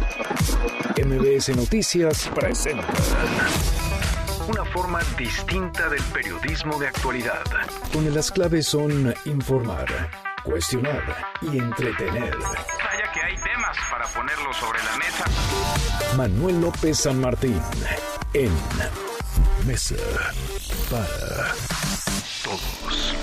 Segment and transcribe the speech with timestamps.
[0.00, 2.86] MBS Noticias presenta
[4.48, 7.42] una forma distinta del periodismo de actualidad.
[7.92, 9.86] Donde las claves son informar,
[10.42, 11.02] cuestionar
[11.42, 12.36] y entretener.
[12.38, 15.24] Vaya que hay temas para ponerlo sobre la mesa.
[16.16, 17.60] Manuel López San Martín
[18.34, 18.52] en
[19.66, 19.96] Mesa
[20.90, 21.54] para
[22.42, 23.14] Todos.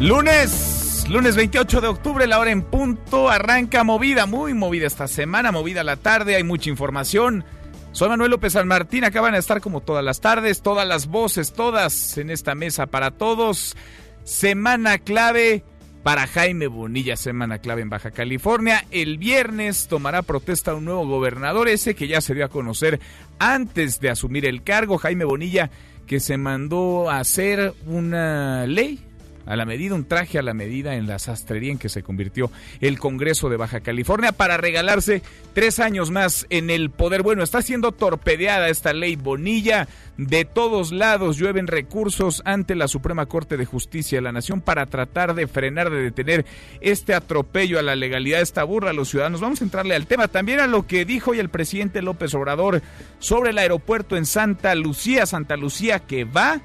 [0.00, 0.75] Lunes,
[1.08, 5.84] lunes 28 de octubre, la hora en punto, arranca movida, muy movida esta semana, movida
[5.84, 7.44] la tarde, hay mucha información.
[7.92, 11.52] Soy Manuel López San Martín, acaban de estar como todas las tardes, todas las voces,
[11.52, 13.76] todas en esta mesa para todos.
[14.24, 15.64] Semana clave
[16.02, 18.84] para Jaime Bonilla, semana clave en Baja California.
[18.90, 23.00] El viernes tomará protesta un nuevo gobernador, ese que ya se dio a conocer
[23.38, 25.70] antes de asumir el cargo, Jaime Bonilla,
[26.06, 29.06] que se mandó a hacer una ley
[29.46, 32.50] a la medida, un traje a la medida en la sastrería en que se convirtió
[32.80, 35.22] el Congreso de Baja California para regalarse
[35.54, 37.22] tres años más en el poder.
[37.22, 39.88] Bueno, está siendo torpedeada esta ley Bonilla.
[40.18, 44.86] De todos lados llueven recursos ante la Suprema Corte de Justicia de la Nación para
[44.86, 46.46] tratar de frenar, de detener
[46.80, 49.42] este atropello a la legalidad, esta burra a los ciudadanos.
[49.42, 52.82] Vamos a entrarle al tema, también a lo que dijo hoy el presidente López Obrador
[53.18, 56.62] sobre el aeropuerto en Santa Lucía, Santa Lucía que va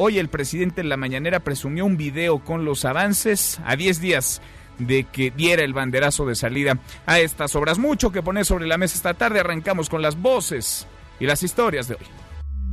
[0.00, 4.40] Hoy el presidente en la mañanera presumió un video con los avances a 10 días
[4.78, 7.80] de que diera el banderazo de salida a estas obras.
[7.80, 9.40] Mucho que poner sobre la mesa esta tarde.
[9.40, 10.86] Arrancamos con las voces
[11.18, 12.06] y las historias de hoy.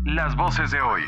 [0.04, 1.02] Las voces de hoy.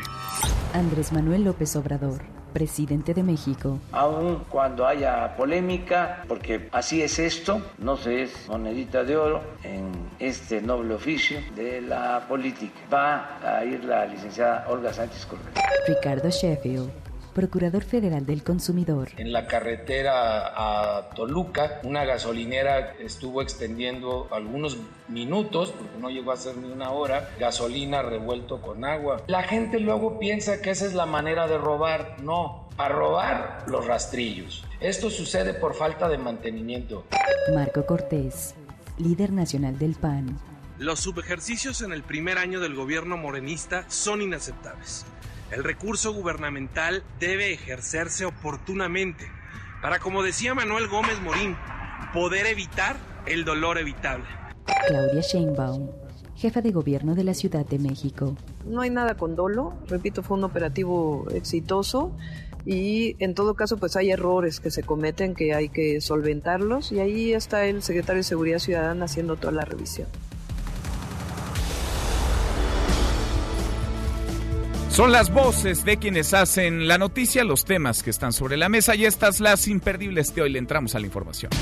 [0.74, 3.78] Andrés Manuel López Obrador presidente de México.
[3.92, 9.90] Aun cuando haya polémica, porque así es esto, no se es monedita de oro en
[10.18, 12.74] este noble oficio de la política.
[12.92, 15.52] Va a ir la licenciada Olga Sánchez Cordero.
[15.86, 17.07] Ricardo Sheffield
[17.38, 19.10] Procurador Federal del Consumidor.
[19.16, 26.36] En la carretera a Toluca, una gasolinera estuvo extendiendo algunos minutos, porque no llegó a
[26.36, 29.22] ser ni una hora, gasolina revuelto con agua.
[29.28, 32.16] La gente luego piensa que esa es la manera de robar.
[32.24, 34.64] No, a robar los rastrillos.
[34.80, 37.04] Esto sucede por falta de mantenimiento.
[37.54, 38.56] Marco Cortés,
[38.98, 40.40] líder nacional del PAN.
[40.78, 45.06] Los subejercicios en el primer año del gobierno morenista son inaceptables.
[45.50, 49.24] El recurso gubernamental debe ejercerse oportunamente
[49.80, 51.56] para, como decía Manuel Gómez Morín,
[52.12, 54.26] poder evitar el dolor evitable.
[54.86, 55.90] Claudia Sheinbaum,
[56.36, 58.36] jefa de gobierno de la Ciudad de México.
[58.66, 62.12] No hay nada con dolo, repito, fue un operativo exitoso
[62.66, 67.00] y en todo caso pues hay errores que se cometen que hay que solventarlos y
[67.00, 70.08] ahí está el secretario de Seguridad Ciudadana haciendo toda la revisión.
[74.98, 78.96] Son las voces de quienes hacen la noticia, los temas que están sobre la mesa
[78.96, 80.50] y estas las imperdibles de hoy.
[80.50, 81.52] Le entramos a la información.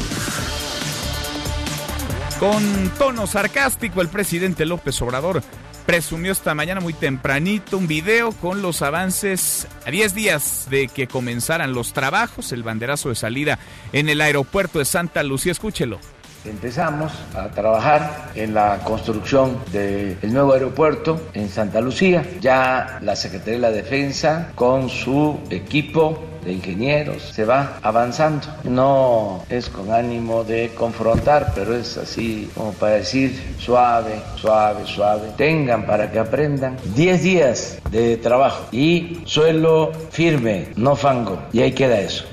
[2.40, 5.42] Con tono sarcástico, el presidente López Obrador
[5.84, 11.06] presumió esta mañana muy tempranito un video con los avances a 10 días de que
[11.06, 13.58] comenzaran los trabajos, el banderazo de salida
[13.92, 15.52] en el aeropuerto de Santa Lucía.
[15.52, 16.00] Escúchelo
[16.46, 22.24] empezamos a trabajar en la construcción del nuevo aeropuerto en Santa Lucía.
[22.40, 28.46] Ya la Secretaría de la Defensa con su equipo de ingenieros se va avanzando.
[28.64, 35.28] No es con ánimo de confrontar, pero es así como para decir suave, suave, suave.
[35.36, 41.38] Tengan para que aprendan 10 días de trabajo y suelo firme, no fango.
[41.52, 42.24] Y ahí queda eso.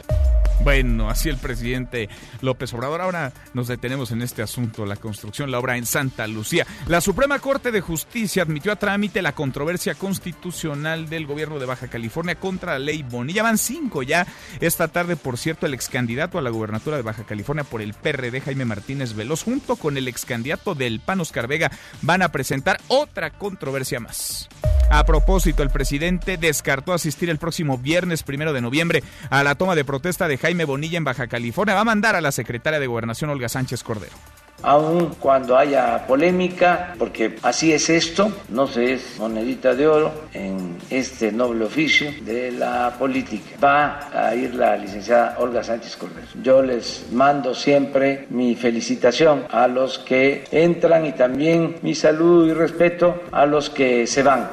[0.63, 2.07] Bueno, así el presidente
[2.39, 3.01] López Obrador.
[3.01, 6.65] Ahora nos detenemos en este asunto, la construcción, la obra en Santa Lucía.
[6.87, 11.89] La Suprema Corte de Justicia admitió a trámite la controversia constitucional del gobierno de Baja
[11.89, 13.43] California contra la ley Bonilla.
[13.43, 14.25] Van cinco ya.
[14.61, 17.93] Esta tarde, por cierto, el ex candidato a la gubernatura de Baja California por el
[17.93, 21.71] PRD, Jaime Martínez Veloz, junto con el ex candidato del PAN, Oscar Vega,
[22.01, 24.47] van a presentar otra controversia más.
[24.89, 29.75] A propósito, el presidente descartó asistir el próximo viernes primero de noviembre a la toma
[29.75, 31.75] de protesta de Jaime Bonilla en Baja California.
[31.75, 34.15] Va a mandar a la secretaria de Gobernación, Olga Sánchez Cordero
[34.63, 40.77] aun cuando haya polémica, porque así es esto, no se es monedita de oro en
[40.89, 43.57] este noble oficio de la política.
[43.61, 46.27] Va a ir la licenciada Olga Sánchez Cordero.
[46.41, 52.53] Yo les mando siempre mi felicitación a los que entran y también mi saludo y
[52.53, 54.49] respeto a los que se van.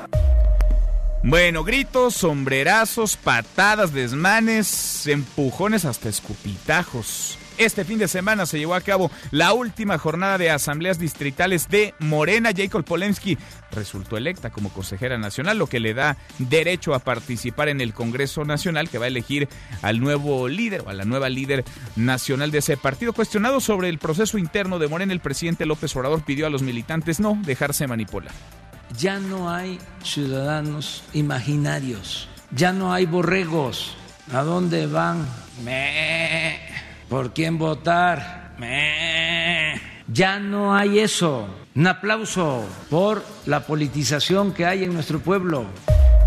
[1.22, 8.80] Bueno, gritos, sombrerazos, patadas, desmanes, empujones hasta escupitajos Este fin de semana se llevó a
[8.80, 12.52] cabo la última jornada de asambleas distritales de Morena.
[12.56, 13.36] Jacob Polensky
[13.70, 18.46] resultó electa como consejera nacional, lo que le da derecho a participar en el Congreso
[18.46, 19.46] Nacional que va a elegir
[19.82, 21.66] al nuevo líder o a la nueva líder
[21.96, 23.12] nacional de ese partido.
[23.12, 27.20] Cuestionado sobre el proceso interno de Morena, el presidente López Obrador pidió a los militantes
[27.20, 28.32] no dejarse manipular.
[28.98, 33.96] Ya no hay ciudadanos imaginarios, ya no hay borregos.
[34.32, 35.26] ¿A dónde van?
[37.08, 38.54] ¿Por quién votar?
[40.06, 41.48] Ya no hay eso.
[41.74, 45.66] Un aplauso por la politización que hay en nuestro pueblo.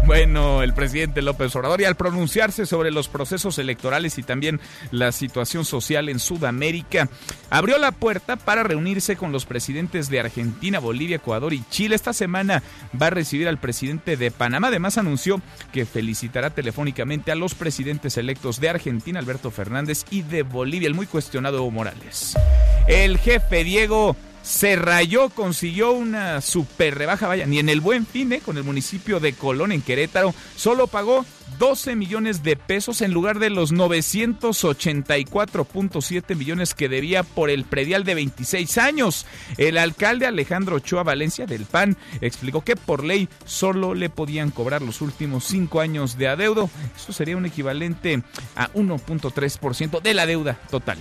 [0.06, 4.60] Bueno, el presidente López Obrador y al pronunciarse sobre los procesos electorales y también
[4.92, 7.08] la situación social en Sudamérica,
[7.50, 11.96] abrió la puerta para reunirse con los presidentes de Argentina, Bolivia, Ecuador y Chile.
[11.96, 12.62] Esta semana
[13.02, 14.68] va a recibir al presidente de Panamá.
[14.68, 15.42] Además anunció
[15.72, 20.96] que felicitará telefónicamente a los presidentes electos de Argentina, Alberto Fernández, y de Bolivia, el
[20.96, 22.36] muy cuestionado Evo Morales.
[22.88, 28.34] El jefe Diego se rayó, consiguió una super rebaja, vaya, ni en el buen fin,
[28.34, 28.42] ¿eh?
[28.42, 31.25] con el municipio de Colón en Querétaro, solo pagó
[31.60, 38.04] 12 millones de pesos en lugar de los 984.7 millones que debía por el predial
[38.04, 39.25] de 26 años.
[39.57, 44.81] El alcalde Alejandro Ochoa Valencia del PAN explicó que por ley solo le podían cobrar
[44.81, 46.69] los últimos cinco años de adeudo.
[46.96, 48.24] Eso sería un equivalente
[48.56, 50.98] a 1.3% de la deuda total.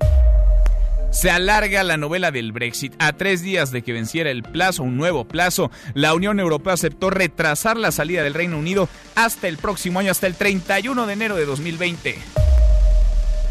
[1.12, 2.94] Se alarga la novela del Brexit.
[2.98, 7.08] A tres días de que venciera el plazo, un nuevo plazo, la Unión Europea aceptó
[7.10, 11.36] retrasar la salida del Reino Unido hasta el próximo año, hasta el 31 de enero
[11.36, 12.18] de 2020.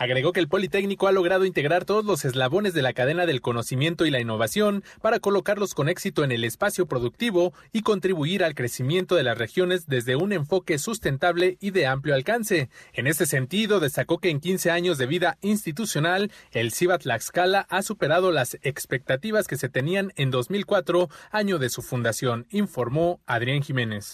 [0.00, 4.06] Agregó que el Politécnico ha logrado integrar todos los eslabones de la cadena del conocimiento
[4.06, 9.14] y la innovación para colocarlos con éxito en el espacio productivo y contribuir al crecimiento
[9.14, 12.70] de las regiones desde un enfoque sustentable y de amplio alcance.
[12.94, 17.82] En este sentido, destacó que en 15 años de vida institucional, el CIBA Tlaxcala ha
[17.82, 24.12] superado las expectativas que se tenían en 2004, año de su fundación, informó Adrián Jiménez.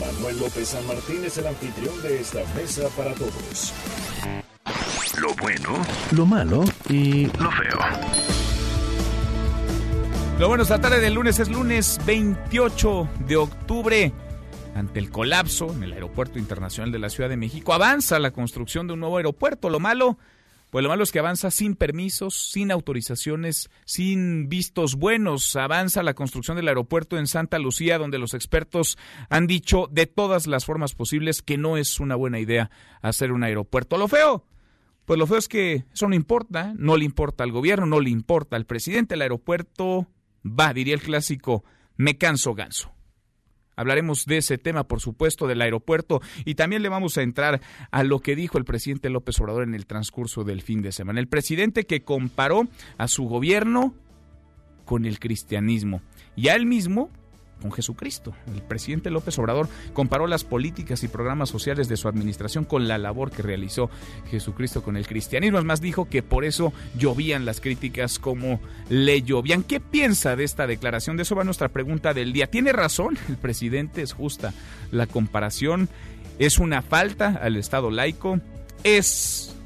[0.00, 3.72] Manuel López San Martín es el anfitrión de esta mesa para todos.
[5.20, 7.78] Lo bueno, lo malo y lo feo.
[10.38, 14.12] Lo bueno, esta tarde del lunes es lunes 28 de octubre.
[14.74, 18.88] Ante el colapso en el Aeropuerto Internacional de la Ciudad de México, avanza la construcción
[18.88, 19.70] de un nuevo aeropuerto.
[19.70, 20.18] Lo malo,
[20.74, 25.54] pues lo malo es que avanza sin permisos, sin autorizaciones, sin vistos buenos.
[25.54, 28.98] Avanza la construcción del aeropuerto en Santa Lucía, donde los expertos
[29.30, 33.44] han dicho de todas las formas posibles que no es una buena idea hacer un
[33.44, 33.98] aeropuerto.
[33.98, 34.48] Lo feo,
[35.04, 38.10] pues lo feo es que eso no importa, no le importa al gobierno, no le
[38.10, 39.14] importa al presidente.
[39.14, 40.08] El aeropuerto
[40.44, 41.62] va, diría el clásico,
[41.96, 42.93] me canso ganso.
[43.76, 48.04] Hablaremos de ese tema, por supuesto, del aeropuerto y también le vamos a entrar a
[48.04, 51.20] lo que dijo el presidente López Obrador en el transcurso del fin de semana.
[51.20, 53.94] El presidente que comparó a su gobierno
[54.84, 56.02] con el cristianismo
[56.36, 57.10] y a él mismo
[57.64, 58.34] con Jesucristo.
[58.54, 62.98] El presidente López Obrador comparó las políticas y programas sociales de su administración con la
[62.98, 63.88] labor que realizó
[64.30, 65.58] Jesucristo con el cristianismo.
[65.58, 69.62] Es más, dijo que por eso llovían las críticas como le llovían.
[69.62, 71.16] ¿Qué piensa de esta declaración?
[71.16, 72.48] De eso va nuestra pregunta del día.
[72.48, 74.02] ¿Tiene razón el presidente?
[74.02, 74.52] ¿Es justa
[74.90, 75.88] la comparación?
[76.38, 78.40] ¿Es una falta al Estado laico?
[78.82, 79.56] ¿Es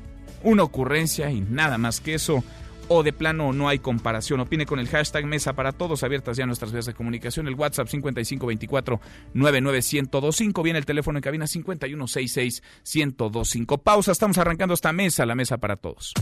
[0.45, 2.45] una ocurrencia y nada más que eso?
[2.89, 4.41] O de plano no hay comparación.
[4.41, 7.89] Opine con el hashtag Mesa para Todos, abiertas ya nuestras vías de comunicación, el WhatsApp
[7.89, 13.83] 5524-99125, viene el teléfono en cabina 5166-1025.
[13.83, 16.15] Pausa, estamos arrancando esta mesa, la Mesa para Todos.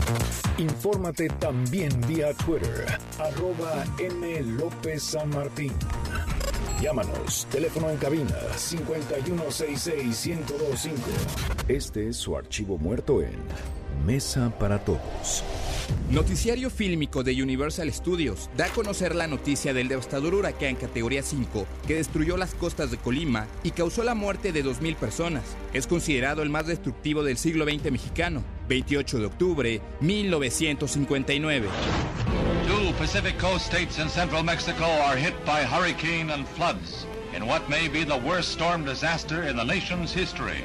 [0.57, 2.87] Infórmate también vía Twitter,
[3.19, 4.41] arroba M.
[4.57, 5.71] López San Martín.
[6.81, 10.91] Llámanos, teléfono en cabina 5166-1025.
[11.67, 13.33] Este es su archivo muerto en
[14.05, 15.43] Mesa para Todos.
[16.11, 21.65] Noticiario fílmico de Universal Studios da a conocer la noticia del devastador huracán categoría 5
[21.87, 25.55] que destruyó las costas de Colima y causó la muerte de 2.000 personas.
[25.73, 28.43] Es considerado el más destructivo del siglo XX mexicano.
[28.67, 31.69] 28 de octubre, 1959.
[32.67, 37.69] Two Pacific Coast states in central Mexico are hit by hurricane and floods in what
[37.69, 40.63] may be the worst storm disaster in the nation's history.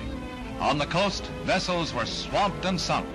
[0.61, 3.06] On the coast, vessels were swamped and sunk.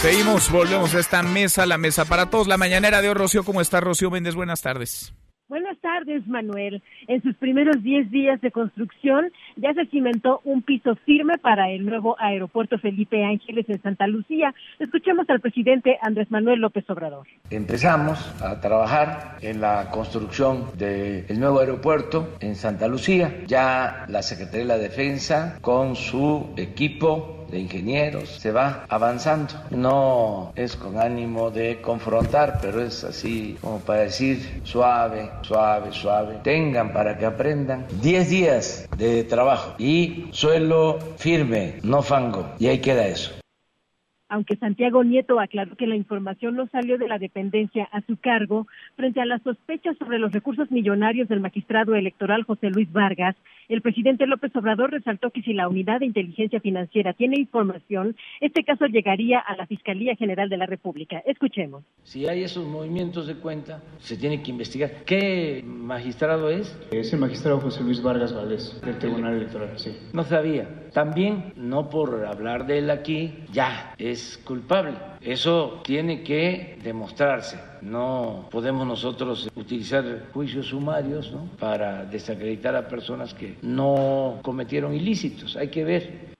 [0.00, 2.46] Seguimos, volvemos a esta mesa, la mesa para todos.
[2.46, 4.34] La mañanera de hoy, Rocío, ¿cómo está Rocío Méndez?
[4.34, 5.14] Buenas tardes.
[5.54, 6.82] Buenas tardes, Manuel.
[7.06, 11.86] En sus primeros 10 días de construcción ya se cimentó un piso firme para el
[11.86, 14.52] nuevo aeropuerto Felipe Ángeles en Santa Lucía.
[14.80, 17.28] Escuchemos al presidente Andrés Manuel López Obrador.
[17.50, 23.44] Empezamos a trabajar en la construcción del nuevo aeropuerto en Santa Lucía.
[23.46, 29.54] Ya la Secretaría de la Defensa con su equipo de ingenieros, se va avanzando.
[29.70, 36.40] No es con ánimo de confrontar, pero es así como para decir suave, suave, suave.
[36.42, 42.54] Tengan para que aprendan 10 días de trabajo y suelo firme, no fango.
[42.58, 43.32] Y ahí queda eso
[44.34, 48.66] aunque Santiago Nieto aclaró que la información no salió de la dependencia a su cargo,
[48.96, 53.36] frente a las sospechas sobre los recursos millonarios del magistrado electoral José Luis Vargas,
[53.68, 58.64] el presidente López Obrador resaltó que si la unidad de inteligencia financiera tiene información, este
[58.64, 61.22] caso llegaría a la Fiscalía General de la República.
[61.26, 61.84] Escuchemos.
[62.02, 65.04] Si hay esos movimientos de cuenta, se tiene que investigar.
[65.04, 66.76] ¿Qué magistrado es?
[66.92, 69.96] Es el magistrado José Luis Vargas Valdés, del Tribunal Electoral, sí.
[70.12, 70.68] No sabía.
[70.92, 74.96] También, no por hablar de él aquí, ya es culpable.
[75.20, 77.73] Eso tiene que demostrarse.
[77.84, 85.54] No podemos nosotros utilizar juicios sumarios para desacreditar a personas que no cometieron ilícitos.
[85.56, 86.33] Hay que ver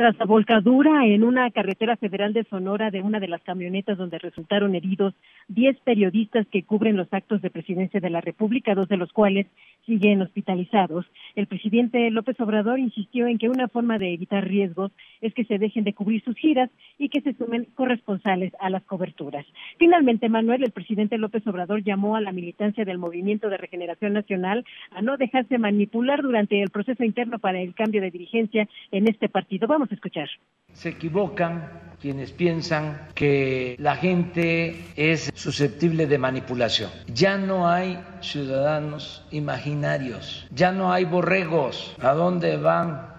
[0.00, 4.18] tras la volcadura en una carretera federal de Sonora de una de las camionetas donde
[4.18, 5.12] resultaron heridos
[5.48, 9.46] 10 periodistas que cubren los actos de presidencia de la República, dos de los cuales
[9.84, 11.04] siguen hospitalizados,
[11.36, 14.90] el presidente López Obrador insistió en que una forma de evitar riesgos
[15.20, 18.82] es que se dejen de cubrir sus giras y que se sumen corresponsales a las
[18.84, 19.44] coberturas.
[19.78, 24.64] Finalmente, Manuel, el presidente López Obrador llamó a la militancia del Movimiento de Regeneración Nacional
[24.92, 29.28] a no dejarse manipular durante el proceso interno para el cambio de dirigencia en este
[29.28, 29.66] partido.
[29.66, 30.28] Vamos escuchar.
[30.72, 31.68] Se equivocan
[32.00, 36.90] quienes piensan que la gente es susceptible de manipulación.
[37.08, 41.96] Ya no hay ciudadanos imaginarios, ya no hay borregos.
[42.00, 43.14] ¿A dónde van?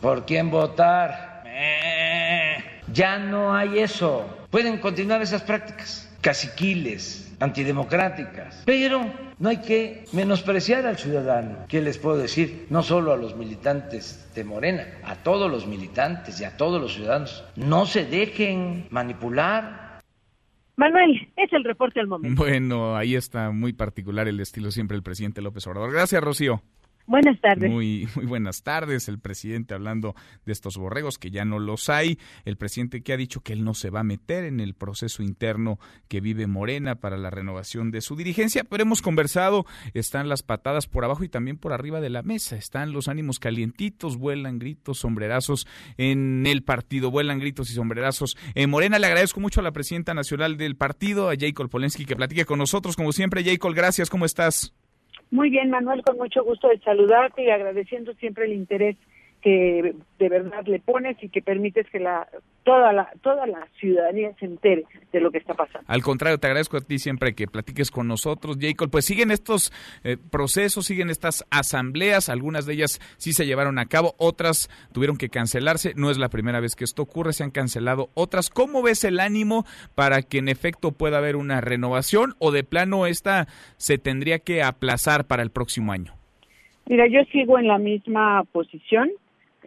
[0.00, 1.44] ¿Por quién votar?
[2.92, 4.46] Ya no hay eso.
[4.50, 8.62] Pueden continuar esas prácticas caciquiles antidemocráticas.
[8.64, 11.66] Pero no hay que menospreciar al ciudadano.
[11.68, 12.66] ¿Qué les puedo decir?
[12.70, 16.94] No solo a los militantes de Morena, a todos los militantes y a todos los
[16.94, 17.44] ciudadanos.
[17.56, 20.00] No se dejen manipular.
[20.76, 22.42] Manuel, es el reporte del momento.
[22.42, 25.92] Bueno, ahí está muy particular el estilo siempre del presidente López Obrador.
[25.92, 26.62] Gracias, Rocío.
[27.06, 27.70] Buenas tardes.
[27.70, 29.08] Muy, muy buenas tardes.
[29.08, 32.18] El presidente hablando de estos borregos, que ya no los hay.
[32.44, 35.22] El presidente que ha dicho que él no se va a meter en el proceso
[35.22, 38.64] interno que vive Morena para la renovación de su dirigencia.
[38.64, 42.56] Pero hemos conversado, están las patadas por abajo y también por arriba de la mesa.
[42.56, 48.36] Están los ánimos calientitos, vuelan gritos, sombrerazos en el partido, vuelan gritos y sombrerazos.
[48.54, 52.16] En Morena le agradezco mucho a la presidenta nacional del partido, a Jacob Polensky, que
[52.16, 52.96] platique con nosotros.
[52.96, 54.10] Como siempre, Jacob, gracias.
[54.10, 54.74] ¿Cómo estás?
[55.36, 58.96] Muy bien, Manuel, con mucho gusto de saludarte y agradeciendo siempre el interés
[59.42, 62.26] que de verdad le pones y que permites que la
[62.64, 65.86] toda la toda la ciudadanía se entere de lo que está pasando.
[65.86, 68.90] Al contrario, te agradezco a ti siempre que platiques con nosotros, Jacob.
[68.90, 73.86] Pues siguen estos eh, procesos, siguen estas asambleas, algunas de ellas sí se llevaron a
[73.86, 75.92] cabo, otras tuvieron que cancelarse.
[75.94, 78.50] No es la primera vez que esto ocurre, se han cancelado otras.
[78.50, 79.64] ¿Cómo ves el ánimo
[79.94, 84.62] para que en efecto pueda haber una renovación o de plano esta se tendría que
[84.62, 86.14] aplazar para el próximo año?
[86.88, 89.10] Mira, yo sigo en la misma posición.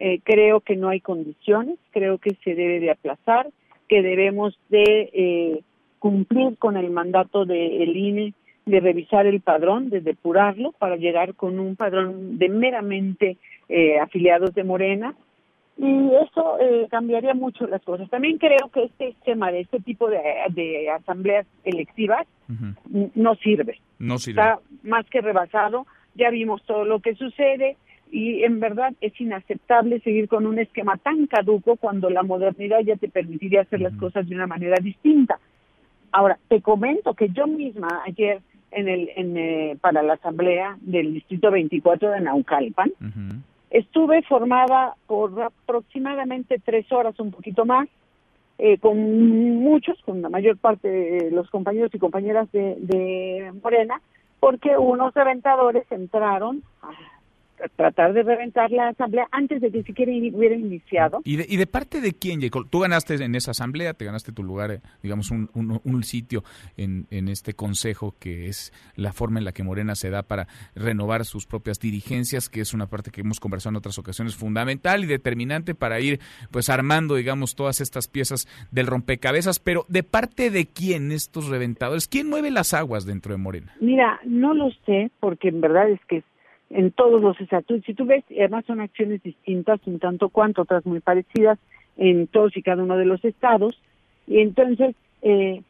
[0.02, 3.50] Eh, creo que no hay condiciones, creo que se debe de aplazar,
[3.86, 5.60] que debemos de eh,
[5.98, 8.32] cumplir con el mandato del INE
[8.64, 13.36] de revisar el padrón, de depurarlo para llegar con un padrón de meramente
[13.68, 15.14] eh, afiliados de Morena
[15.76, 16.56] y eso
[16.90, 18.08] cambiaría mucho las cosas.
[18.08, 22.26] También creo que este tema de este tipo de, asambleas electivas
[23.14, 23.78] no sirve.
[23.98, 24.40] No sirve.
[24.40, 25.86] Está más que rebasado.
[26.14, 27.76] Ya vimos todo lo que sucede
[28.10, 32.96] y en verdad es inaceptable seguir con un esquema tan caduco cuando la modernidad ya
[32.96, 35.38] te permitiría hacer las cosas de una manera distinta.
[36.12, 38.40] Ahora, te comento que yo misma ayer
[38.72, 42.92] en el en, eh, para la asamblea del distrito 24 de Naucalpan
[43.70, 47.88] estuve formada por aproximadamente tres horas, un poquito más,
[48.58, 48.98] eh, con
[49.60, 54.00] muchos, con la mayor parte de los compañeros y compañeras de, de Morena,
[54.40, 56.62] porque unos reventadores entraron
[57.76, 61.20] tratar de reventar la asamblea antes de que siquiera hubiera iniciado.
[61.24, 62.68] ¿Y de, y de parte de quién, Jacob?
[62.70, 66.42] Tú ganaste en esa asamblea, te ganaste tu lugar, eh, digamos, un, un, sitio
[66.76, 70.48] en, en, este consejo que es la forma en la que Morena se da para
[70.74, 75.04] renovar sus propias dirigencias, que es una parte que hemos conversado en otras ocasiones fundamental
[75.04, 79.60] y determinante para ir pues armando, digamos, todas estas piezas del rompecabezas.
[79.60, 82.08] Pero ¿de parte de quién estos reventadores?
[82.08, 83.74] ¿Quién mueve las aguas dentro de Morena?
[83.80, 86.22] Mira, no lo sé, porque en verdad es que
[86.70, 87.84] en todos los estatutos.
[87.84, 91.58] Si tú ves, además son acciones distintas, un tanto cuanto, otras muy parecidas
[91.96, 93.80] en todos y cada uno de los estados.
[94.26, 95.62] Y entonces eh,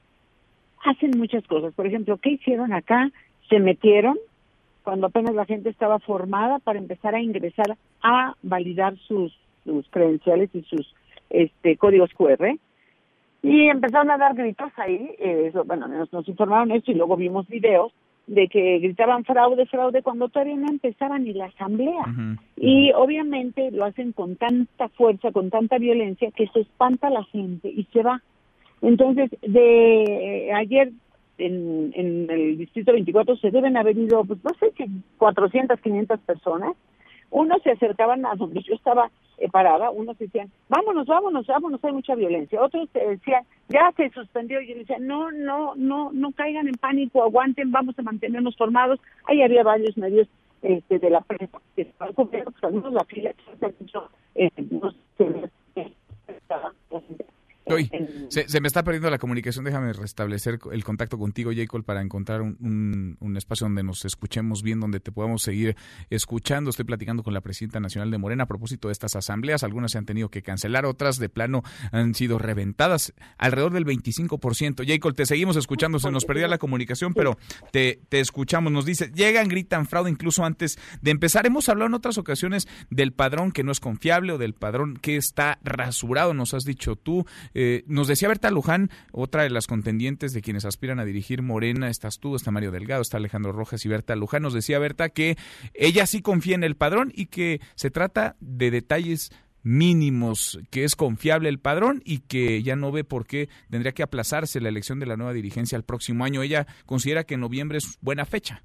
[0.85, 1.73] hacen muchas cosas.
[1.75, 3.11] Por ejemplo, ¿qué hicieron acá?
[3.49, 4.19] Se metieron
[4.85, 10.51] cuando apenas la gente estaba formada para empezar a ingresar a validar sus, sus credenciales
[10.55, 10.95] y sus
[11.31, 12.57] este, códigos QR.
[13.43, 17.17] Y empezaron a dar gritos ahí, eh, eso, bueno, nos, nos informaron eso y luego
[17.17, 17.91] vimos videos
[18.31, 22.05] de que gritaban fraude, fraude, cuando todavía no empezaba ni la asamblea.
[22.57, 27.69] Y obviamente lo hacen con tanta fuerza, con tanta violencia, que se espanta la gente
[27.69, 28.23] y se va.
[28.83, 30.93] Entonces, de eh, ayer
[31.39, 34.85] en, en el Distrito 24 se deben haber ido, pues no sé si
[35.19, 36.77] 400, 500 personas.
[37.31, 41.93] Unos se acercaban a donde yo estaba eh, parada, unos decían, vámonos, vámonos, vámonos, hay
[41.93, 42.63] mucha violencia.
[42.63, 44.61] Otros decían, ya se suspendió.
[44.61, 49.01] Y yo decía, no, no, no, no caigan en pánico, aguanten, vamos a mantenernos formados.
[49.25, 50.29] Ahí había varios medios
[50.63, 53.33] este, de la prensa que estaban cubiertos, algunos la fila,
[54.35, 54.93] eh, no
[58.29, 59.65] se, me está perdiendo la comunicación.
[59.65, 65.01] Déjame restablecer el contacto contigo, Jacob, para encontrar un, espacio donde nos escuchemos bien, donde
[65.01, 65.77] te podamos seguir
[66.11, 66.71] escuchando.
[66.71, 69.63] Estoy platicando con la presidenta nacional de Morena a propósito de estas asambleas.
[69.63, 73.15] Algunas se han tenido que cancelar, otras de plano han sido reventadas.
[73.39, 74.87] Alrededor del 25%.
[74.87, 75.99] Jacob, te seguimos escuchando.
[75.99, 77.39] Se nos perdía la comunicación, pero
[77.73, 78.73] te, te escuchamos.
[78.73, 81.47] Nos dice, llegan, gritan fraude incluso antes de empezar.
[81.47, 85.17] Hemos hablado en otras ocasiones del padrón que no es confiable o del padrón que
[85.17, 87.25] está rasurado, nos has dicho tú.
[87.55, 91.89] Eh, nos decía Berta Luján, otra de las contendientes de quienes aspiran a dirigir Morena,
[91.89, 95.37] estás tú, está Mario Delgado, está Alejandro Rojas y Berta Luján, nos decía Berta que
[95.75, 99.31] ella sí confía en el padrón y que se trata de detalles
[99.63, 104.03] mínimos, que es confiable el padrón y que ya no ve por qué tendría que
[104.03, 106.43] aplazarse la elección de la nueva dirigencia al próximo año.
[106.43, 108.63] Ella considera que noviembre es buena fecha.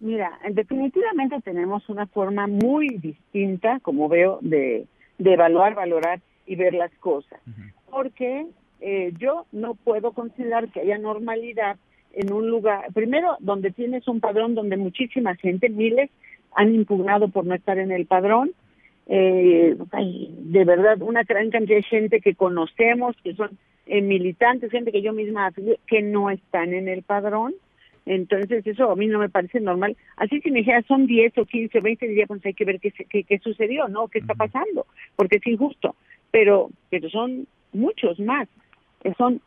[0.00, 4.86] Mira, definitivamente tenemos una forma muy distinta, como veo, de,
[5.18, 7.40] de evaluar, valorar y ver las cosas
[7.92, 8.46] porque
[8.80, 11.76] eh, yo no puedo considerar que haya normalidad
[12.14, 16.10] en un lugar, primero, donde tienes un padrón donde muchísima gente, miles,
[16.54, 18.52] han impugnado por no estar en el padrón.
[19.06, 23.50] Eh, de verdad, una gran cantidad de gente que conocemos, que son
[23.86, 25.52] eh, militantes, gente que yo misma
[25.86, 27.54] que no están en el padrón.
[28.06, 29.96] Entonces, eso a mí no me parece normal.
[30.16, 32.80] Así si me dijera son 10 o 15 o 20, diría, pues hay que ver
[32.80, 34.08] qué, qué, qué sucedió, ¿no?
[34.08, 34.86] ¿Qué está pasando?
[35.14, 35.94] Porque es injusto.
[36.30, 38.48] Pero, pero son muchos más.
[39.18, 39.40] Son,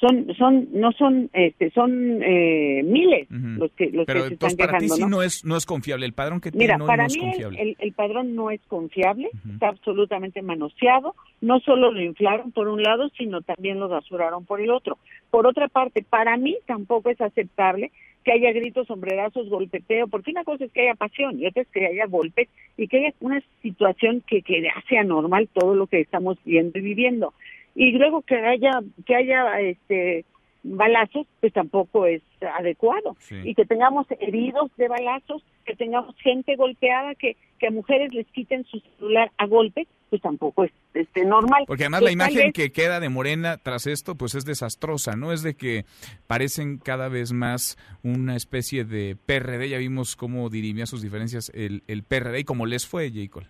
[0.00, 4.58] son son no son este son eh, miles los que los Pero que se entonces
[4.58, 5.08] están para ti sí ¿no?
[5.08, 6.06] no es, no es confiable.
[6.06, 7.62] El padrón que Mira, tiene no, para no es mí confiable.
[7.62, 12.82] el- el padrón no es confiable, está absolutamente manoseado, no solo lo inflaron por un
[12.82, 14.98] lado, sino también lo rasuraron por el otro.
[15.30, 17.90] Por otra parte, para mí tampoco es aceptable
[18.24, 21.68] que haya gritos, sombrerazos, golpeteo, porque una cosa es que haya pasión y otra es
[21.68, 26.00] que haya golpes y que haya una situación que, que hace anormal todo lo que
[26.00, 27.32] estamos viendo y viviendo.
[27.74, 30.24] Y luego que haya, que haya este
[30.62, 32.22] balazos, pues tampoco es
[32.58, 33.16] adecuado.
[33.44, 38.26] Y que tengamos heridos de balazos, que tengamos gente golpeada, que, que a mujeres les
[38.28, 41.64] quiten su celular a golpe, pues tampoco es este, normal.
[41.66, 45.32] Porque además la imagen vez- que queda de Morena tras esto, pues es desastrosa, ¿no?
[45.32, 45.84] Es de que
[46.26, 49.68] parecen cada vez más una especie de PRD.
[49.68, 53.44] Ya vimos cómo dirimía sus diferencias el, el PRD y cómo les fue, Jacob.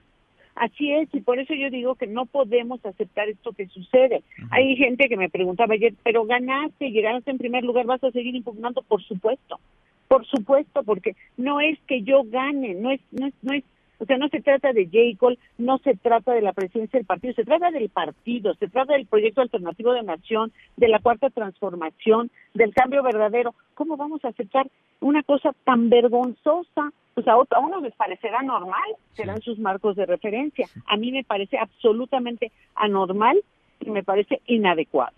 [0.57, 4.23] Así es, y por eso yo digo que no podemos aceptar esto que sucede.
[4.51, 8.35] Hay gente que me preguntaba ayer, pero ganaste, llegaste en primer lugar, ¿vas a seguir
[8.37, 8.83] impugnando?
[8.83, 9.59] Por supuesto,
[10.07, 13.64] por supuesto, porque no es que yo gane, no es, no es, no es,
[14.00, 15.16] o sea, no se trata de J.
[15.18, 18.94] Cole, no se trata de la presidencia del partido, se trata del partido, se trata
[18.94, 23.54] del proyecto alternativo de nación, de la cuarta transformación, del cambio verdadero.
[23.74, 24.66] ¿Cómo vamos a aceptar
[25.00, 26.90] una cosa tan vergonzosa?
[27.14, 30.66] Pues a, otro- a unos les parecerá normal, serán sus marcos de referencia.
[30.86, 33.38] A mí me parece absolutamente anormal
[33.80, 35.12] y me parece inadecuado.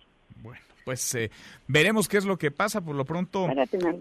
[0.83, 1.29] Pues eh,
[1.67, 2.81] veremos qué es lo que pasa.
[2.81, 3.47] Por lo pronto,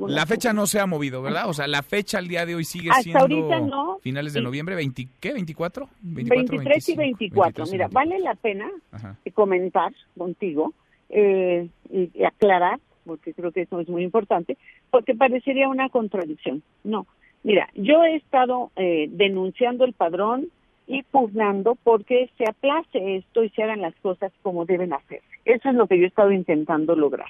[0.08, 1.48] la fecha no se ha movido, ¿verdad?
[1.48, 3.98] O sea, la fecha al día de hoy sigue Hasta siendo ahorita no.
[4.02, 4.44] finales de Sí.
[4.44, 5.34] noviembre, 20, ¿qué?
[5.34, 5.88] ¿24?
[6.02, 7.66] 23 y 24.
[7.70, 9.16] Mira, vale la pena Ajá.
[9.24, 10.72] eh, comentar contigo
[11.08, 14.56] eh, y, y aclarar, porque creo que eso es muy importante,
[14.90, 16.62] porque parecería una contradicción.
[16.84, 17.06] No,
[17.42, 20.48] mira, yo he estado eh, denunciando el padrón
[20.86, 25.26] y pugnando porque se aplace esto y se hagan las cosas como deben hacerse.
[25.44, 27.28] Eso es lo que yo he estado intentando lograr.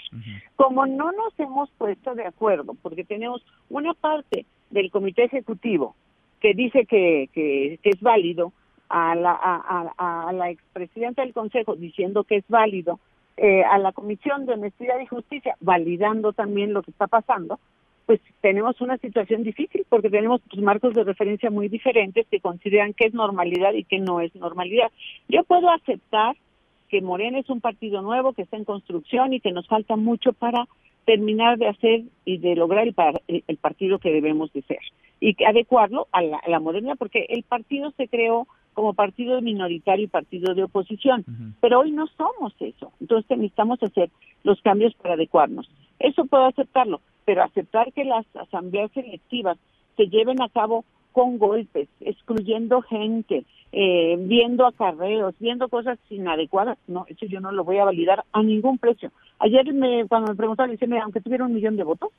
[0.56, 5.94] Como no nos hemos puesto de acuerdo, porque tenemos una parte del comité ejecutivo
[6.40, 8.52] que dice que, que, que es válido,
[8.88, 13.00] a la, a, a- a la expresidenta del Consejo diciendo que es válido,
[13.38, 17.58] eh, a la Comisión de Honestidad y Justicia validando también lo que está pasando,
[18.04, 22.92] pues tenemos una situación difícil porque tenemos pues, marcos de referencia muy diferentes que consideran
[22.92, 24.90] que es normalidad y que no es normalidad.
[25.28, 26.36] Yo puedo aceptar
[26.92, 30.34] que Morena es un partido nuevo que está en construcción y que nos falta mucho
[30.34, 30.68] para
[31.06, 34.78] terminar de hacer y de lograr el, par- el- partido que debemos de ser
[35.18, 36.60] y que adecuarlo a la, a la
[36.98, 41.24] porque el partido se creó como partido minoritario y partido de oposición,
[41.62, 44.10] pero hoy no somos eso, entonces necesitamos hacer
[44.44, 45.70] los cambios para adecuarnos.
[45.98, 49.56] Eso puedo aceptarlo, pero aceptar que las asambleas selectivas
[49.96, 57.06] se lleven a cabo con golpes, excluyendo gente, eh, viendo acarreos, viendo cosas inadecuadas, no,
[57.08, 59.12] eso yo no lo voy a validar a ningún precio.
[59.38, 62.10] Ayer me, cuando me preguntaron, le dije, aunque tuviera un millón de votos,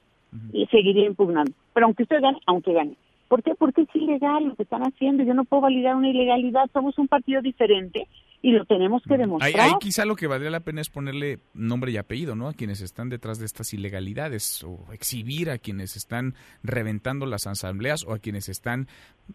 [0.52, 1.52] y seguiría impugnando.
[1.74, 2.96] Pero aunque usted gane, aunque gane.
[3.34, 3.56] ¿Por qué?
[3.56, 5.24] Porque es ilegal lo que están haciendo.
[5.24, 6.70] Yo no puedo validar una ilegalidad.
[6.72, 8.08] Somos un partido diferente
[8.44, 9.60] y lo tenemos que Ahí, demostrar.
[9.60, 12.48] ahí quizá lo que valdría la pena es ponerle nombre y apellido, ¿no?
[12.48, 18.06] A quienes están detrás de estas ilegalidades o exhibir a quienes están reventando las asambleas
[18.06, 18.86] o a quienes están,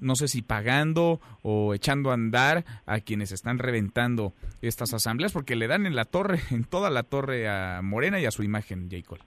[0.01, 4.33] no sé si pagando o echando a andar a quienes están reventando
[4.63, 8.27] estas asambleas porque le dan en la torre, en toda la torre a Morena y
[8.27, 9.19] a su imagen, Jacob.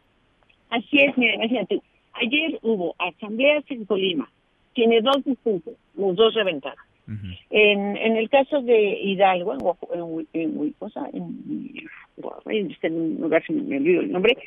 [0.69, 1.81] Así es, mira, imagínate.
[2.13, 4.29] Ayer hubo asambleas en Colima.
[4.73, 6.79] Tiene dos distintos, los dos reventados.
[7.49, 9.53] En, en el caso de Hidalgo,
[9.93, 10.73] en, en,
[11.13, 14.37] en, en, este, lugar se me olvidó el nombre.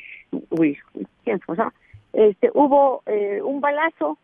[2.13, 4.17] Este, hubo eh, un balazo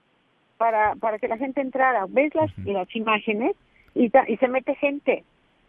[0.57, 2.05] para, para que la gente entrara.
[2.09, 3.55] ¿Ves las, las imágenes?
[3.93, 5.23] Y, ta- y se mete gente.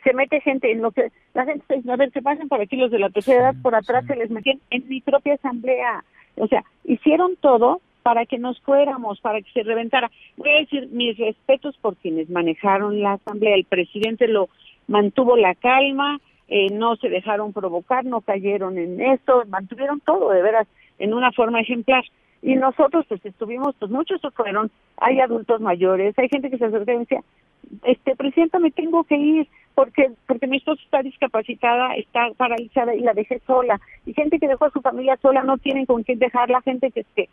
[0.04, 2.60] Se mete gente en lo que la gente está diciendo, a ver, se pasen por
[2.60, 6.04] aquí los de la tercera edad, por atrás se les metían en mi propia asamblea.
[6.36, 10.10] O sea, hicieron todo para que nos fuéramos, para que se reventara.
[10.36, 13.54] Voy a decir mis respetos por quienes manejaron la asamblea.
[13.54, 14.48] El presidente lo
[14.88, 20.42] mantuvo la calma, eh, no se dejaron provocar, no cayeron en esto, mantuvieron todo de
[20.42, 20.66] veras
[20.98, 22.04] en una forma ejemplar.
[22.42, 26.64] Y nosotros pues estuvimos, pues muchos se fueron, hay adultos mayores, hay gente que se
[26.64, 27.20] acerca y decía,
[27.84, 33.00] este presidenta me tengo que ir porque porque mi esposa está discapacitada, está paralizada y
[33.00, 33.80] la dejé sola.
[34.06, 37.04] Y gente que dejó a su familia sola no tienen con quién dejarla, gente que,
[37.16, 37.28] que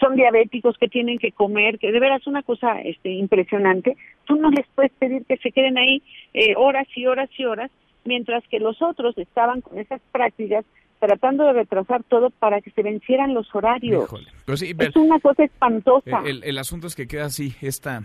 [0.00, 3.96] son diabéticos, que tienen que comer, que de veras es una cosa este impresionante.
[4.24, 6.02] Tú no les puedes pedir que se queden ahí
[6.34, 7.70] eh, horas y horas y horas,
[8.04, 10.64] mientras que los otros estaban con esas prácticas
[11.00, 14.08] tratando de retrasar todo para que se vencieran los horarios.
[14.46, 16.20] Pues sí, pero- Es una cosa espantosa.
[16.20, 18.02] El, el- el asunto es que queda así esta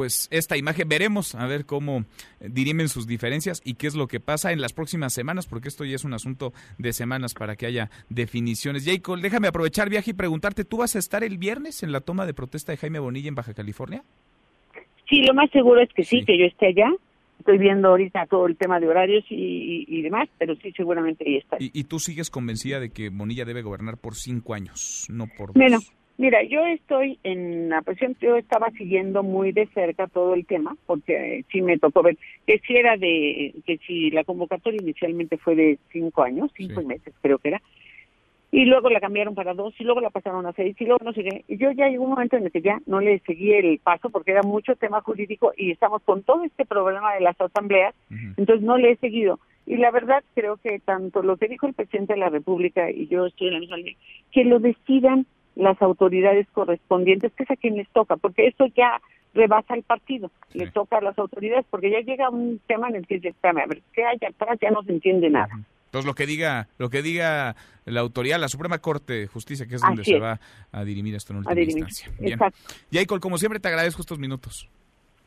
[0.00, 0.88] pues esta imagen.
[0.88, 2.06] Veremos a ver cómo
[2.40, 5.84] dirimen sus diferencias y qué es lo que pasa en las próximas semanas, porque esto
[5.84, 8.86] ya es un asunto de semanas para que haya definiciones.
[8.86, 12.24] Jacob, déjame aprovechar viaje y preguntarte, ¿tú vas a estar el viernes en la toma
[12.24, 14.02] de protesta de Jaime Bonilla en Baja California?
[15.06, 16.90] Sí, lo más seguro es que sí, que yo esté allá.
[17.40, 21.58] Estoy viendo ahorita todo el tema de horarios y, demás, pero sí, seguramente ahí está.
[21.60, 25.56] ¿Y, tú sigues convencida de que Bonilla debe gobernar por cinco años, no por dos?
[25.56, 25.80] Bueno,
[26.20, 30.76] mira, yo estoy en la presión, yo estaba siguiendo muy de cerca todo el tema,
[30.84, 35.54] porque sí me tocó ver que si era de, que si la convocatoria inicialmente fue
[35.56, 37.62] de cinco años, cinco meses creo que era,
[38.52, 41.14] y luego la cambiaron para dos y luego la pasaron a seis y luego no
[41.14, 41.44] sé qué.
[41.48, 44.10] Y yo ya llegó un momento en el que ya no le seguí el paso
[44.10, 47.94] porque era mucho tema jurídico y estamos con todo este problema de las asambleas,
[48.36, 49.40] entonces no le he seguido.
[49.64, 53.06] Y la verdad creo que tanto lo que dijo el presidente de la República y
[53.06, 53.96] yo estoy en la misma línea,
[54.32, 59.00] que lo decidan las autoridades correspondientes, que es a quien les toca, porque eso ya
[59.34, 63.06] rebasa el partido, le toca a las autoridades, porque ya llega un tema en el
[63.06, 64.58] que dice, a ver, ¿qué hay atrás?
[64.60, 65.58] Ya no se entiende nada.
[65.86, 69.74] Entonces lo que diga, lo que diga la autoridad, la Suprema Corte de Justicia, que
[69.74, 70.38] es donde se va
[70.70, 72.12] a dirimir esto en última instancia.
[72.20, 72.38] Bien.
[72.92, 74.68] Jacob, como siempre te agradezco estos minutos.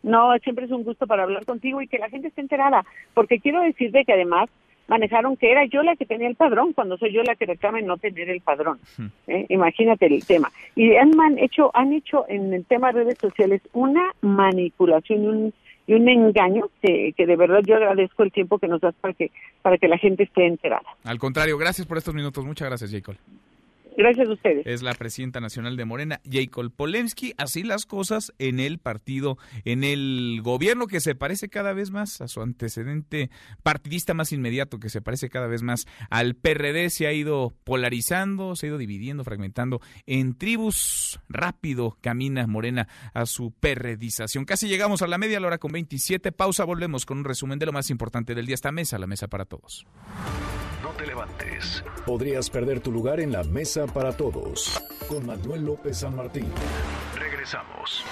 [0.04, 3.40] No, siempre es un gusto para hablar contigo y que la gente esté enterada, porque
[3.40, 4.50] quiero decirte que además
[4.88, 7.82] manejaron que era yo la que tenía el padrón, cuando soy yo la que reclama
[7.82, 8.80] no tener el padrón.
[9.28, 9.46] ¿eh?
[9.50, 10.52] Imagínate el tema.
[10.76, 15.54] Y han hecho, han hecho en el tema de redes sociales una manipulación y un
[15.86, 19.14] y un engaño que, que, de verdad yo agradezco el tiempo que nos das para
[19.14, 20.88] que, para que la gente esté enterada.
[21.04, 22.46] Al contrario, gracias por estos minutos.
[22.46, 23.16] Muchas gracias, Jacob.
[23.98, 24.66] Gracias a ustedes.
[24.66, 27.34] Es la presidenta nacional de Morena, Jacob Polensky.
[27.38, 32.22] Así las cosas en el partido, en el gobierno que se parece cada vez más
[32.22, 33.30] a su antecedente
[33.62, 36.90] partidista más inmediato, que se parece cada vez más al PRD.
[36.90, 41.20] Se ha ido polarizando, se ha ido dividiendo, fragmentando en tribus.
[41.30, 44.46] Rápido camina Morena a su perredización.
[44.46, 46.32] Casi llegamos a la media hora con 27.
[46.32, 48.56] Pausa, volvemos con un resumen de lo más importante del día.
[48.56, 49.86] Esta mesa, la mesa para todos
[50.92, 51.84] te levantes.
[52.06, 54.82] Podrías perder tu lugar en la mesa para todos.
[55.08, 56.48] Con Manuel López San Martín.
[57.18, 58.04] Regresamos.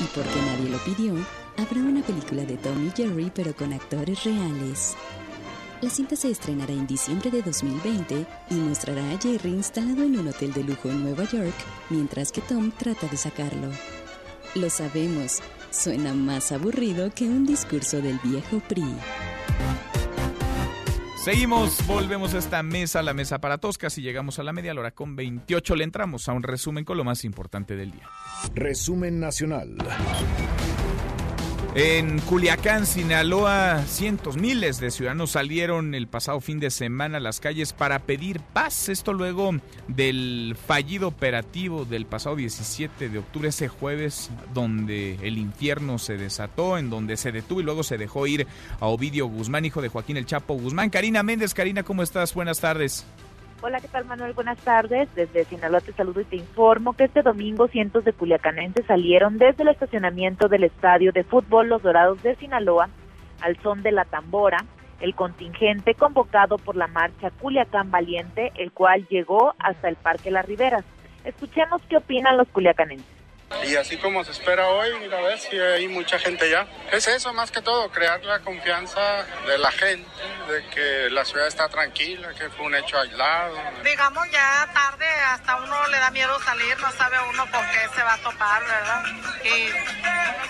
[0.00, 1.14] Y porque nadie lo pidió,
[1.56, 4.96] habrá una película de Tom y Jerry pero con actores reales.
[5.82, 10.28] La cinta se estrenará en diciembre de 2020 y mostrará a Jerry instalado en un
[10.28, 11.54] hotel de lujo en Nueva York,
[11.90, 13.70] mientras que Tom trata de sacarlo.
[14.54, 18.96] Lo sabemos, suena más aburrido que un discurso del viejo PRI.
[21.26, 24.92] Seguimos, volvemos a esta mesa, la mesa para toscas y llegamos a la media hora
[24.92, 25.74] con 28.
[25.74, 28.08] Le entramos a un resumen con lo más importante del día.
[28.54, 29.76] Resumen nacional.
[31.78, 37.38] En Culiacán, Sinaloa, cientos, miles de ciudadanos salieron el pasado fin de semana a las
[37.38, 38.88] calles para pedir paz.
[38.88, 39.50] Esto luego
[39.86, 46.78] del fallido operativo del pasado 17 de octubre, ese jueves, donde el infierno se desató,
[46.78, 48.46] en donde se detuvo y luego se dejó ir
[48.80, 50.88] a Ovidio Guzmán, hijo de Joaquín el Chapo Guzmán.
[50.88, 52.32] Karina Méndez, Karina, ¿cómo estás?
[52.32, 53.04] Buenas tardes.
[53.62, 54.34] Hola, ¿qué tal Manuel?
[54.34, 55.08] Buenas tardes.
[55.14, 59.62] Desde Sinaloa te saludo y te informo que este domingo cientos de culiacanenses salieron desde
[59.62, 62.90] el estacionamiento del estadio de fútbol Los Dorados de Sinaloa
[63.40, 64.58] al son de la tambora,
[65.00, 70.46] el contingente convocado por la marcha Culiacán Valiente, el cual llegó hasta el Parque Las
[70.46, 70.84] Riberas.
[71.24, 73.06] Escuchemos qué opinan los culiacanenses.
[73.64, 76.66] Y así como se espera hoy, mira a ver si hay mucha gente ya.
[76.92, 80.08] Es eso más que todo, crear la confianza de la gente,
[80.48, 83.56] de que la ciudad está tranquila, que fue un hecho aislado.
[83.84, 88.02] Digamos ya tarde, hasta uno le da miedo salir, no sabe uno con qué se
[88.02, 89.04] va a topar, ¿verdad?
[89.44, 89.68] Y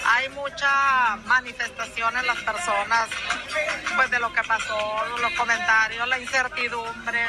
[0.06, 3.08] hay mucha manifestación en las personas,
[3.94, 7.20] pues de lo que pasó, los comentarios, la incertidumbre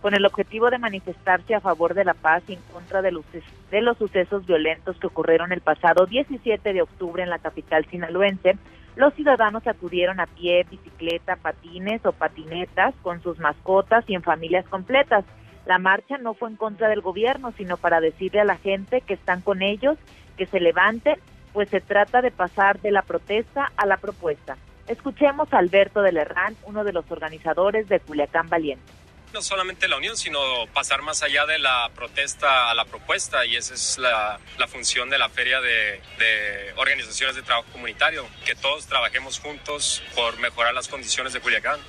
[0.00, 3.24] con el objetivo de manifestarse a favor de la paz y en contra de los,
[3.70, 8.56] de los sucesos violentos que ocurrieron el pasado 17 de octubre en la capital sinaloense,
[8.96, 14.66] los ciudadanos acudieron a pie, bicicleta, patines o patinetas con sus mascotas y en familias
[14.68, 15.24] completas.
[15.66, 19.14] La marcha no fue en contra del gobierno, sino para decirle a la gente que
[19.14, 19.98] están con ellos,
[20.36, 21.16] que se levanten,
[21.52, 24.56] pues se trata de pasar de la protesta a la propuesta.
[24.88, 28.98] Escuchemos a Alberto de Lerrán, uno de los organizadores de Culiacán Valiente
[29.32, 30.38] no solamente la unión, sino
[30.72, 34.38] pasar más allá de la protesta a la propuesta y esa es la,
[34.68, 40.38] función de la feria de, de, organizaciones de trabajo comunitario, que todos trabajemos juntos por
[40.38, 41.80] mejorar las condiciones de Culiacán.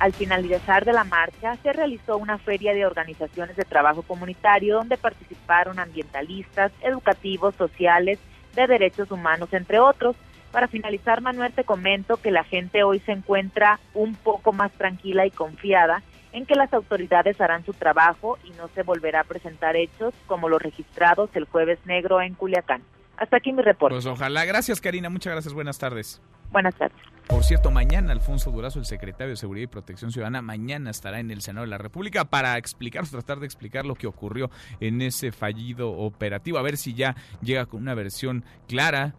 [0.00, 4.96] Al finalizar de la marcha se realizó una feria de organizaciones de trabajo comunitario donde
[4.96, 8.18] participaron ambientalistas, educativos, sociales,
[8.54, 10.16] de derechos humanos, entre otros.
[10.54, 15.26] Para finalizar, Manuel, te comento que la gente hoy se encuentra un poco más tranquila
[15.26, 19.74] y confiada en que las autoridades harán su trabajo y no se volverá a presentar
[19.74, 22.84] hechos como los registrados el jueves negro en Culiacán.
[23.16, 23.96] Hasta aquí mi reporte.
[23.96, 24.44] Pues ojalá.
[24.44, 25.10] Gracias, Karina.
[25.10, 25.52] Muchas gracias.
[25.52, 26.22] Buenas tardes.
[26.52, 27.02] Buenas tardes.
[27.26, 31.32] Por cierto, mañana Alfonso Durazo, el secretario de Seguridad y Protección Ciudadana, mañana estará en
[31.32, 35.32] el Senado de la República para explicar, tratar de explicar lo que ocurrió en ese
[35.32, 39.14] fallido operativo, a ver si ya llega con una versión clara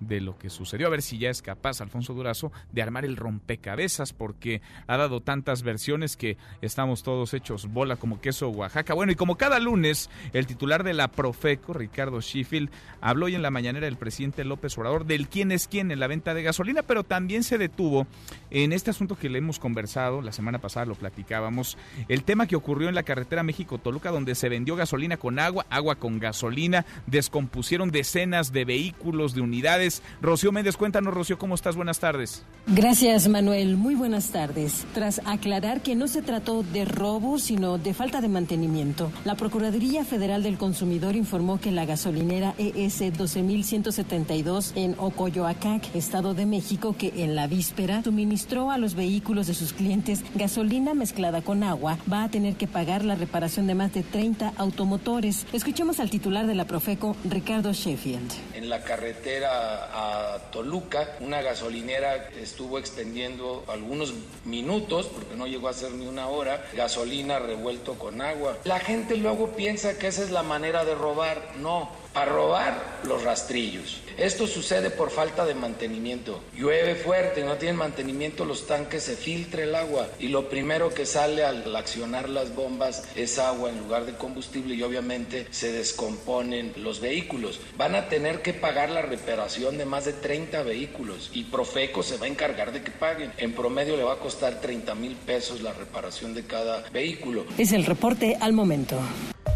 [0.00, 3.16] de lo que sucedió, a ver si ya es capaz Alfonso Durazo de armar el
[3.16, 8.94] rompecabezas, porque ha dado tantas versiones que estamos todos hechos bola como queso Oaxaca.
[8.94, 13.42] Bueno, y como cada lunes, el titular de la Profeco, Ricardo Sheffield, habló hoy en
[13.42, 16.82] la mañanera del presidente López Obrador del quién es quién en la venta de gasolina,
[16.82, 18.06] pero también se detuvo
[18.50, 21.76] en este asunto que le hemos conversado, la semana pasada lo platicábamos,
[22.08, 25.96] el tema que ocurrió en la carretera México-Toluca, donde se vendió gasolina con agua, agua
[25.96, 29.89] con gasolina, descompusieron decenas de vehículos, de unidades,
[30.20, 31.76] Rocío Méndez, cuéntanos, Rocío, ¿cómo estás?
[31.76, 32.44] Buenas tardes.
[32.66, 33.76] Gracias, Manuel.
[33.76, 34.86] Muy buenas tardes.
[34.94, 40.04] Tras aclarar que no se trató de robo, sino de falta de mantenimiento, la Procuraduría
[40.04, 47.24] Federal del Consumidor informó que la gasolinera ES 12172 en Ocoyoacac, Estado de México, que
[47.24, 52.24] en la víspera suministró a los vehículos de sus clientes gasolina mezclada con agua, va
[52.24, 55.46] a tener que pagar la reparación de más de 30 automotores.
[55.52, 58.30] Escuchemos al titular de la Profeco, Ricardo Sheffield.
[58.54, 64.14] En la carretera a Toluca, una gasolinera estuvo extendiendo algunos
[64.44, 68.58] minutos, porque no llegó a ser ni una hora, gasolina revuelto con agua.
[68.64, 71.56] La gente luego piensa que esa es la manera de robar.
[71.58, 74.00] No, a robar los rastrillos.
[74.18, 76.40] Esto sucede por falta de mantenimiento.
[76.54, 81.06] Llueve fuerte, no tienen mantenimiento los tanques, se filtra el agua y lo primero que
[81.06, 86.74] sale al accionar las bombas es agua en lugar de combustible y obviamente se descomponen
[86.76, 87.60] los vehículos.
[87.78, 92.18] Van a tener que pagar la reparación de más de 30 vehículos y Profeco se
[92.18, 93.32] va a encargar de que paguen.
[93.38, 97.44] En promedio le va a costar 30 mil pesos la reparación de cada vehículo.
[97.56, 99.00] Es el reporte al momento.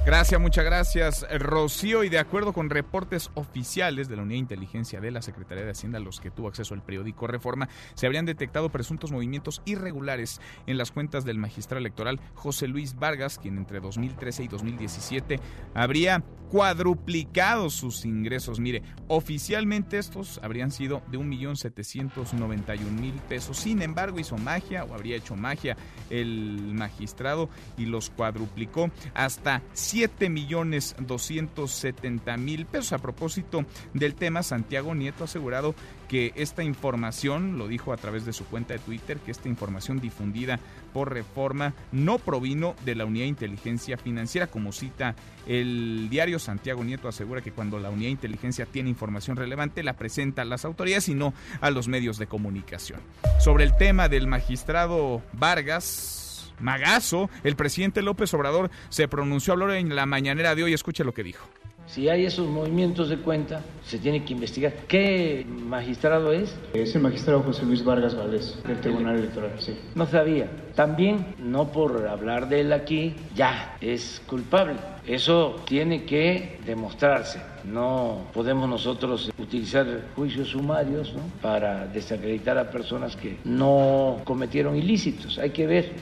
[0.07, 2.05] Gracias, muchas gracias, Rocío.
[2.05, 5.71] Y de acuerdo con reportes oficiales de la Unidad de Inteligencia de la Secretaría de
[5.71, 10.77] Hacienda, los que tuvo acceso el periódico Reforma, se habrían detectado presuntos movimientos irregulares en
[10.77, 15.40] las cuentas del magistrado electoral José Luis Vargas, quien entre 2013 y 2017
[15.75, 18.61] habría cuadruplicado sus ingresos.
[18.61, 23.57] Mire, oficialmente estos habrían sido de 1.791.000 pesos.
[23.57, 25.77] Sin embargo, hizo magia o habría hecho magia
[26.11, 29.62] el magistrado y los cuadruplicó hasta
[29.94, 32.92] 7 millones 270 mil pesos.
[32.94, 35.76] A propósito del tema, Santiago Nieto ha asegurado
[36.09, 40.00] que esta información, lo dijo a través de su cuenta de Twitter, que esta información
[40.00, 40.59] difundida
[40.92, 45.14] por reforma no provino de la Unidad de Inteligencia Financiera, como cita
[45.46, 49.92] el diario Santiago Nieto asegura que cuando la Unidad de Inteligencia tiene información relevante la
[49.92, 52.98] presenta a las autoridades y no a los medios de comunicación.
[53.38, 56.23] Sobre el tema del magistrado Vargas,
[56.61, 60.75] Magazo, el presidente López Obrador se pronunció a en la mañanera de hoy.
[60.75, 61.47] Escuche lo que dijo.
[61.87, 64.73] Si hay esos movimientos de cuenta, se tiene que investigar.
[64.88, 66.57] ¿Qué magistrado es?
[66.73, 69.79] Es el magistrado José Luis Vargas Valdés, del Tribunal Electoral, sí.
[69.94, 70.51] No sabía.
[70.75, 74.77] También, no por hablar de él aquí, ya es culpable.
[75.07, 77.40] Eso tiene que demostrarse.
[77.64, 81.23] No podemos nosotros utilizar juicios sumarios ¿no?
[81.42, 85.38] para desacreditar a personas que no cometieron ilícitos.
[85.38, 85.92] Hay que ver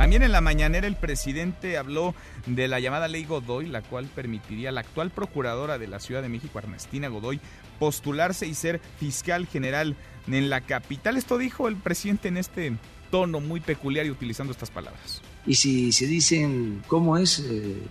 [0.00, 2.14] también en la mañanera el presidente habló
[2.46, 6.22] de la llamada ley Godoy, la cual permitiría a la actual procuradora de la Ciudad
[6.22, 7.38] de México, Ernestina Godoy,
[7.78, 11.18] postularse y ser fiscal general en la capital.
[11.18, 12.72] Esto dijo el presidente en este
[13.10, 15.20] tono muy peculiar y utilizando estas palabras.
[15.44, 17.82] Y si se dicen, ¿cómo es eh,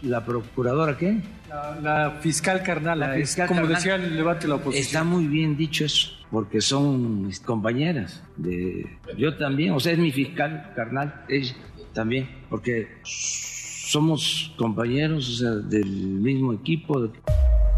[0.00, 1.20] la procuradora qué?
[1.82, 4.86] La, fiscal carnal, la fiscal como decía el debate de la oposición.
[4.86, 8.22] Está muy bien dicho eso, porque son mis compañeras.
[8.36, 11.54] De, yo también, o sea, es mi fiscal carnal, ella
[11.92, 17.10] también, porque somos compañeros, o sea, del mismo equipo.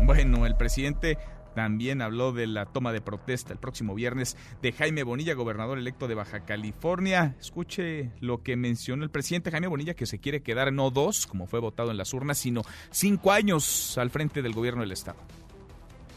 [0.05, 1.17] Bueno, el presidente
[1.55, 6.09] también habló de la toma de protesta el próximo viernes de Jaime Bonilla, gobernador electo
[6.09, 7.37] de Baja California.
[7.41, 11.47] Escuche lo que mencionó el presidente Jaime Bonilla, que se quiere quedar no dos, como
[11.47, 15.19] fue votado en las urnas, sino cinco años al frente del gobierno del Estado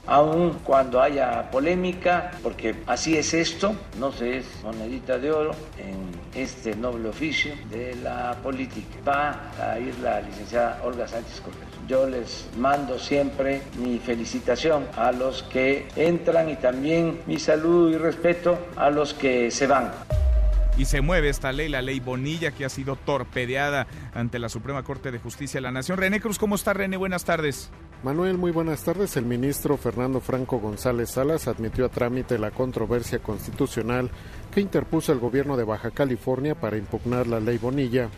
[0.07, 6.39] aun cuando haya polémica, porque así es esto, no se es monedita de oro en
[6.39, 8.97] este noble oficio de la política.
[9.07, 11.65] Va a ir la licenciada Olga Sánchez Cordero.
[11.87, 17.97] Yo les mando siempre mi felicitación a los que entran y también mi saludo y
[17.97, 19.91] respeto a los que se van.
[20.77, 24.83] Y se mueve esta ley, la ley Bonilla, que ha sido torpedeada ante la Suprema
[24.83, 25.97] Corte de Justicia de la Nación.
[25.97, 26.97] René Cruz, ¿cómo está René?
[26.97, 27.71] Buenas tardes.
[28.03, 29.15] Manuel, muy buenas tardes.
[29.15, 34.11] El ministro Fernando Franco González Salas admitió a trámite la controversia constitucional
[34.53, 38.09] que interpuso el gobierno de Baja California para impugnar la ley Bonilla.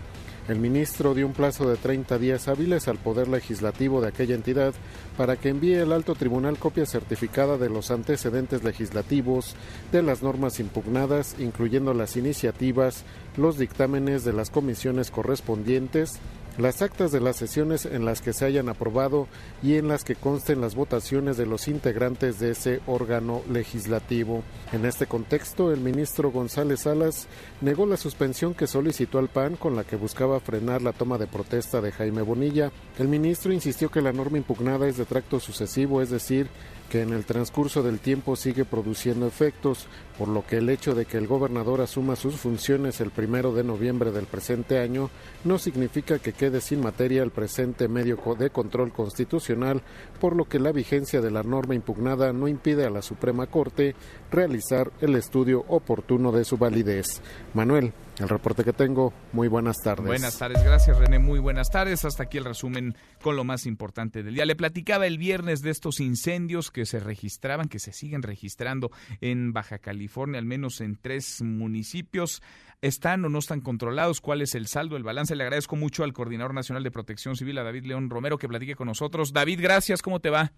[0.48, 4.74] El ministro dio un plazo de 30 días hábiles al Poder Legislativo de aquella entidad
[5.18, 9.56] para que envíe al alto tribunal copia certificada de los antecedentes legislativos
[9.92, 13.04] de las normas impugnadas, incluyendo las iniciativas,
[13.36, 16.18] los dictámenes de las comisiones correspondientes,
[16.58, 19.28] las actas de las sesiones en las que se hayan aprobado
[19.62, 24.44] y en las que consten las votaciones de los integrantes de ese órgano legislativo.
[24.72, 27.28] En este contexto, el ministro González Salas
[27.62, 31.28] negó la suspensión que solicitó al PAN con la que buscaba frenar la toma de
[31.28, 32.72] protesta de Jaime Bonilla.
[32.98, 36.48] El ministro insistió que la norma impugnada es de tracto sucesivo, es decir,
[36.90, 41.06] que en el transcurso del tiempo sigue produciendo efectos, por lo que el hecho de
[41.06, 45.10] que el gobernador asuma sus funciones el primero de noviembre del presente año
[45.44, 49.82] no significa que quede sin materia el presente medio de control constitucional,
[50.20, 53.96] por lo que la vigencia de la norma impugnada no impide a la Suprema Corte
[54.32, 57.22] realizar el estudio oportuno de su validez.
[57.54, 59.14] Manuel, el reporte que tengo.
[59.34, 60.06] Muy buenas tardes.
[60.06, 61.20] Buenas tardes, gracias René.
[61.20, 62.04] Muy buenas tardes.
[62.06, 64.46] Hasta aquí el resumen con lo más importante del día.
[64.46, 68.90] Le platicaba el viernes de estos incendios que se registraban, que se siguen registrando
[69.22, 72.42] en Baja California, al menos en tres municipios.
[72.82, 74.22] ¿Están o no están controlados?
[74.22, 75.36] ¿Cuál es el saldo, el balance?
[75.36, 78.76] Le agradezco mucho al Coordinador Nacional de Protección Civil, a David León Romero, que platique
[78.76, 79.34] con nosotros.
[79.34, 80.02] David, gracias.
[80.02, 80.52] ¿Cómo te va?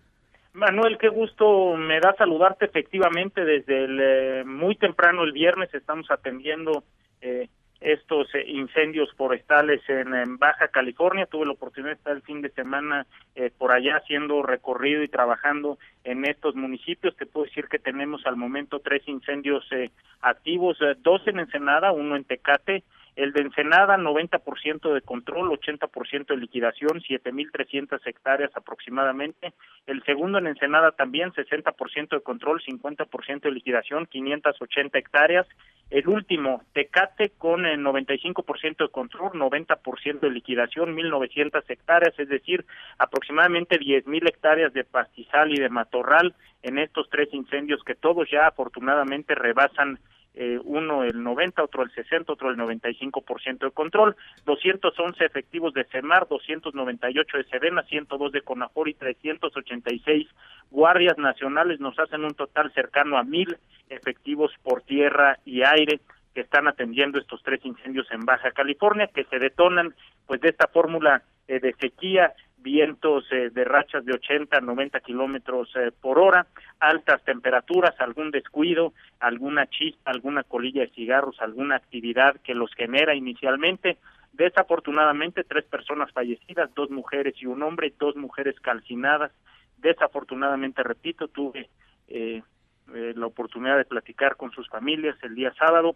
[0.54, 6.10] Manuel, qué gusto me da saludarte efectivamente desde el, eh, muy temprano el viernes estamos
[6.10, 6.84] atendiendo
[7.22, 7.50] eh,
[7.82, 11.26] estos eh, incendios forestales en, Baja California.
[11.26, 15.08] Tuve la oportunidad de estar el fin de semana eh, por allá haciendo recorrido y
[15.08, 17.16] trabajando en estos municipios.
[17.16, 19.66] Te puedo decir que tenemos al momento tres incendios
[20.20, 22.84] activos, dos en Ensenada, uno en Tecate,
[23.16, 29.54] el de Ensenada, 90% de control, 80% de liquidación, 7.300 hectáreas aproximadamente.
[29.88, 35.48] El segundo en Ensenada también, 60% de control, 50% de liquidación, 580 hectáreas.
[35.90, 42.64] El último, Tecate, con el 95% de control, 90% de liquidación, 1.900 hectáreas, es decir,
[43.00, 48.48] aproximadamente 10.000 hectáreas de pastizal y de matorral en estos tres incendios que todos ya
[48.48, 50.00] afortunadamente rebasan
[50.36, 54.16] eh, uno el 90, otro el 60, otro el 95% de control,
[54.46, 60.28] 211 efectivos de CEMAR, 298 de Sedena, 102 de CONAFOR y 386
[60.72, 63.58] guardias nacionales nos hacen un total cercano a mil
[63.90, 66.00] efectivos por tierra y aire
[66.34, 69.96] que están atendiendo estos tres incendios en Baja California que se detonan
[70.28, 75.70] pues de esta fórmula eh, de sequía vientos eh, de rachas de 80 90 kilómetros
[75.76, 76.48] eh, por hora,
[76.80, 83.16] altas temperaturas, algún descuido, alguna chispa, alguna colilla de cigarros, alguna actividad que los genera
[83.16, 83.98] inicialmente.
[84.34, 89.32] Desafortunadamente, tres personas fallecidas, dos mujeres y un hombre, dos mujeres calcinadas.
[89.78, 91.70] Desafortunadamente, repito, tuve
[92.08, 92.42] eh,
[92.88, 95.96] la oportunidad de platicar con sus familias el día sábado,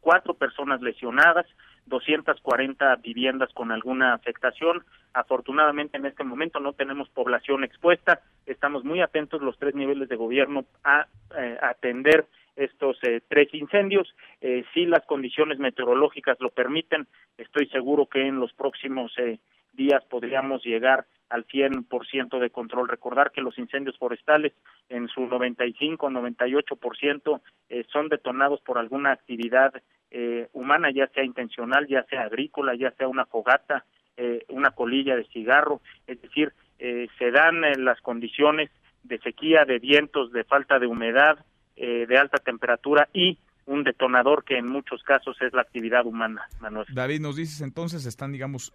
[0.00, 1.46] cuatro personas lesionadas,
[1.86, 4.84] 240 viviendas con alguna afectación.
[5.12, 8.20] Afortunadamente en este momento no tenemos población expuesta.
[8.46, 11.06] Estamos muy atentos los tres niveles de gobierno a
[11.36, 12.26] eh, atender
[12.56, 14.14] estos eh, tres incendios.
[14.40, 17.06] Eh, si las condiciones meteorológicas lo permiten,
[17.38, 19.38] estoy seguro que en los próximos eh,
[19.72, 22.88] días podríamos llegar al 100% de control.
[22.88, 24.52] Recordar que los incendios forestales
[24.88, 29.72] en su 95 98% eh, son detonados por alguna actividad
[30.14, 33.86] eh, humana, ya sea intencional, ya sea agrícola, ya sea una fogata,
[34.18, 38.70] eh, una colilla de cigarro, es decir, eh, se dan las condiciones
[39.04, 41.38] de sequía, de vientos, de falta de humedad,
[41.74, 46.86] de alta temperatura y un detonador que en muchos casos es la actividad humana, Manuel.
[46.92, 48.72] David, nos dices entonces están, digamos,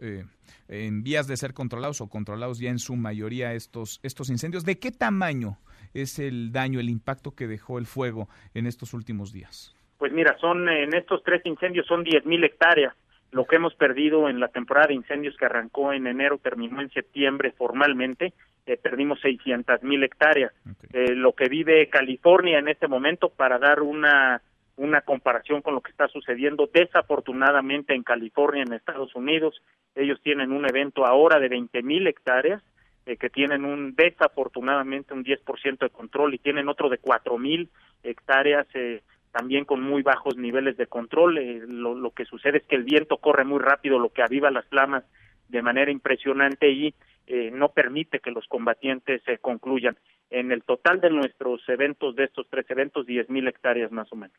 [0.67, 4.65] en vías de ser controlados o controlados ya en su mayoría estos, estos incendios.
[4.65, 5.57] ¿De qué tamaño
[5.93, 9.75] es el daño, el impacto que dejó el fuego en estos últimos días?
[9.97, 12.93] Pues mira, son en estos tres incendios son 10.000 hectáreas.
[13.31, 16.89] Lo que hemos perdido en la temporada de incendios que arrancó en enero, terminó en
[16.91, 18.33] septiembre formalmente,
[18.65, 20.53] eh, perdimos 600.000 hectáreas.
[20.93, 24.41] Eh, lo que vive California en este momento, para dar una,
[24.77, 29.61] una comparación con lo que está sucediendo desafortunadamente en California, en Estados Unidos,
[29.95, 32.63] ellos tienen un evento ahora de 20.000 hectáreas,
[33.05, 37.69] eh, que tienen un desafortunadamente un 10% de control y tienen otro de 4.000
[38.03, 39.01] hectáreas eh,
[39.31, 41.37] también con muy bajos niveles de control.
[41.37, 44.65] Eh, lo, que sucede es que el viento corre muy rápido, lo que aviva las
[44.65, 45.03] flamas
[45.49, 46.93] de manera impresionante y
[47.27, 49.95] eh, no permite que los combatientes se concluyan.
[50.29, 54.37] En el total de nuestros eventos, de estos tres eventos, 10.000 hectáreas más o menos.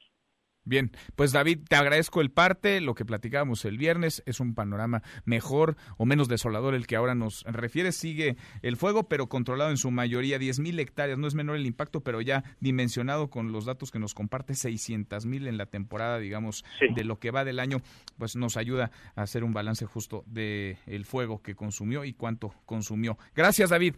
[0.69, 5.03] Bien, pues David, te agradezco el parte, lo que platicábamos el viernes, es un panorama
[5.25, 7.91] mejor o menos desolador el que ahora nos refiere.
[7.91, 11.65] Sigue el fuego, pero controlado en su mayoría, 10 mil hectáreas, no es menor el
[11.65, 16.19] impacto, pero ya dimensionado con los datos que nos comparte, 600 mil en la temporada,
[16.19, 17.79] digamos, de lo que va del año,
[18.19, 22.53] pues nos ayuda a hacer un balance justo de el fuego que consumió y cuánto
[22.67, 23.17] consumió.
[23.35, 23.95] Gracias, David.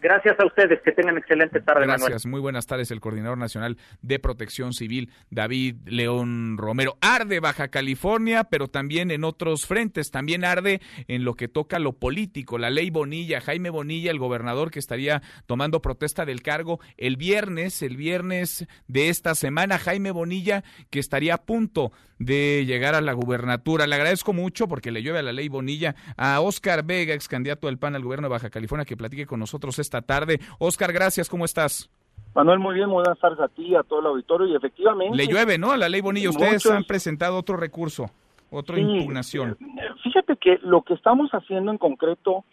[0.00, 1.84] Gracias a ustedes, que tengan excelente tarde.
[1.86, 2.90] Gracias, muy buenas tardes.
[2.90, 6.96] El coordinador nacional de protección civil, David León Romero.
[7.02, 10.10] Arde Baja California, pero también en otros frentes.
[10.10, 12.56] También arde en lo que toca lo político.
[12.56, 17.82] La ley Bonilla, Jaime Bonilla, el gobernador que estaría tomando protesta del cargo el viernes,
[17.82, 19.78] el viernes de esta semana.
[19.78, 23.86] Jaime Bonilla, que estaría a punto de llegar a la gubernatura.
[23.86, 27.66] Le agradezco mucho porque le llueve a la ley Bonilla a Oscar Vega, ex candidato
[27.66, 30.38] del PAN al gobierno de Baja California, que platique con nosotros esta tarde.
[30.60, 31.90] Oscar, gracias, ¿cómo estás?
[32.32, 35.16] Manuel, muy bien, buenas tardes a ti, a todo el auditorio y efectivamente...
[35.16, 35.72] Le llueve, ¿no?
[35.72, 36.30] A la ley Bonilla.
[36.30, 38.06] Ustedes han presentado otro recurso,
[38.52, 39.58] otra impugnación.
[40.04, 42.44] Fíjate que lo que estamos haciendo en concreto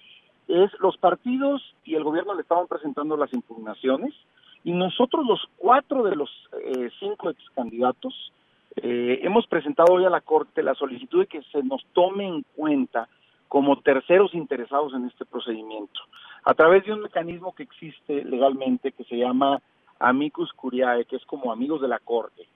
[0.48, 4.16] es los partidos y el gobierno le estaban presentando las impugnaciones
[4.64, 8.34] y nosotros los cuatro de los eh, cinco ex candidatos
[8.78, 12.44] eh, hemos presentado hoy a la Corte la solicitud de que se nos tome en
[12.56, 13.08] cuenta
[13.48, 16.00] como terceros interesados en este procedimiento,
[16.44, 19.62] a través de un mecanismo que existe legalmente que se llama
[20.00, 22.48] amicus curiae, que es como amigos de la Corte,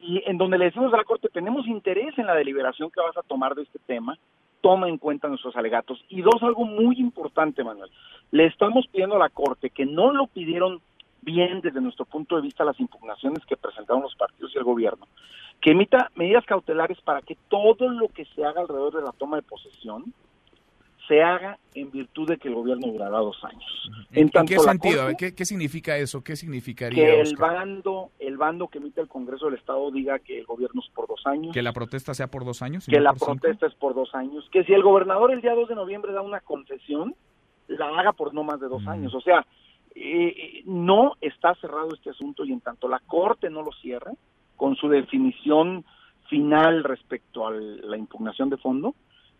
[0.00, 3.16] y en donde le decimos a la Corte, tenemos interés en la deliberación que vas
[3.16, 4.16] a tomar de este tema,
[4.60, 6.04] toma en cuenta nuestros alegatos.
[6.08, 7.90] Y dos, algo muy importante, Manuel,
[8.30, 10.80] le estamos pidiendo a la Corte que no lo pidieron
[11.28, 15.06] bien desde nuestro punto de vista las impugnaciones que presentaron los partidos y el gobierno,
[15.60, 19.36] que emita medidas cautelares para que todo lo que se haga alrededor de la toma
[19.36, 20.14] de posesión
[21.06, 23.90] se haga en virtud de que el gobierno durará dos años.
[24.12, 25.06] ¿En, qué sentido?
[25.16, 26.22] ¿Qué, significa eso?
[26.22, 27.06] ¿Qué significaría?
[27.06, 30.82] Que el bando, el bando que emite el Congreso del Estado diga que el gobierno
[30.84, 31.54] es por dos años.
[31.54, 32.86] ¿Que la protesta sea por dos años?
[32.86, 34.46] Que la protesta es por dos años.
[34.52, 37.14] Que si el gobernador el día 2 de noviembre da una concesión,
[37.68, 39.14] la haga por no más de dos años.
[39.14, 39.46] O sea,
[40.00, 44.12] eh, no está cerrado este asunto y en tanto la Corte no lo cierre
[44.56, 45.84] con su definición
[46.28, 48.94] final respecto a la impugnación de fondo,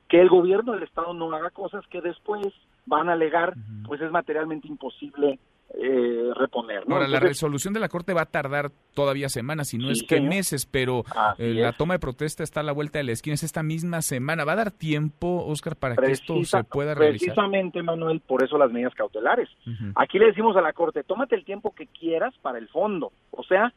[0.09, 2.47] que el gobierno del Estado no haga cosas que después
[2.87, 3.55] van a alegar,
[3.87, 5.39] pues es materialmente imposible
[5.75, 6.85] eh, reponer.
[6.89, 10.21] Ahora, la resolución de la Corte va a tardar todavía semanas, si no es que
[10.21, 11.05] meses, pero
[11.37, 14.01] eh, la toma de protesta está a la vuelta de la esquina, es esta misma
[14.03, 14.45] semana.
[14.45, 17.35] ¿Va a dar tiempo, Oscar, para que esto se pueda realizar?
[17.35, 19.49] Precisamente, Manuel, por eso las medidas cautelares.
[19.95, 23.13] Aquí le decimos a la Corte, tómate el tiempo que quieras para el fondo.
[23.31, 23.73] O sea,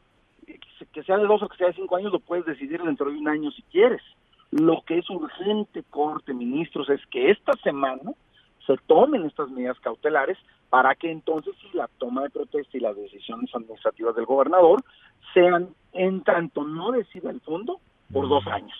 [0.92, 3.18] que sea de dos o que sea de cinco años, lo puedes decidir dentro de
[3.18, 4.02] un año si quieres.
[4.50, 8.12] Lo que es urgente, Corte, ministros, es que esta semana
[8.66, 10.38] se tomen estas medidas cautelares
[10.70, 14.82] para que entonces si la toma de protesta y las decisiones administrativas del gobernador
[15.34, 17.80] sean en tanto no decida el fondo
[18.12, 18.76] por dos años.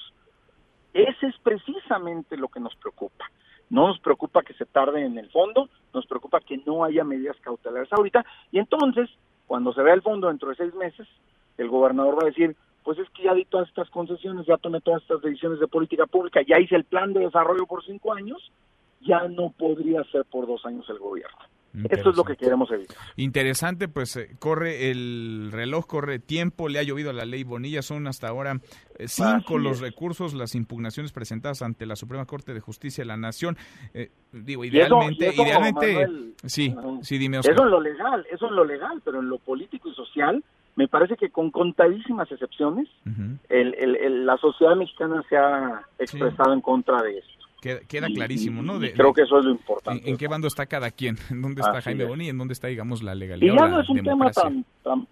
[0.95, 3.31] Ese es precisamente lo que nos preocupa.
[3.71, 7.37] No nos preocupa que se tarde en el fondo, nos preocupa que no haya medidas
[7.41, 9.11] cautelares ahorita y entonces
[9.47, 11.07] cuando se vea el fondo dentro de seis meses,
[11.59, 14.81] el gobernador va a decir, pues es que ya di todas estas concesiones, ya tomé
[14.81, 18.51] todas estas decisiones de política pública, ya hice el plan de desarrollo por cinco años,
[19.07, 21.39] ya no podría ser por dos años el gobierno.
[21.89, 22.97] Esto es lo que queremos evitar.
[23.17, 27.81] Interesante, pues eh, corre el reloj, corre tiempo, le ha llovido a la ley Bonilla,
[27.81, 28.61] son hasta ahora
[28.99, 33.17] eh, cinco los recursos, las impugnaciones presentadas ante la Suprema Corte de Justicia de la
[33.17, 33.57] Nación.
[33.95, 39.01] Eh, digo, idealmente, idealmente, sí, sí, dime Eso en lo legal, eso en lo legal,
[39.03, 40.45] pero en lo político y social,
[40.77, 42.89] me parece que con contadísimas excepciones,
[43.49, 47.42] el, la sociedad mexicana se ha expresado en contra de eso.
[47.63, 48.81] Queda, clarísimo, ¿no?
[48.81, 50.11] creo que eso es lo importante.
[50.11, 51.17] En, qué bando está cada quien?
[51.31, 52.29] ¿En dónde está Jaime Boni?
[52.29, 53.55] ¿En dónde está, digamos, la legalidad?
[53.55, 54.65] Y ya no es un tema tan,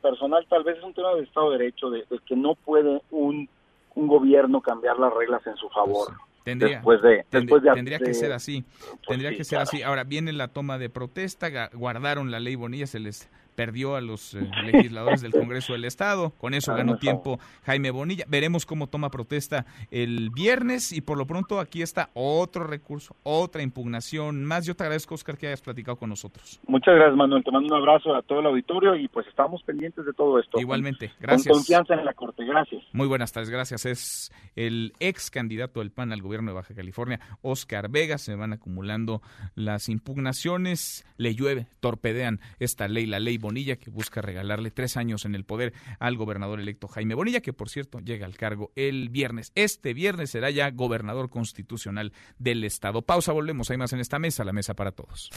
[0.02, 3.48] personal, tal vez es un tema de Estado de Derecho, de, que no puede un,
[3.94, 6.08] un gobierno cambiar las reglas en su favor.
[6.08, 8.64] Pues tendría, después de, después de, tendría que ser así.
[8.80, 9.82] Pues tendría que ser así.
[9.82, 13.30] Ahora viene la toma de protesta, guardaron la ley Bonilla, se les
[13.60, 14.40] perdió a los eh,
[14.72, 16.30] legisladores del Congreso del Estado.
[16.38, 18.24] Con eso ganó tiempo Jaime Bonilla.
[18.26, 23.60] Veremos cómo toma protesta el viernes y por lo pronto aquí está otro recurso, otra
[23.60, 24.64] impugnación más.
[24.64, 26.58] Yo te agradezco, Oscar, que hayas platicado con nosotros.
[26.68, 27.44] Muchas gracias, Manuel.
[27.44, 30.58] Te mando un abrazo a todo el auditorio y pues estamos pendientes de todo esto.
[30.58, 31.48] Igualmente, gracias.
[31.48, 32.82] Con confianza en la Corte, gracias.
[32.94, 33.84] Muy buenas tardes, gracias.
[33.84, 38.16] Es el ex candidato del PAN al gobierno de Baja California, Oscar Vega.
[38.16, 39.20] Se van acumulando
[39.54, 44.96] las impugnaciones, le llueve, torpedean esta ley, la ley Bonilla Bonilla, que busca regalarle tres
[44.96, 48.70] años en el poder al gobernador electo Jaime Bonilla, que por cierto llega al cargo
[48.76, 49.50] el viernes.
[49.56, 53.02] Este viernes será ya gobernador constitucional del estado.
[53.02, 53.68] Pausa, volvemos.
[53.72, 55.30] Hay más en esta mesa, la mesa para todos.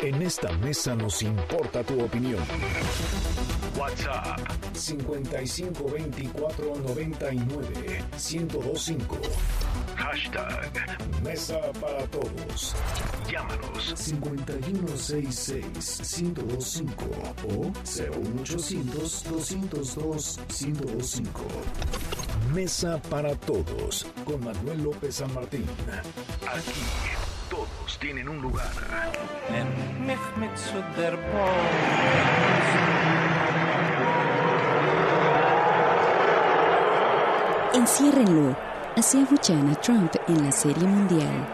[0.00, 2.42] En esta mesa nos importa tu opinión.
[3.78, 4.40] WhatsApp
[4.74, 9.16] 5524 99 1025.
[10.00, 10.72] Hashtag
[11.22, 12.74] Mesa para Todos.
[13.30, 17.04] Llámanos 5166 1025
[17.48, 21.42] o 01800 202 1025.
[22.54, 25.66] Mesa para Todos con Manuel López San Martín.
[26.48, 26.80] Aquí
[27.50, 28.72] todos tienen un lugar.
[37.74, 38.56] Enciérrenlo.
[38.96, 41.46] Así abuchean a Trump en la Serie Mundial.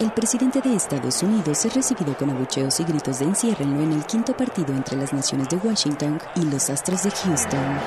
[0.00, 4.06] El presidente de Estados Unidos es recibido con abucheos y gritos de enciérrenlo en el
[4.06, 7.78] quinto partido entre las naciones de Washington y los Astros de Houston.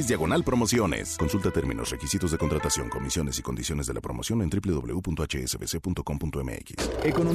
[0.08, 1.18] diagonal promociones.
[1.18, 5.02] Consulta términos, requisitos de contratación, comisiones y condiciones de la promoción en www.hsbc.com.mx.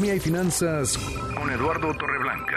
[0.07, 0.98] Economía y finanzas
[1.34, 2.57] con Eduardo Torreblanca.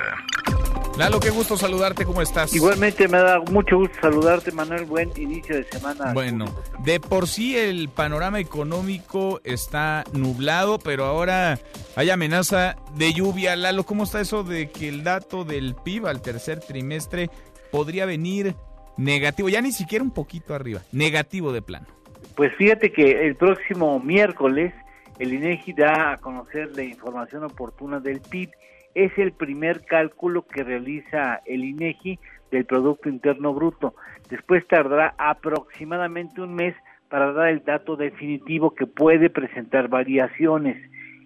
[1.00, 2.54] Lalo, qué gusto saludarte, ¿cómo estás?
[2.54, 6.14] Igualmente me da mucho gusto saludarte, Manuel, buen inicio de semana.
[6.14, 6.46] Bueno,
[6.84, 11.58] de por sí el panorama económico está nublado, pero ahora
[11.96, 13.56] hay amenaza de lluvia.
[13.56, 17.32] Lalo, ¿cómo está eso de que el dato del PIB al tercer trimestre
[17.72, 18.56] podría venir
[18.96, 19.50] negativo?
[19.50, 21.88] Ya ni siquiera un poquito arriba, negativo de plano.
[22.36, 24.72] Pues fíjate que el próximo miércoles
[25.20, 28.50] el INEGI da a conocer la información oportuna del PIB.
[28.96, 32.20] Es el primer cálculo que realiza el INEGI
[32.52, 33.94] del Producto Interno Bruto.
[34.30, 36.74] Después tardará aproximadamente un mes
[37.10, 40.78] para dar el dato definitivo que puede presentar variaciones.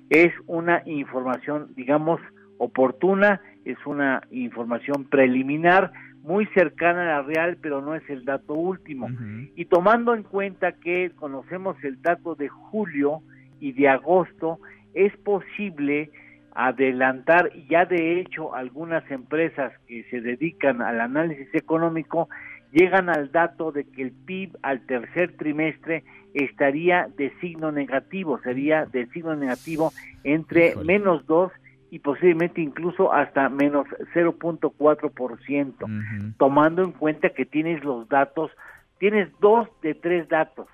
[0.10, 2.20] Es una información, digamos,
[2.58, 5.92] oportuna, es una información preliminar,
[6.24, 9.10] muy cercana a la real, pero no es el dato último.
[9.56, 13.22] Y tomando en cuenta que conocemos el dato de julio,
[13.64, 14.60] y de agosto
[14.94, 16.12] es posible
[16.54, 22.28] adelantar, ya de hecho algunas empresas que se dedican al análisis económico
[22.74, 26.04] llegan al dato de que el PIB al tercer trimestre
[26.34, 29.94] estaría de signo negativo, sería de signo negativo
[30.26, 31.50] entre menos 2
[31.90, 38.52] y posiblemente incluso hasta menos 0.4%, tomando en cuenta que tienes los datos,
[38.98, 40.68] tienes dos de tres datos,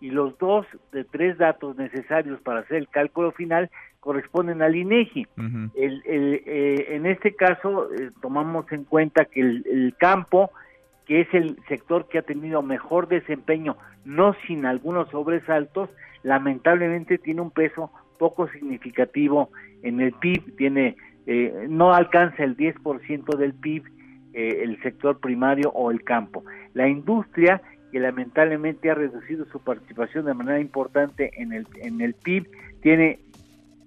[0.00, 3.70] y los dos de tres datos necesarios para hacer el cálculo final
[4.00, 5.26] corresponden al INEGI.
[5.74, 10.50] el, el, eh, en este caso eh, tomamos en cuenta que el, campo,
[11.06, 15.90] que es el sector que ha tenido mejor desempeño, no sin algunos sobresaltos,
[16.22, 19.50] lamentablemente tiene un peso poco significativo
[19.82, 20.96] en el PIB, tiene
[21.26, 23.84] eh, no alcanza el 10% del PIB
[24.34, 26.44] el sector primario o el campo.
[26.72, 27.60] La industria
[27.90, 32.48] que lamentablemente ha reducido su participación de manera importante en el, en el PIB,
[32.82, 33.20] tiene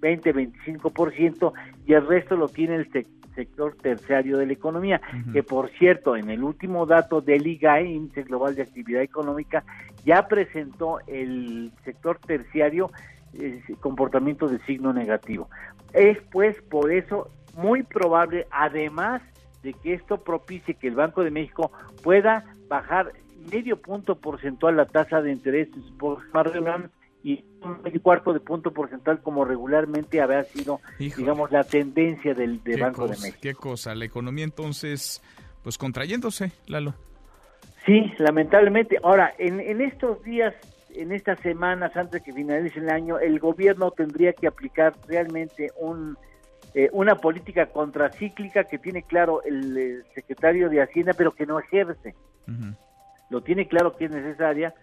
[0.00, 1.52] 20-25%
[1.86, 2.90] y el resto lo tiene el
[3.34, 5.00] sector terciario de la economía,
[5.32, 9.64] que por cierto, en el último dato del IGAE, Índice Global de Actividad Económica,
[10.04, 12.90] ya presentó el sector terciario
[13.34, 15.48] eh, comportamiento de signo negativo.
[15.94, 19.22] Es pues por eso muy probable, además
[19.62, 21.70] de que esto propicie que el Banco de México
[22.02, 23.12] pueda bajar
[23.50, 25.68] medio punto porcentual la tasa de interés
[25.98, 26.46] por más
[27.24, 33.06] y un cuarto de punto porcentual como regularmente había sido, digamos, la tendencia del, Banco
[33.06, 33.38] de México.
[33.40, 35.22] Qué cosa, la economía entonces,
[35.62, 36.94] pues contrayéndose, Lalo.
[37.86, 38.98] Sí, lamentablemente.
[39.04, 40.54] Ahora, en, en estos días
[40.94, 45.70] en estas semanas antes de que finalice el año, el gobierno tendría que aplicar realmente
[45.78, 46.18] un
[46.74, 51.58] eh, una política contracíclica que tiene claro el, eh, secretario de Hacienda, pero que no
[51.58, 52.14] ejerce.
[53.32, 54.74] Lo tiene claro que es necesaria,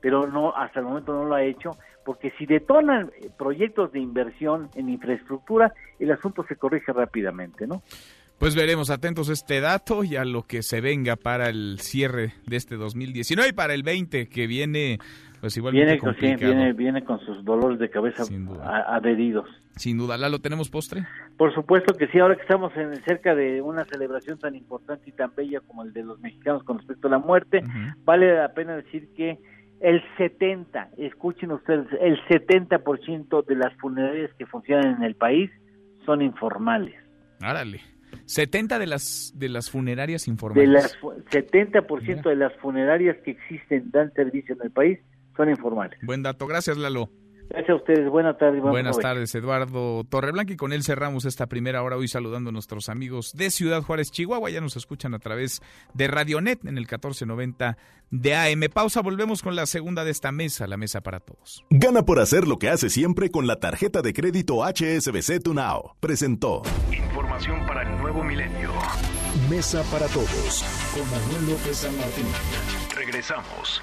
[0.00, 1.76] pero no hasta el momento no lo ha hecho,
[2.06, 7.82] porque si detonan eh, proyectos de inversión en infraestructura, el asunto se corrige rápidamente, ¿no?
[8.38, 12.56] Pues veremos atentos este dato y a lo que se venga para el cierre de
[12.56, 14.98] este 2019 y para el 20 que viene
[15.42, 15.98] pues viene,
[16.38, 18.22] viene, viene, con sus dolores de cabeza
[18.86, 19.48] adheridos.
[19.74, 21.04] Sin duda, ¿la lo tenemos postre?
[21.36, 25.12] Por supuesto que sí, ahora que estamos en cerca de una celebración tan importante y
[25.12, 27.60] tan bella como el de los mexicanos con respecto a la muerte,
[28.04, 29.40] vale la pena decir que
[29.80, 35.50] el 70, escuchen ustedes, el 70% de las funerarias que funcionan en el país
[36.06, 36.94] son informales.
[37.40, 37.80] Árale.
[38.26, 40.68] 70 de las de las funerarias informales.
[40.68, 45.00] De las 70% de las funerarias que existen dan servicio en el país
[45.36, 45.98] son informales.
[46.02, 47.10] Buen dato, gracias Lalo.
[47.52, 48.62] Gracias a ustedes, buenas tardes.
[48.62, 52.88] Buenas tardes, Eduardo Torreblanca, y con él cerramos esta primera hora hoy saludando a nuestros
[52.88, 54.48] amigos de Ciudad Juárez, Chihuahua.
[54.48, 55.60] Ya nos escuchan a través
[55.92, 57.76] de Radionet en el 1490
[58.10, 58.62] de AM.
[58.72, 61.62] Pausa, volvemos con la segunda de esta mesa, la mesa para todos.
[61.68, 65.96] Gana por hacer lo que hace siempre con la tarjeta de crédito HSBC Tunao.
[66.00, 66.62] Presentó.
[66.90, 68.70] Información para el nuevo milenio.
[69.50, 70.64] Mesa para todos
[70.94, 72.26] con Manuel López San Martín.
[72.96, 73.82] Regresamos.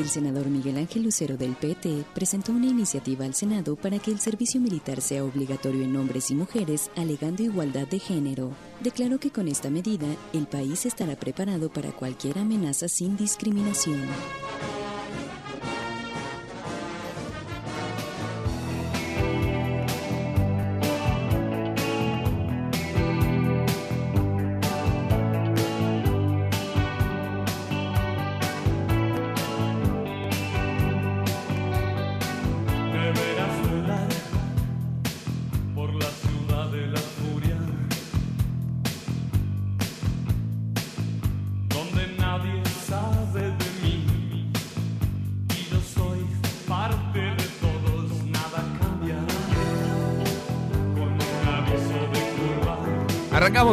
[0.00, 4.18] El senador Miguel Ángel Lucero del PT presentó una iniciativa al Senado para que el
[4.18, 8.52] servicio militar sea obligatorio en hombres y mujeres, alegando igualdad de género.
[8.82, 14.00] Declaró que con esta medida el país estará preparado para cualquier amenaza sin discriminación.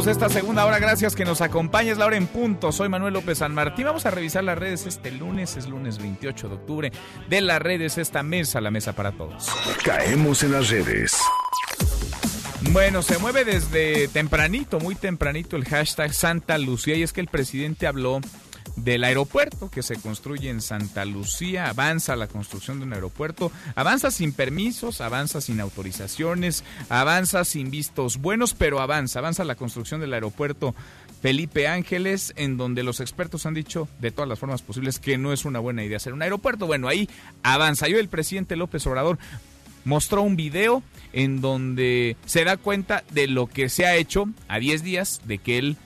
[0.06, 2.72] Esta segunda hora, gracias que nos acompañes, la hora en punto.
[2.72, 3.86] Soy Manuel López San Martín.
[3.86, 6.92] Vamos a revisar las redes este lunes, es lunes 28 de octubre.
[7.28, 9.50] De las redes, esta mesa, la mesa para todos.
[9.84, 11.18] Caemos en las redes.
[12.72, 17.28] Bueno, se mueve desde tempranito, muy tempranito el hashtag Santa Lucía y es que el
[17.28, 18.22] presidente habló
[18.76, 21.70] del aeropuerto que se construye en Santa Lucía.
[21.70, 23.52] Avanza la construcción de un aeropuerto.
[23.76, 29.20] Avanza sin permisos, avanza sin autorizaciones, avanza sin vistos buenos, pero avanza.
[29.20, 30.76] Avanza la construcción del aeropuerto
[31.22, 35.34] Felipe Ángeles, en donde los expertos han dicho de todas las formas posibles que no
[35.34, 36.68] es una buena idea hacer un aeropuerto.
[36.68, 37.10] Bueno, ahí
[37.44, 37.88] avanza.
[37.88, 39.18] Yo, el presidente López Obrador,
[39.84, 44.60] mostró un video en donde se da cuenta de lo que se ha hecho a
[44.60, 45.78] 10 días de que él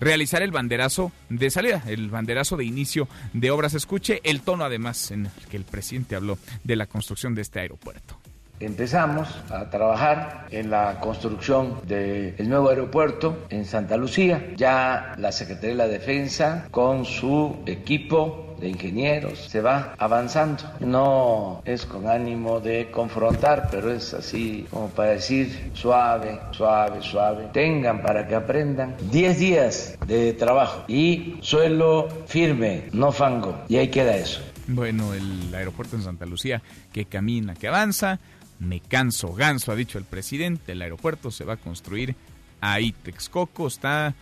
[0.00, 3.74] realizar el banderazo de salida, el banderazo de inicio de obras.
[3.74, 7.60] Escuche el tono además en el que el presidente habló de la construcción de este
[7.60, 8.18] aeropuerto.
[8.58, 14.52] Empezamos a trabajar en la construcción del nuevo aeropuerto en Santa Lucía.
[14.56, 20.64] Ya la Secretaría de la Defensa con su equipo de ingenieros se va avanzando.
[20.80, 27.48] No es con ánimo de confrontar, pero es así como para decir suave, suave, suave.
[27.52, 33.64] Tengan para que aprendan 10 días de trabajo y suelo firme, no fango.
[33.68, 34.40] Y ahí queda eso.
[34.68, 36.60] Bueno, el aeropuerto en Santa Lucía
[36.92, 38.18] que camina, que avanza
[38.58, 40.72] me canso ganso, ha dicho el presidente.
[40.72, 42.14] El aeropuerto se va a construir
[42.60, 42.92] ahí.
[42.92, 44.14] Texcoco está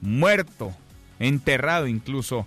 [0.00, 0.74] muerto,
[1.18, 2.46] enterrado incluso.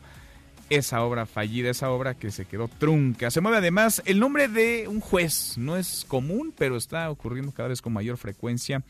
[0.69, 3.31] Esa obra fallida, esa obra que se quedó trunca.
[3.31, 5.57] Se mueve además el nombre de un juez.
[5.57, 8.83] No es común, pero está ocurriendo cada vez con mayor frecuencia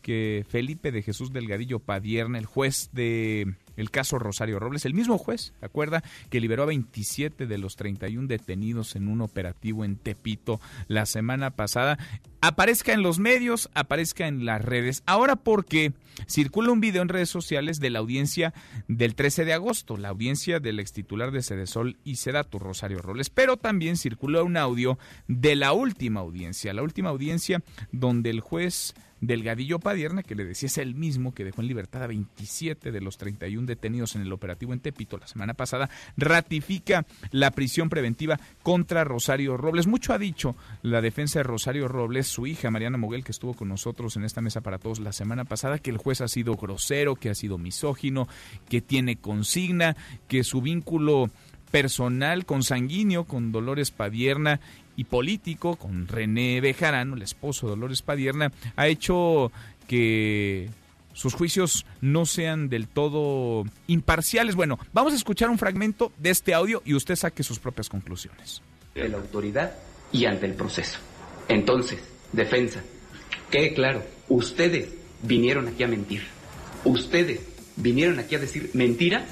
[0.00, 4.84] que Felipe de Jesús Delgadillo Padierna, el juez de el caso Rosario Robles.
[4.84, 6.02] El mismo juez, acuerda?
[6.30, 11.50] Que liberó a 27 de los 31 detenidos en un operativo en Tepito la semana
[11.50, 11.98] pasada.
[12.40, 15.02] Aparezca en los medios, aparezca en las redes.
[15.06, 15.92] Ahora porque
[16.28, 18.54] circula un video en redes sociales de la audiencia
[18.88, 23.30] del 13 de agosto, la audiencia del ex titular de Sedesol y Sedatu, Rosario Robles.
[23.30, 24.98] Pero también circuló un audio
[25.28, 30.66] de la última audiencia, la última audiencia donde el juez Delgadillo Padierna, que le decía
[30.66, 34.32] es el mismo que dejó en libertad a 27 de los 31 detenidos en el
[34.32, 39.86] operativo en Tepito la semana pasada, ratifica la prisión preventiva contra Rosario Robles.
[39.86, 43.68] Mucho ha dicho la defensa de Rosario Robles, su hija Mariana Moguel, que estuvo con
[43.68, 47.16] nosotros en esta mesa para todos la semana pasada, que el juez ha sido grosero,
[47.16, 48.28] que ha sido misógino,
[48.68, 49.96] que tiene consigna,
[50.28, 51.30] que su vínculo
[51.70, 54.60] personal, consanguíneo con Dolores Padierna
[54.96, 59.52] y político con René Bejarano, el esposo de Dolores Padierna, ha hecho
[59.86, 60.68] que
[61.12, 64.54] sus juicios no sean del todo imparciales.
[64.54, 68.60] Bueno, vamos a escuchar un fragmento de este audio y usted saque sus propias conclusiones.
[68.94, 69.72] De la autoridad
[70.12, 70.98] y ante el proceso.
[71.48, 72.00] Entonces,
[72.32, 72.82] defensa,
[73.50, 74.88] quede claro, ustedes
[75.22, 76.22] vinieron aquí a mentir.
[76.84, 77.40] Ustedes
[77.76, 79.24] vinieron aquí a decir mentiras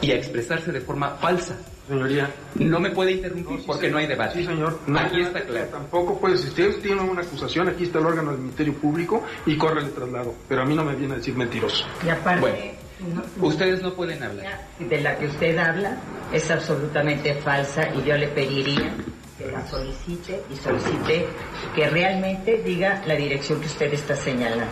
[0.00, 1.58] y a expresarse de forma falsa.
[1.88, 2.28] Señoría.
[2.56, 4.40] No me puede interrumpir porque no hay debate.
[4.40, 4.78] Sí, señor.
[4.96, 5.66] aquí está claro.
[5.66, 9.56] Tampoco puede, si usted tiene una acusación, aquí está el órgano del Ministerio Público y
[9.56, 10.34] corre el traslado.
[10.48, 11.86] Pero a mí no me viene a decir mentiroso.
[12.04, 14.66] Y aparte, bueno, ustedes no pueden hablar.
[14.78, 15.96] De la que usted habla
[16.32, 18.92] es absolutamente falsa y yo le pediría
[19.38, 21.26] que la solicite y solicite
[21.74, 24.66] que realmente diga la dirección que usted está señalando.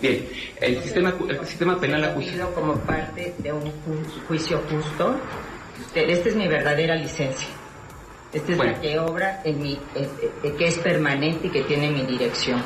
[0.00, 0.28] Bien,
[0.60, 2.46] el sistema, el sistema penal acusa.
[2.54, 3.72] como parte de un
[4.28, 5.16] juicio justo.
[5.94, 7.48] Esta es mi verdadera licencia.
[8.32, 10.08] Esta es la que obra en mi, eh,
[10.44, 12.62] eh, que es permanente y que tiene mi dirección.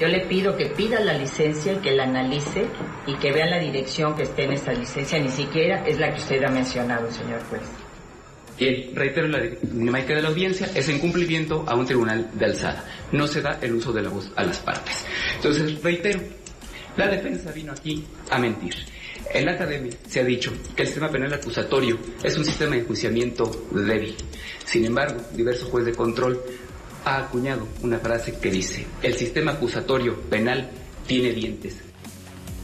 [0.00, 2.66] Yo le pido que pida la licencia y que la analice
[3.06, 5.20] y que vea la dirección que esté en esa licencia.
[5.20, 7.62] Ni siquiera es la que usted ha mencionado, señor juez.
[8.58, 12.84] Bien, reitero la dinámica de la audiencia, es en cumplimiento a un tribunal de alzada.
[13.12, 15.04] No se da el uso de la voz a las partes.
[15.36, 16.20] Entonces, reitero,
[16.96, 18.74] la defensa vino aquí a mentir.
[19.32, 22.82] En la academia se ha dicho que el sistema penal acusatorio es un sistema de
[22.82, 24.14] enjuiciamiento débil.
[24.64, 26.40] Sin embargo, diverso juez de control
[27.04, 30.70] ha acuñado una frase que dice, el sistema acusatorio penal
[31.06, 31.76] tiene dientes.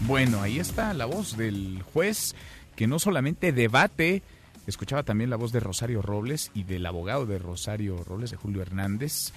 [0.07, 2.35] Bueno, ahí está la voz del juez
[2.75, 4.23] que no solamente debate,
[4.67, 8.63] escuchaba también la voz de Rosario Robles y del abogado de Rosario Robles, de Julio
[8.63, 9.33] Hernández.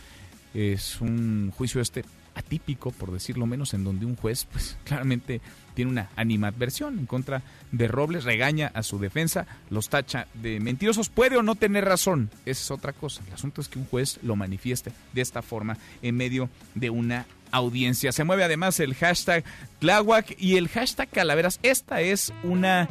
[0.54, 2.06] Es un juicio este
[2.36, 5.42] atípico, por decirlo menos, en donde un juez, pues claramente
[5.74, 11.10] tiene una animadversión en contra de Robles, regaña a su defensa, los tacha de mentirosos,
[11.10, 13.22] puede o no tener razón, esa es otra cosa.
[13.28, 17.26] El asunto es que un juez lo manifieste de esta forma en medio de una
[17.52, 18.12] audiencia.
[18.12, 19.44] Se mueve además el hashtag
[19.80, 21.60] Tláhuac y el hashtag Calaveras.
[21.64, 22.90] Esta es una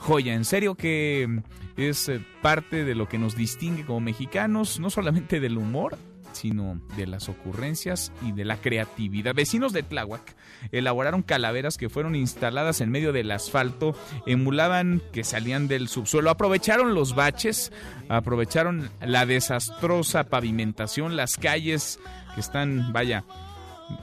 [0.00, 1.42] joya, en serio que
[1.76, 5.98] es eh, parte de lo que nos distingue como mexicanos, no solamente del humor,
[6.32, 9.34] sino de las ocurrencias y de la creatividad.
[9.34, 10.34] Vecinos de Tláhuac
[10.70, 13.94] elaboraron calaveras que fueron instaladas en medio del asfalto,
[14.26, 17.72] emulaban que salían del subsuelo, aprovecharon los baches,
[18.08, 21.98] aprovecharon la desastrosa pavimentación, las calles
[22.34, 23.24] que están, vaya,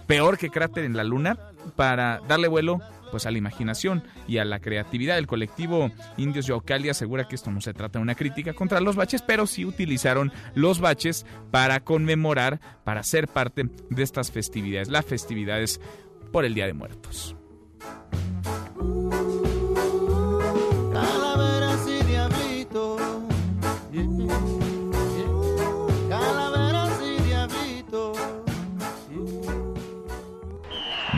[0.07, 1.37] peor que cráter en la luna,
[1.75, 2.81] para darle vuelo
[3.11, 5.17] pues a la imaginación y a la creatividad.
[5.17, 8.95] El colectivo Indios Yaucali asegura que esto no se trata de una crítica contra los
[8.95, 15.05] baches, pero sí utilizaron los baches para conmemorar, para ser parte de estas festividades, las
[15.05, 15.79] festividades
[16.31, 17.35] por el Día de Muertos.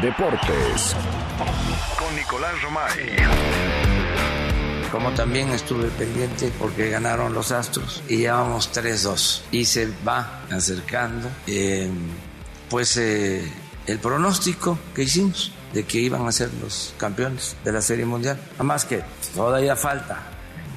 [0.02, 0.96] Deportes
[2.32, 3.18] Nicolás Romay.
[4.90, 11.30] Como también estuve pendiente porque ganaron los Astros y llevamos 3-2 y se va acercando
[11.46, 11.90] eh,
[12.70, 13.52] pues eh,
[13.86, 18.40] el pronóstico que hicimos de que iban a ser los campeones de la Serie Mundial.
[18.56, 19.04] Además que
[19.36, 20.22] todavía falta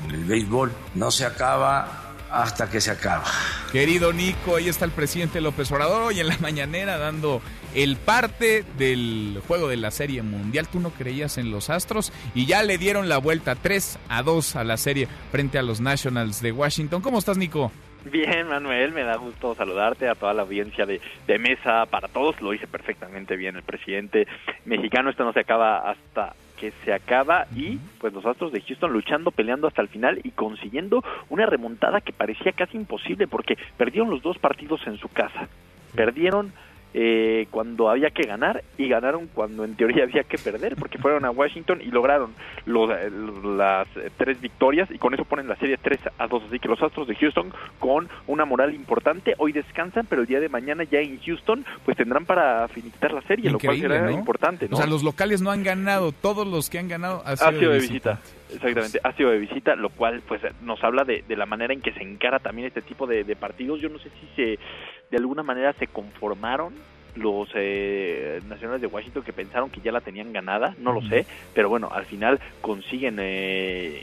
[0.08, 2.03] el béisbol, no se acaba
[2.34, 3.24] hasta que se acaba.
[3.70, 7.40] Querido Nico, ahí está el presidente López Obrador hoy en la mañanera dando
[7.74, 10.68] el parte del juego de la Serie Mundial.
[10.68, 14.56] Tú no creías en los Astros y ya le dieron la vuelta 3 a 2
[14.56, 17.02] a la serie frente a los Nationals de Washington.
[17.02, 17.70] ¿Cómo estás, Nico?
[18.04, 22.40] Bien, Manuel, me da gusto saludarte a toda la audiencia de, de Mesa para Todos.
[22.42, 24.26] Lo hice perfectamente bien el presidente
[24.66, 25.08] mexicano.
[25.08, 29.30] Esto no se acaba hasta que se acaba y pues los Astros de Houston luchando,
[29.30, 34.22] peleando hasta el final y consiguiendo una remontada que parecía casi imposible porque perdieron los
[34.22, 35.48] dos partidos en su casa.
[35.94, 36.52] Perdieron
[36.94, 41.24] eh, cuando había que ganar y ganaron cuando en teoría había que perder porque fueron
[41.24, 42.32] a Washington y lograron
[42.66, 43.10] los, eh,
[43.56, 46.80] las tres victorias y con eso ponen la serie 3 a 2 así que los
[46.80, 51.00] Astros de Houston con una moral importante hoy descansan pero el día de mañana ya
[51.00, 54.76] en Houston pues tendrán para finiquitar la serie lo cual será importante ¿no?
[54.76, 57.78] o sea los locales no han ganado todos los que han ganado ha sido, de
[57.80, 58.20] visita.
[58.52, 61.80] Exactamente, ha sido de visita, lo cual pues nos habla de, de, la manera en
[61.80, 63.80] que se encara también este tipo de, de partidos.
[63.80, 64.58] Yo no sé si se
[65.10, 66.74] de alguna manera se conformaron
[67.16, 71.26] los eh, nacionales de Washington que pensaron que ya la tenían ganada, no lo sé,
[71.54, 74.02] pero bueno, al final consiguen eh,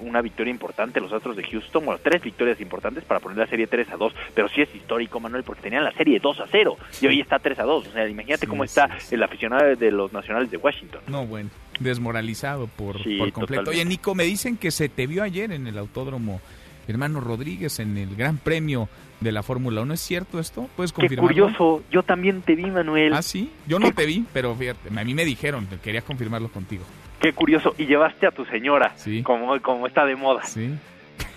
[0.00, 3.66] una victoria importante los Astros de Houston, bueno, tres victorias importantes para poner la serie
[3.66, 6.76] 3 a 2, pero sí es histórico, Manuel, porque tenían la serie 2 a 0
[7.00, 10.12] y hoy está 3 a 2, o sea, imagínate cómo está el aficionado de los
[10.12, 11.02] nacionales de Washington.
[11.08, 11.50] No, bueno,
[11.80, 13.70] desmoralizado por, por completo.
[13.70, 16.40] Oye, Nico, me dicen que se te vio ayer en el autódromo
[16.88, 18.88] hermano Rodríguez en el Gran Premio
[19.20, 19.94] de la Fórmula 1.
[19.94, 20.68] ¿Es cierto esto?
[20.76, 21.28] ¿Puedes confirmarlo?
[21.28, 23.14] Qué curioso, yo también te vi, Manuel.
[23.14, 23.50] ¿Ah, sí?
[23.66, 26.84] Yo no te vi, pero fíjate, a mí me dijeron, quería confirmarlo contigo.
[27.20, 29.22] Qué curioso, y llevaste a tu señora, sí.
[29.22, 30.42] como, como está de moda.
[30.44, 30.74] Sí.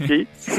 [0.05, 0.27] ¿Sí?
[0.37, 0.53] Sí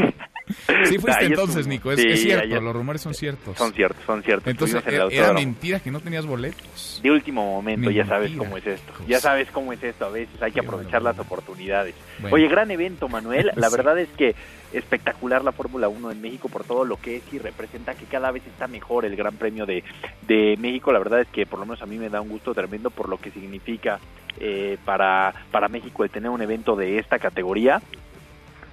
[1.00, 3.56] fuiste entonces, Nico, es, sí, es cierto, los rumores son ciertos.
[3.58, 4.48] Son ciertos, son ciertos.
[4.48, 7.00] Entonces, era, era mentira que no tenías boletos.
[7.02, 8.92] De último momento, ya sabes cómo es esto.
[9.08, 11.94] Ya sabes cómo es esto, a veces hay que aprovechar las oportunidades.
[12.20, 12.36] Bueno.
[12.36, 13.50] Oye, gran evento, Manuel.
[13.56, 13.76] La sí.
[13.76, 14.34] verdad es que
[14.72, 18.30] espectacular la Fórmula 1 en México por todo lo que es y representa que cada
[18.30, 19.84] vez está mejor el Gran Premio de,
[20.26, 20.92] de México.
[20.92, 23.08] La verdad es que por lo menos a mí me da un gusto tremendo por
[23.08, 24.00] lo que significa
[24.38, 27.80] eh, para, para México el tener un evento de esta categoría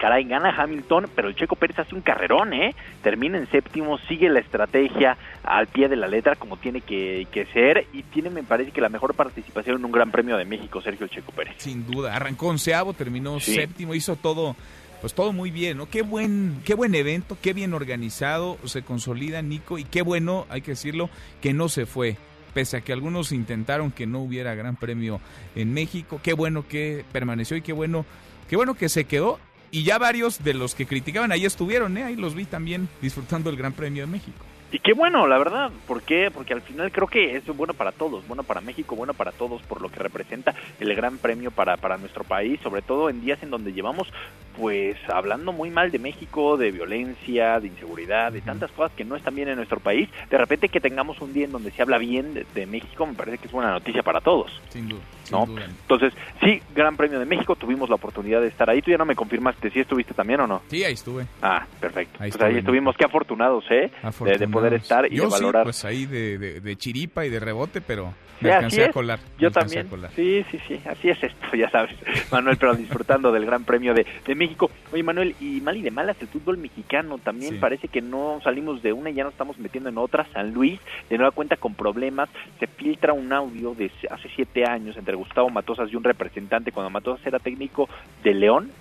[0.04, 2.76] caray, gana Hamilton, pero el Checo Pérez hace un carrerón, ¿eh?
[3.02, 7.46] Termina en séptimo, sigue la estrategia al pie de la letra como tiene que, que,
[7.46, 10.82] ser y tiene, me parece que la mejor participación en un Gran Premio de México,
[10.82, 11.54] Sergio Checo Pérez.
[11.60, 13.56] Sin duda, arrancó onceavo, terminó sí.
[13.56, 14.58] séptimo, hizo todo
[15.00, 15.90] pues todo muy bien, ¿no?
[15.90, 20.60] Qué buen, qué buen evento, qué bien organizado, se consolida Nico y qué bueno, hay
[20.60, 22.18] que decirlo, que no se fue.
[22.54, 25.22] Pese a que algunos intentaron que no hubiera gran premio
[25.56, 28.06] en México, qué bueno que permaneció y qué bueno,
[28.50, 29.40] qué bueno que se quedó.
[29.74, 32.04] Y ya varios de los que criticaban ahí estuvieron, ¿eh?
[32.04, 34.38] Ahí los vi también disfrutando el Gran Premio de México.
[34.72, 35.72] Y qué bueno, la verdad.
[35.88, 36.30] ¿Por qué?
[36.32, 39.64] Porque al final creo que es bueno para todos, bueno para México, bueno para todos,
[39.64, 43.42] por lo que representa el gran premio para, para nuestro país, sobre todo en días
[43.42, 44.08] en donde llevamos,
[44.58, 49.16] pues, hablando muy mal de México, de violencia, de inseguridad, de tantas cosas que no
[49.16, 50.10] están bien en nuestro país.
[50.30, 53.14] De repente que tengamos un día en donde se habla bien de, de México, me
[53.14, 54.52] parece que es buena noticia para todos.
[54.70, 55.02] Sin duda.
[55.32, 55.46] ¿no?
[55.46, 55.66] Sin duda.
[55.66, 58.82] Entonces, sí, Gran Premio de México, tuvimos la oportunidad de estar ahí.
[58.82, 60.62] Tú ya no me confirmaste, ¿sí estuviste también o no?
[60.70, 61.26] Sí, ahí estuve.
[61.42, 62.18] Ah, perfecto.
[62.22, 63.92] Ahí pues ahí estuvimos, qué afortunados, ¿eh?
[64.02, 64.40] Afortunados.
[64.40, 65.64] De, de, poder estar y Yo de valorar.
[65.64, 68.92] Sí, pues ahí de, de, de, chiripa y de rebote, pero me sí, alcancé a
[68.92, 69.20] colar.
[69.40, 69.88] Yo también.
[69.88, 70.12] Colar.
[70.16, 71.96] Sí, sí, sí, así es esto, ya sabes.
[72.32, 74.43] Manuel, pero disfrutando del Gran Premio de, de, México.
[74.92, 77.60] Oye, Manuel, y mal y de malas el fútbol mexicano también Sí.
[77.60, 80.26] parece que no salimos de una y ya nos estamos metiendo en otra.
[80.34, 80.80] San Luis,
[81.10, 82.30] de nueva cuenta con problemas,
[82.60, 86.90] se filtra un audio de hace siete años entre Gustavo Matosas y un representante cuando
[86.90, 87.90] Matosas era técnico
[88.24, 88.72] de León.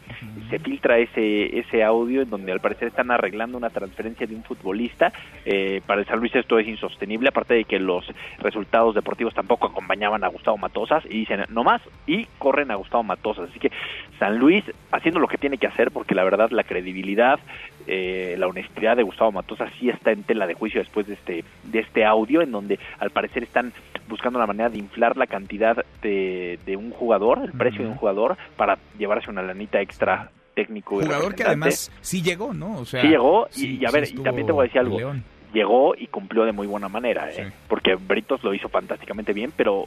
[0.51, 4.45] Se filtra ese, ese audio en donde al parecer están arreglando una transferencia de un
[4.45, 5.13] futbolista.
[5.45, 8.05] Eh, para el San Luis esto es insostenible, aparte de que los
[8.39, 13.03] resultados deportivos tampoco acompañaban a Gustavo Matosas y dicen no más y corren a Gustavo
[13.03, 13.51] Matosas.
[13.51, 13.71] Así que
[14.19, 17.39] San Luis haciendo lo que tiene que hacer porque la verdad la credibilidad,
[17.87, 21.45] eh, la honestidad de Gustavo Matosas sí está en tela de juicio después de este,
[21.65, 23.73] de este audio en donde al parecer están
[24.09, 27.87] buscando la manera de inflar la cantidad de, de un jugador, el precio uh -huh.
[27.87, 31.01] de un jugador para llevarse una lanita extra técnico.
[31.01, 32.79] Jugador que además sí llegó, ¿no?
[32.79, 34.81] O sea, sí llegó y, sí, y a ver, y también te voy a decir
[34.81, 34.99] algo.
[34.99, 35.25] León.
[35.53, 37.35] Llegó y cumplió de muy buena manera, ¿eh?
[37.37, 37.43] Sí.
[37.69, 39.87] porque Britos lo hizo fantásticamente bien, pero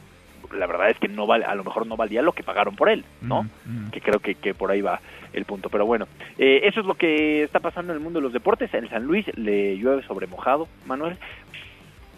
[0.52, 2.88] la verdad es que no vale, a lo mejor no valía lo que pagaron por
[2.88, 3.44] él, ¿no?
[3.64, 3.90] Mm, mm.
[3.90, 5.00] Que creo que, que, por ahí va
[5.36, 5.68] el punto.
[5.70, 6.06] Pero bueno,
[6.38, 8.72] eh, eso es lo que está pasando en el mundo de los deportes.
[8.74, 11.16] En San Luis le llueve sobre mojado, Manuel.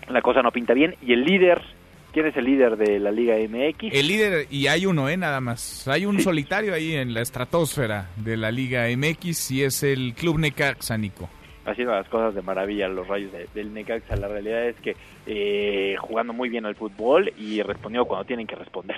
[0.09, 0.95] La cosa no pinta bien.
[1.03, 1.61] Y el líder,
[2.13, 3.93] ¿quién es el líder de la Liga MX?
[3.93, 5.17] El líder, y hay uno, ¿eh?
[5.19, 5.87] Nada más.
[5.89, 6.23] Hay un Sí.
[6.23, 11.29] solitario ahí en la estratosfera de la Liga MX y es el Club Necaxa, Nico.
[11.67, 14.17] haciendo las cosas de maravilla los rayos de, del Necaxa.
[14.17, 14.97] La realidad es que
[15.27, 18.97] eh, jugando muy bien al fútbol y respondiendo cuando tienen que responder.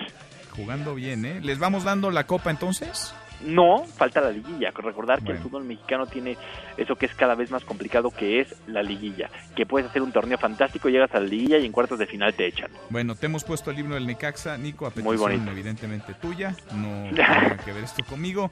[0.51, 1.41] Jugando bien, ¿eh?
[1.41, 3.13] ¿Les vamos dando la copa entonces?
[3.45, 4.71] No, falta la liguilla.
[4.71, 5.37] Recordar que Bueno.
[5.39, 6.37] el fútbol mexicano tiene
[6.77, 9.29] eso que es cada vez más complicado, que es la liguilla.
[9.55, 12.33] Que puedes hacer un torneo fantástico, llegas a la liguilla y en cuartos de final
[12.33, 12.69] te echan.
[12.89, 16.55] Bueno, te hemos puesto el himno del Necaxa, Nico, a Muy petición evidentemente tuya.
[16.73, 18.51] No tiene que ver esto conmigo.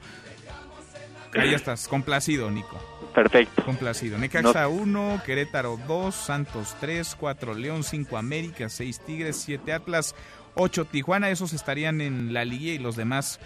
[1.38, 2.76] Ahí estás, complacido, Nico.
[3.14, 3.62] Perfecto.
[3.64, 4.18] Complacido.
[4.18, 10.16] Necaxa 1, Querétaro 2, Santos 3, 4 León, 5 América, 6 Tigres, 7 Atlas,
[10.56, 11.30] 8 Tijuana.
[11.30, 13.38] Esos estarían en la liga y los demás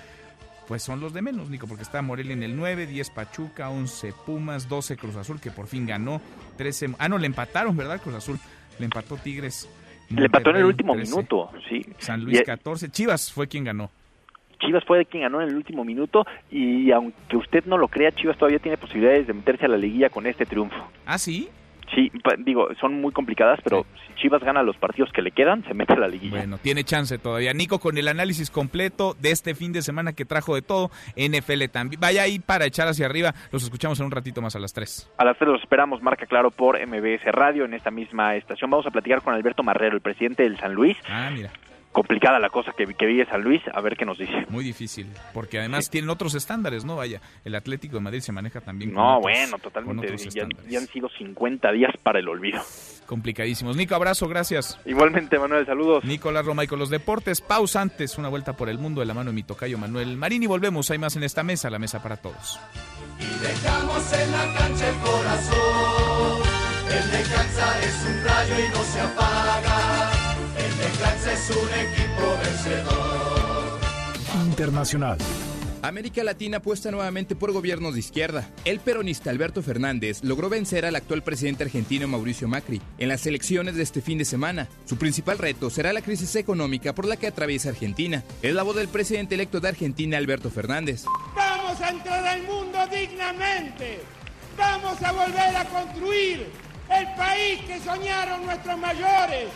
[0.69, 4.12] pues son los de menos, Nico, porque está Morelia en el 9, 10 Pachuca, 11
[4.27, 6.21] Pumas, 12 Cruz Azul, que por fin ganó,
[6.57, 6.95] 13...
[6.99, 8.39] Ah, no, le empataron, ¿verdad, Cruz Azul?
[8.79, 9.69] Le empató Tigres.
[10.11, 11.85] Le empató en el último 13, minuto, sí.
[11.99, 13.91] San Luis Y- 14, Chivas fue quien ganó.
[14.61, 18.39] Chivas fue quien ganó en el último minuto y aunque usted no lo crea, Chivas
[18.39, 20.77] todavía tiene posibilidades de meterse a la liguilla con este triunfo.
[21.05, 21.49] ¿Ah, sí?
[21.95, 25.74] Sí, digo, son muy complicadas, pero si Chivas gana los partidos que le quedan, se
[25.74, 26.39] mete a la liguilla.
[26.39, 27.53] Bueno, tiene chance todavía.
[27.53, 31.64] Nico, con el análisis completo de este fin de semana que trajo de todo, NFL
[31.70, 32.01] también.
[32.01, 33.35] Vaya ahí para echar hacia arriba.
[33.53, 35.12] Los escuchamos en un ratito más a las 3.
[35.18, 38.70] A las 3 los esperamos, marca claro, por MBS Radio en esta misma estación.
[38.70, 40.97] Vamos a platicar con Alberto Marrero, el presidente del San Luis.
[41.09, 41.51] Ah, mira
[41.95, 44.45] complicada la cosa que, que vive San Luis, a ver qué nos dice.
[44.51, 46.97] Muy difícil, porque además tienen otros estándares, ¿no?
[46.97, 50.18] Vaya, el Atlético de Madrid se maneja también con No, bueno, totalmente.
[50.28, 52.61] Ya, ya, han sido 50 días para el olvido.
[53.07, 53.76] Complicadísimos.
[53.76, 54.80] Nico, abrazo, gracias.
[54.84, 56.05] Igualmente, Manuel, saludos.
[56.05, 57.40] Nicolás Roma y con los deportes.
[57.40, 60.42] Pausa antes, una vuelta por el mundo de la mano de mi tocayo Manuel Marín
[60.42, 60.90] y volvemos.
[60.90, 62.59] Hay más en esta mesa, la mesa para todos.
[63.20, 66.42] Y dejamos en la cancha el corazón.
[66.88, 70.14] El de es un rayo y no se apaga
[71.33, 73.79] es un equipo vencedor.
[74.47, 75.18] Internacional.
[75.83, 78.49] América Latina apuesta nuevamente por gobiernos de izquierda.
[78.64, 83.75] El peronista Alberto Fernández logró vencer al actual presidente argentino Mauricio Macri en las elecciones
[83.75, 84.68] de este fin de semana.
[84.87, 88.25] Su principal reto será la crisis económica por la que atraviesa Argentina.
[88.41, 91.05] Es la voz del presidente electo de Argentina, Alberto Fernández.
[91.37, 94.01] Vamos a entrar al mundo dignamente.
[94.57, 96.47] Vamos a volver a construir
[96.91, 99.49] el país que soñaron nuestros mayores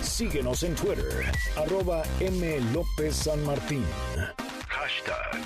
[0.00, 2.58] Síguenos en Twitter, arroba M.
[2.72, 3.84] López San Martín.
[4.66, 5.42] Hashtag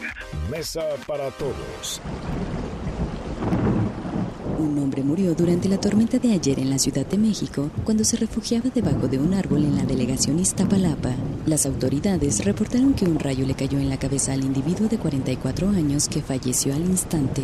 [0.49, 2.01] Mesa para Todos.
[4.61, 8.17] Un hombre murió durante la tormenta de ayer en la Ciudad de México cuando se
[8.17, 11.17] refugiaba debajo de un árbol en la delegación Iztapalapa.
[11.47, 15.69] Las autoridades reportaron que un rayo le cayó en la cabeza al individuo de 44
[15.71, 17.43] años que falleció al instante.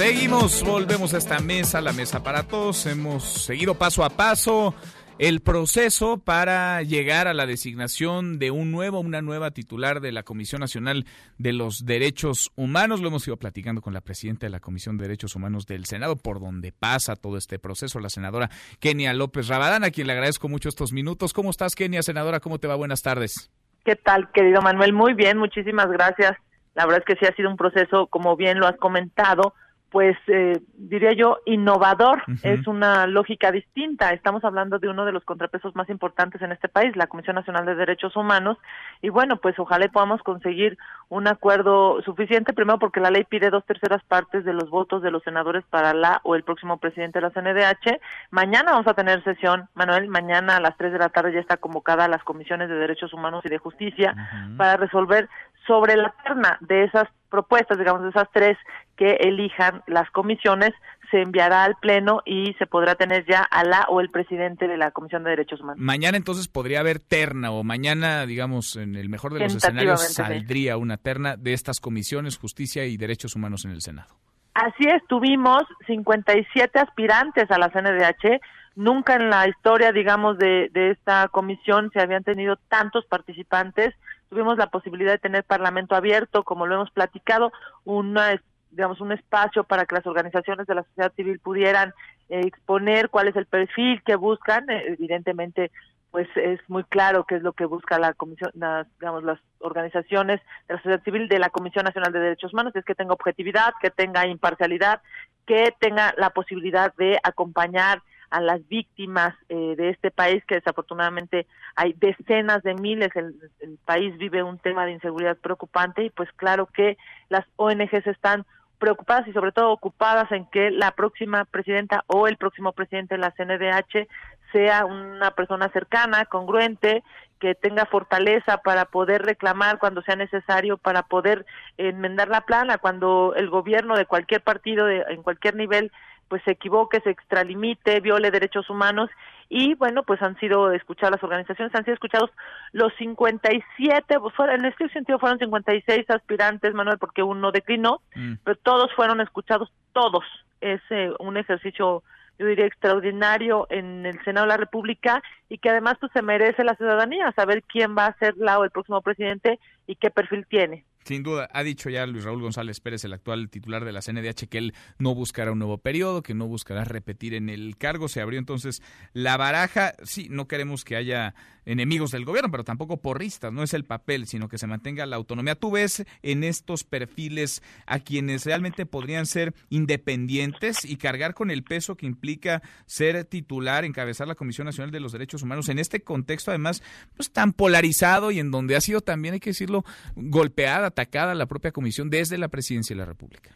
[0.00, 2.86] Seguimos, volvemos a esta mesa, la mesa para todos.
[2.86, 4.74] Hemos seguido paso a paso
[5.18, 10.22] el proceso para llegar a la designación de un nuevo, una nueva titular de la
[10.22, 11.04] Comisión Nacional
[11.36, 13.02] de los Derechos Humanos.
[13.02, 16.16] Lo hemos ido platicando con la presidenta de la Comisión de Derechos Humanos del Senado,
[16.16, 18.48] por donde pasa todo este proceso, la senadora
[18.80, 21.34] Kenia López Rabadán, a quien le agradezco mucho estos minutos.
[21.34, 22.40] ¿Cómo estás, Kenia, senadora?
[22.40, 22.74] ¿Cómo te va?
[22.74, 23.50] Buenas tardes.
[23.84, 24.94] ¿Qué tal, querido Manuel?
[24.94, 26.38] Muy bien, muchísimas gracias.
[26.74, 29.52] La verdad es que sí ha sido un proceso, como bien lo has comentado,
[29.90, 32.22] pues eh, diría yo, innovador.
[32.42, 34.12] Es una lógica distinta.
[34.12, 37.66] Estamos hablando de uno de los contrapesos más importantes en este país, la Comisión Nacional
[37.66, 38.56] de Derechos Humanos.
[39.02, 40.78] Y bueno, pues ojalá podamos conseguir
[41.08, 45.10] un acuerdo suficiente, primero porque la ley pide dos terceras partes de los votos de
[45.10, 48.00] los senadores para la o el próximo presidente de la CNDH.
[48.30, 51.56] Mañana vamos a tener sesión, Manuel, mañana a las tres de la tarde ya está
[51.56, 54.14] convocada a las comisiones de Derechos Humanos y de Justicia
[54.56, 55.28] para resolver
[55.66, 58.56] sobre la terna de esas propuestas, digamos, de esas tres
[58.96, 60.72] que elijan las comisiones,
[61.10, 64.76] se enviará al Pleno y se podrá tener ya a la o el presidente de
[64.76, 65.82] la Comisión de Derechos Humanos.
[65.82, 70.76] Mañana entonces podría haber terna o mañana, digamos, en el mejor de los escenarios saldría
[70.76, 74.14] una terna de estas comisiones, justicia y derechos humanos en el Senado.
[74.54, 78.40] Así es, tuvimos 57 aspirantes a la CNDH.
[78.76, 83.94] Nunca en la historia, digamos, de, de esta comisión se habían tenido tantos participantes
[84.30, 87.52] tuvimos la posibilidad de tener parlamento abierto, como lo hemos platicado,
[87.84, 91.92] una digamos un espacio para que las organizaciones de la sociedad civil pudieran
[92.28, 95.72] eh, exponer cuál es el perfil que buscan, eh, evidentemente
[96.12, 98.50] pues es muy claro qué es lo que busca la comisión,
[98.98, 102.84] digamos las organizaciones de la sociedad civil de la Comisión Nacional de Derechos Humanos, es
[102.84, 105.02] que tenga objetividad, que tenga imparcialidad,
[105.46, 111.46] que tenga la posibilidad de acompañar a las víctimas eh, de este país, que desafortunadamente
[111.74, 116.28] hay decenas de miles, el, el, país vive un tema de inseguridad preocupante y pues
[116.36, 116.96] claro que
[117.28, 118.46] las ONGs están
[118.78, 123.20] preocupadas y sobre todo ocupadas en que la próxima presidenta o el próximo presidente de
[123.20, 124.08] la CNDH
[124.52, 127.04] sea una persona cercana, congruente,
[127.38, 131.46] que tenga fortaleza para poder reclamar cuando sea necesario, para poder
[131.78, 135.90] enmendar la plana, cuando el gobierno de cualquier partido, de, en cualquier nivel,
[136.30, 139.10] pues se equivoque, se extralimite, viole derechos humanos
[139.48, 142.30] y bueno, pues han sido escuchadas las organizaciones, han sido escuchados
[142.70, 148.34] los 57, pues en este sentido fueron 56 aspirantes, Manuel, porque uno declinó, mm.
[148.44, 150.24] pero todos fueron escuchados, todos.
[150.60, 152.04] Es eh, un ejercicio
[152.38, 156.64] yo diría extraordinario en el Senado de la República y que además pues se merece
[156.64, 160.46] la ciudadanía saber quién va a ser la o el próximo presidente y qué perfil
[160.46, 160.84] tiene.
[161.04, 164.48] Sin duda, ha dicho ya Luis Raúl González Pérez, el actual titular de la CNDH,
[164.48, 168.08] que él no buscará un nuevo periodo, que no buscará repetir en el cargo.
[168.08, 168.82] Se abrió entonces
[169.12, 169.94] la baraja.
[170.04, 171.34] Sí, no queremos que haya
[171.64, 175.16] enemigos del gobierno, pero tampoco porristas, no es el papel, sino que se mantenga la
[175.16, 175.54] autonomía.
[175.54, 181.62] Tú ves en estos perfiles a quienes realmente podrían ser independientes y cargar con el
[181.62, 186.02] peso que implica ser titular, encabezar la Comisión Nacional de los Derechos Humanos en este
[186.02, 186.82] contexto además
[187.16, 189.84] pues tan polarizado y en donde ha sido también, hay que decirlo,
[190.16, 193.50] golpeada, atacada la propia comisión desde la presidencia de la República.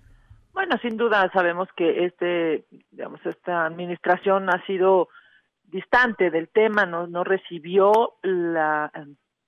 [0.53, 5.09] Bueno, sin duda sabemos que este, digamos, esta administración ha sido
[5.65, 8.91] distante del tema, no, no recibió la,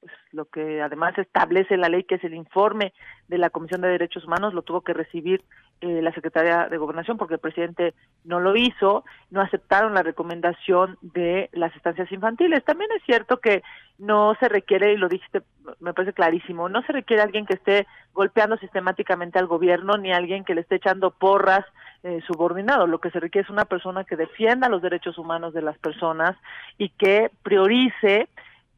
[0.01, 2.93] pues, lo que además establece la ley, que es el informe
[3.29, 5.45] de la Comisión de Derechos Humanos, lo tuvo que recibir
[5.83, 7.93] eh, la Secretaría de Gobernación porque el presidente
[8.25, 12.65] no lo hizo, no aceptaron la recomendación de las estancias infantiles.
[12.65, 13.63] También es cierto que
[13.99, 15.43] no se requiere, y lo dijiste,
[15.81, 20.45] me parece clarísimo, no se requiere alguien que esté golpeando sistemáticamente al gobierno ni alguien
[20.45, 21.65] que le esté echando porras
[22.03, 22.87] eh, subordinado.
[22.87, 26.37] Lo que se requiere es una persona que defienda los derechos humanos de las personas
[26.79, 28.29] y que priorice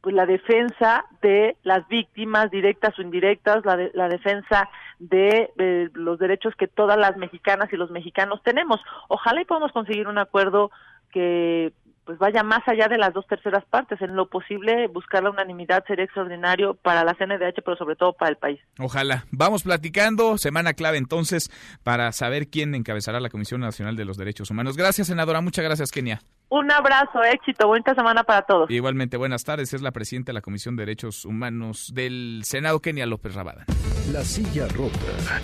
[0.01, 4.69] pues la defensa de las víctimas directas o indirectas, la, la defensa
[4.99, 8.79] de, los derechos que todas las mexicanas y los mexicanos tenemos.
[9.07, 10.71] Ojalá y podamos conseguir un acuerdo
[11.11, 11.73] que
[12.05, 14.01] pues vaya más allá de las dos terceras partes.
[14.01, 18.31] En lo posible, buscar la unanimidad sería extraordinario para la CNDH, pero sobre todo para
[18.31, 18.59] el país.
[18.79, 19.25] Ojalá.
[19.31, 20.39] Vamos platicando.
[20.39, 21.51] Semana clave entonces
[21.83, 24.75] para saber quién encabezará la Comisión Nacional de los Derechos Humanos.
[24.75, 25.41] Gracias, senadora.
[25.41, 26.19] Muchas gracias, Kenia.
[26.49, 27.67] Un abrazo, éxito.
[27.67, 28.69] Buena semana para todos.
[28.71, 29.73] Igualmente, buenas tardes.
[29.73, 33.65] Es la presidenta de la Comisión de Derechos Humanos del Senado, Kenia López Rabada.
[34.11, 34.97] La silla rota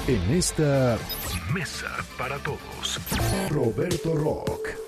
[0.08, 0.98] en esta
[1.54, 1.88] mesa
[2.18, 3.00] para todos.
[3.52, 4.85] Roberto Rock.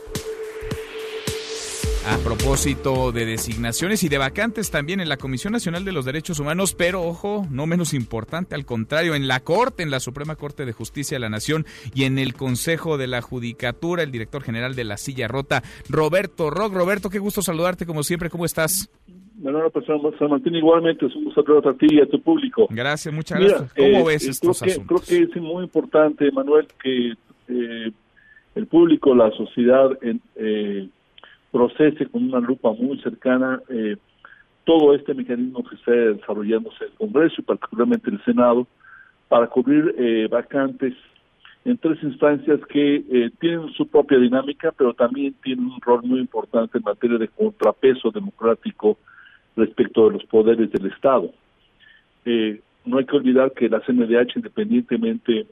[2.10, 6.40] A propósito de designaciones y de vacantes también en la Comisión Nacional de los Derechos
[6.40, 10.66] Humanos, pero ojo, no menos importante, al contrario, en la Corte, en la Suprema Corte
[10.66, 14.74] de Justicia de la Nación y en el Consejo de la Judicatura, el director general
[14.74, 16.74] de la Silla Rota, Roberto Rock.
[16.74, 18.90] Roberto, qué gusto saludarte como siempre, ¿cómo estás?
[19.36, 22.68] Bueno, pues San Martín, igualmente es un gusto a ti y a tu público.
[22.70, 23.74] Gracias, muchas gracias.
[23.74, 24.86] ¿Cómo eh, ves eh, estos creo que?
[24.86, 27.14] Creo que es muy importante, Manuel, que
[27.50, 27.92] eh,
[28.56, 30.88] el público, la sociedad, en, eh,
[31.52, 33.98] procese con una lupa muy cercana eh,
[34.64, 38.68] todo este mecanismo que está desarrollándose en el Congreso y particularmente en el Senado
[39.30, 40.94] para cubrir eh, vacantes
[41.68, 46.20] en tres instancias que eh, tienen su propia dinámica, pero también tienen un rol muy
[46.20, 48.98] importante en materia de contrapeso democrático
[49.58, 51.30] respecto de los poderes del Estado.
[52.24, 55.46] Eh, no hay que olvidar que la CNDH, independientemente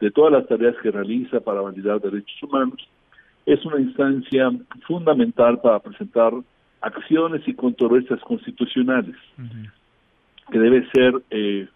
[0.00, 2.88] de todas las tareas que realiza para validar derechos humanos,
[3.46, 4.50] es una instancia
[4.86, 6.32] fundamental para presentar
[6.80, 9.16] acciones y controversias constitucionales,
[10.50, 11.68] que debe ser, eh,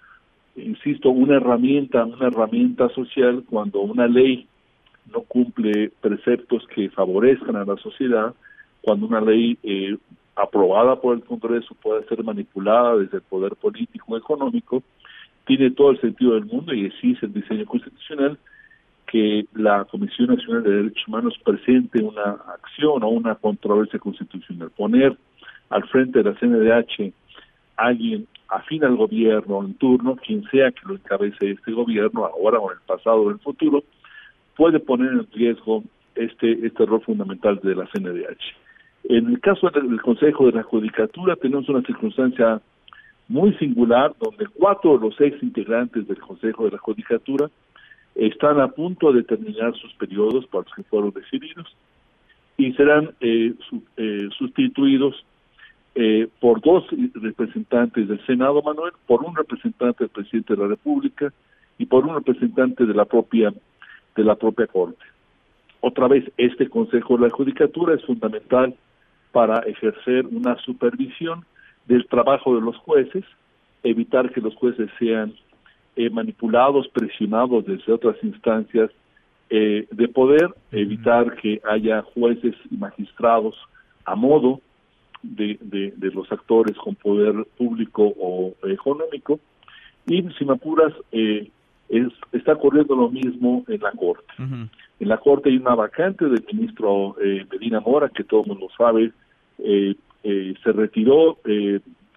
[0.57, 4.47] insisto, una herramienta, una herramienta social cuando una ley
[5.13, 8.35] no cumple preceptos que favorezcan a la sociedad,
[8.81, 9.97] cuando una ley eh,
[10.37, 14.83] aprobada por el Congreso puede ser manipulada desde el poder político económico,
[15.47, 18.39] tiene todo el sentido del mundo y existe el diseño constitucional
[19.15, 24.73] que la Comisión Nacional de Derechos Humanos presente una acción o una controversia constitucional.
[24.77, 25.17] Poner
[25.71, 27.13] al frente de la CNDH
[27.77, 32.73] alguien afín al gobierno en turno, quien sea que lo encabece este gobierno, ahora o
[32.73, 33.85] en el pasado o en el futuro,
[34.57, 35.85] puede poner en riesgo
[36.17, 38.43] este, este rol fundamental de la CNDH.
[39.11, 42.61] En el caso del Consejo de la Judicatura tenemos una circunstancia
[43.29, 47.49] muy singular donde cuatro de los seis integrantes del Consejo de la Judicatura
[48.15, 51.75] están a punto de terminar sus periodos para los que fueron decididos
[52.57, 55.25] y serán eh, su, eh, sustituidos
[55.97, 56.85] eh, por dos
[57.15, 61.33] representantes del Senado, Manuel, por un representante del presidente de la República
[61.79, 63.53] y por un representante de la propia
[64.17, 65.05] de la propia Corte.
[65.81, 68.75] Otra vez, este Consejo de la Judicatura es fundamental
[69.33, 71.45] para ejercer una supervisión
[71.87, 73.25] del trabajo de los jueces,
[73.83, 75.35] evitar que los jueces sean
[75.97, 78.91] eh, manipulados, presionados desde otras instancias
[79.51, 83.55] eh, de poder, evitar que haya jueces y magistrados
[84.05, 84.61] a modo
[85.23, 89.41] de, de, de, los actores con poder público o económico.
[90.07, 91.51] Y si me apuras, eh,
[91.89, 94.33] es, está ocurriendo lo mismo en la Corte.
[94.39, 94.69] Uh -huh.
[95.01, 98.69] En la Corte hay una vacante del ministro eh, Medina Mora, que todo el mundo
[98.77, 99.13] sabe,
[99.59, 101.39] eh, eh, se retiró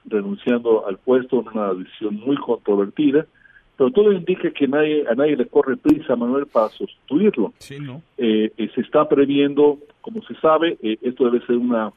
[0.06, 3.26] renunciando al puesto en una decisión muy controvertida
[3.78, 7.54] pero todo indica que nadie, a nadie le corre prisa, Manuel, para sustituirlo.
[7.60, 8.02] Sí, ¿no?
[8.18, 11.94] Eh, eh, se está previendo, como se sabe, eh, esto debe ser una,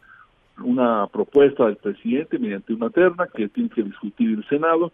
[0.62, 4.92] una propuesta del presidente mediante una terna que tiene que discutir el Senado,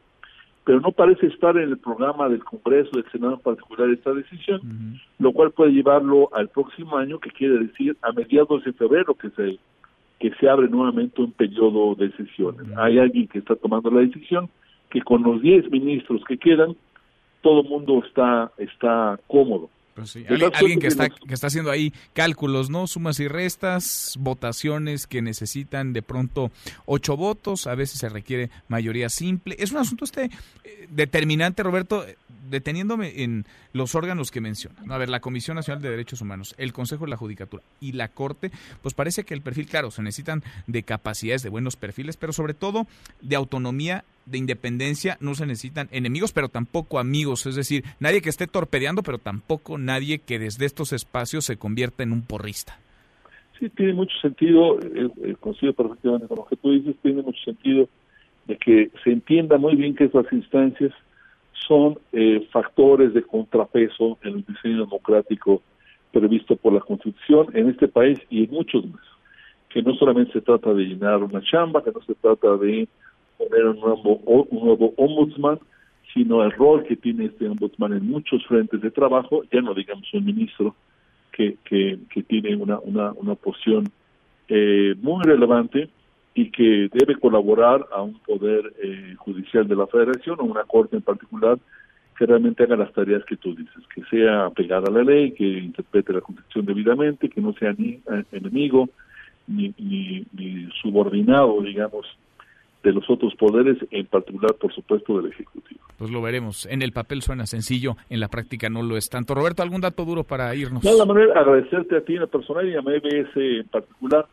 [0.63, 4.61] pero no parece estar en el programa del Congreso, del Senado en particular, esta decisión,
[5.19, 9.31] lo cual puede llevarlo al próximo año, que quiere decir a mediados de febrero que
[9.31, 9.59] se
[10.19, 12.67] que se abre nuevamente un periodo de sesiones.
[12.79, 14.49] Hay alguien que está tomando la decisión
[14.91, 16.77] que con los 10 ministros que quedan,
[17.43, 19.71] todo el mundo está, está cómodo.
[19.97, 22.87] Pues sí, alguien, alguien que está que está haciendo ahí cálculos, ¿no?
[22.87, 26.51] Sumas y restas, votaciones que necesitan de pronto
[26.85, 29.57] ocho votos, a veces se requiere mayoría simple.
[29.59, 30.25] Es un asunto este
[30.65, 32.05] eh, determinante, Roberto,
[32.51, 34.77] deteniéndome en los órganos que menciona.
[34.91, 38.09] A ver, la Comisión Nacional de Derechos Humanos, el Consejo de la Judicatura y la
[38.09, 38.51] Corte,
[38.83, 42.53] pues parece que el perfil, claro, se necesitan de capacidades, de buenos perfiles, pero sobre
[42.53, 42.87] todo
[43.23, 47.47] de autonomía de independencia no se necesitan enemigos, pero tampoco amigos.
[47.47, 52.03] Es decir, nadie que esté torpedeando, pero tampoco nadie que desde estos espacios se convierta
[52.03, 52.79] en un porrista.
[53.59, 57.43] Sí, tiene mucho sentido, eh, eh, coincido perfectamente con lo que tú dices, tiene mucho
[57.43, 57.89] sentido
[58.47, 60.93] de que se entienda muy bien que esas instancias
[61.67, 65.63] son eh, factores de contrapeso en el diseño democrático
[66.13, 69.03] previsto por la Constitución en este país y en muchos más.
[69.71, 72.89] Que no solamente se trata de llenar una chamba, que no se trata de
[73.39, 75.59] poner un nuevo, un nuevo ombudsman,
[76.13, 80.13] sino el rol que tiene este ombudsman en muchos frentes de trabajo, ya no digamos
[80.15, 80.75] un ministro
[81.33, 83.89] que, que, que tiene una, una, una posición
[84.49, 85.91] eh, muy relevante
[86.35, 90.97] y que debe colaborar a un poder eh, judicial de la federación o una corte
[90.97, 91.59] en particular
[92.17, 95.45] que realmente haga las tareas que tú dices, que sea apegada a la ley, que
[95.45, 98.89] interprete la constitución debidamente, que no sea ni eh, enemigo
[99.47, 102.07] ni, ni, ni subordinado, digamos,
[102.87, 105.81] de los otros poderes, en particular, por supuesto, del Ejecutivo.
[105.99, 106.67] Pues lo veremos.
[106.67, 109.35] En el papel suena sencillo, en la práctica no lo es tanto.
[109.35, 110.85] Roberto, ¿algún dato duro para irnos?
[110.85, 114.27] De la manera, agradecerte a ti en la personal y a MBS en particular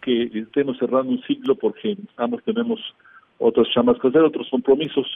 [0.00, 2.80] que estemos cerrando un ciclo porque ambos tenemos
[3.38, 5.06] otras chamas que hacer, otros compromisos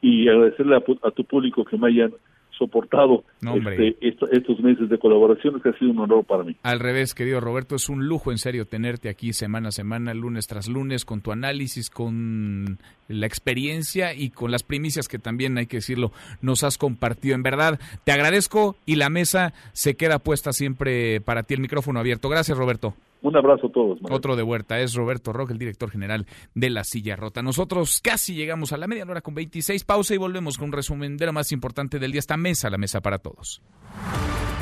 [0.00, 2.12] y agradecerle a, a tu público que me hayan
[2.58, 6.56] soportado este, estos meses de colaboración, que ha sido un honor para mí.
[6.62, 10.46] Al revés, querido Roberto, es un lujo en serio tenerte aquí semana a semana, lunes
[10.46, 12.78] tras lunes, con tu análisis, con
[13.08, 16.12] la experiencia y con las primicias que también, hay que decirlo,
[16.42, 17.34] nos has compartido.
[17.34, 22.00] En verdad, te agradezco y la mesa se queda puesta siempre para ti, el micrófono
[22.00, 22.28] abierto.
[22.28, 22.94] Gracias, Roberto.
[23.22, 23.98] Un abrazo a todos.
[24.10, 27.42] Otro de vuelta es Roberto Roque, el director general de La Silla Rota.
[27.42, 29.84] Nosotros casi llegamos a la media hora con 26.
[29.84, 32.20] Pausa y volvemos con un resumen de lo más importante del día.
[32.20, 33.62] Esta mesa, la mesa para todos.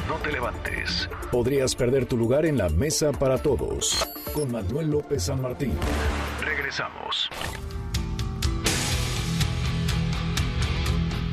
[0.08, 1.10] No te levantes.
[1.30, 4.06] Podrías perder tu lugar en la mesa para todos.
[4.32, 5.72] Con Manuel López San Martín.
[6.42, 7.28] Regresamos.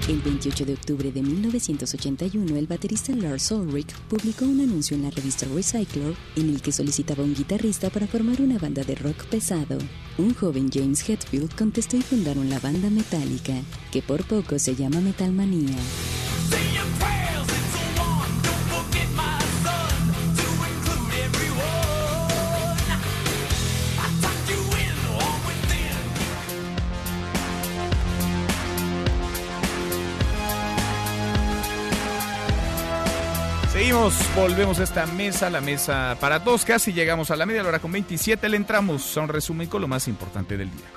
[0.10, 5.10] El 28 de octubre de 1981, el baterista Lars Ulrich publicó un anuncio en la
[5.12, 9.78] revista Recycler en el que solicitaba un guitarrista para formar una banda de rock pesado.
[10.18, 13.54] Un joven James Hetfield contestó y fundaron la banda Metallica,
[13.94, 15.78] que por poco se llama Metalmanía.
[33.94, 36.66] Seguimos, volvemos a esta mesa, la mesa para todos.
[36.66, 38.50] Casi llegamos a la media hora con 27.
[38.50, 40.88] Le entramos a un resumen con lo más importante del día.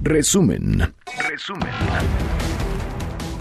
[0.00, 0.94] Resumen.
[1.28, 1.72] Resumen.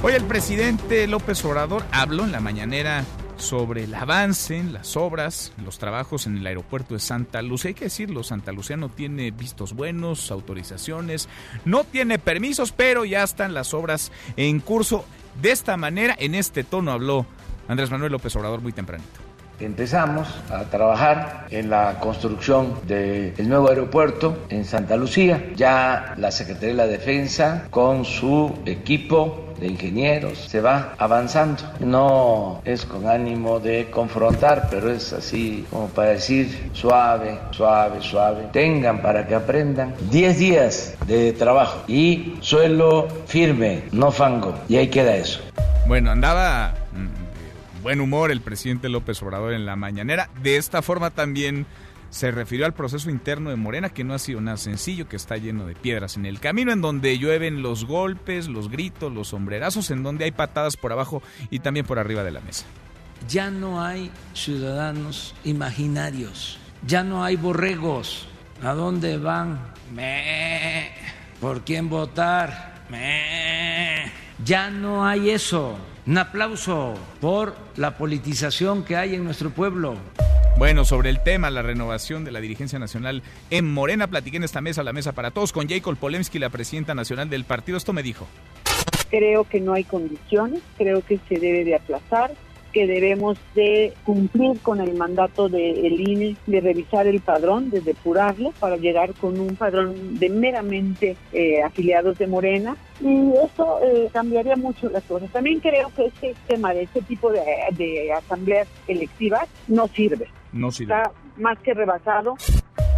[0.02, 3.06] Hoy el presidente López Obrador habló en la mañanera
[3.38, 7.70] sobre el avance en las obras, los trabajos en el aeropuerto de Santa Lucía.
[7.70, 11.30] Hay que decirlo, Santa Lucía no tiene vistos buenos, autorizaciones,
[11.64, 15.06] no tiene permisos, pero ya están las obras en curso.
[15.40, 17.28] De esta manera, en este tono habló
[17.68, 19.20] Andrés Manuel López Obrador muy tempranito.
[19.60, 25.52] Empezamos a trabajar en la construcción del nuevo aeropuerto en Santa Lucía.
[25.56, 31.64] Ya la Secretaría de la Defensa con su equipo de ingenieros se va avanzando.
[31.80, 38.50] No es con ánimo de confrontar, pero es así como para decir suave, suave, suave.
[38.52, 44.54] Tengan para que aprendan 10 días de trabajo y suelo firme, no fango.
[44.68, 45.40] Y ahí queda eso.
[45.88, 46.74] Bueno, andaba
[47.86, 50.32] buen humor el presidente López Obrador en la mañanera.
[50.42, 51.68] De esta forma también
[52.10, 55.38] se refirió al proceso interno de Morena, que no ha sido nada sencillo, que está
[55.38, 59.92] lleno de piedras en el camino, en donde llueven los golpes, los gritos, los sombrerazos,
[59.92, 61.22] en donde hay patadas por abajo
[61.52, 62.66] y también por arriba de la mesa.
[63.30, 66.58] Ya no hay ciudadanos imaginarios,
[66.88, 68.28] ya no hay borregos.
[68.64, 69.60] ¿A dónde van?
[71.40, 72.84] ¿Por quién votar?
[74.44, 75.78] Ya no hay eso.
[76.08, 79.96] Un aplauso por la politización que hay en nuestro pueblo.
[80.56, 84.62] Bueno, sobre el tema, la renovación de la dirigencia nacional en Morena, platiqué en esta
[84.62, 87.76] mesa, la mesa para todos, con Jacob Polemski, la presidenta nacional del partido.
[87.76, 88.28] Esto me dijo.
[89.10, 92.32] Creo que no hay condiciones, creo que se debe de aplazar,
[92.76, 98.52] que debemos de cumplir con el mandato del INE de revisar el padrón, de depurarlo
[98.60, 104.58] para llegar con un padrón de meramente eh, afiliados de Morena y eso eh, cambiaría
[104.58, 105.32] mucho las cosas.
[105.32, 107.42] También creo que este tema de este tipo de,
[107.78, 110.28] de asambleas electivas no sirve.
[110.52, 110.96] No sirve.
[110.96, 112.36] Está más que rebasado.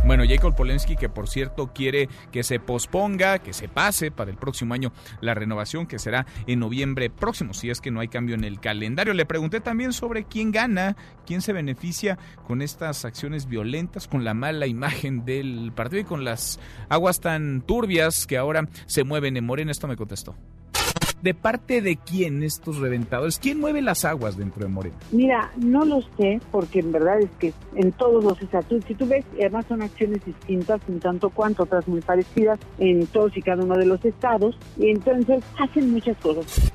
[0.06, 4.38] Bueno, Jacob Polensky, que por cierto quiere que se posponga, que se pase para el
[4.38, 8.36] próximo año la renovación, que será en noviembre próximo, si es que no hay cambio
[8.36, 9.14] en el calendario.
[9.14, 10.96] Le pregunté también sobre quién gana,
[11.26, 16.24] quién se beneficia con estas acciones violentas, con la mala imagen del partido y con
[16.24, 19.72] las aguas tan turbias que ahora se mueven en Morena.
[19.72, 20.36] Esto me contestó.
[21.22, 23.40] ¿De parte de quién estos reventadores?
[23.40, 24.96] ¿Quién mueve las aguas dentro de Morena?
[25.12, 29.08] Mira, no lo sé, porque en verdad es que en todos los estatutos, si tú
[29.08, 33.64] ves, además son acciones distintas, un tanto cuanto, otras muy parecidas en todos y cada
[33.64, 36.72] uno de los estados, y entonces hacen muchas cosas.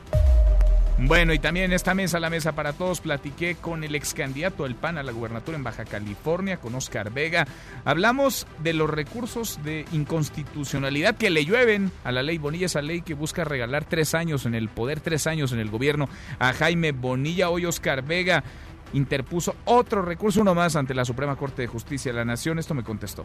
[0.99, 4.77] Bueno, y también esta mesa, la mesa para todos, platiqué con el ex candidato del
[4.77, 7.47] PAN a la gubernatura en Baja California, con Oscar Vega.
[7.85, 13.03] Hablamos de los recursos de inconstitucionalidad que le llueven a la ley Bonilla, esa ley
[13.03, 16.09] que busca regalar tres años en el poder, tres años en el gobierno
[16.39, 17.49] a Jaime Bonilla.
[17.49, 18.45] Hoy Oscar Vega
[18.93, 22.59] interpuso otro recurso, uno más, ante la Suprema Corte de Justicia de la Nación.
[22.59, 23.25] Esto me contestó.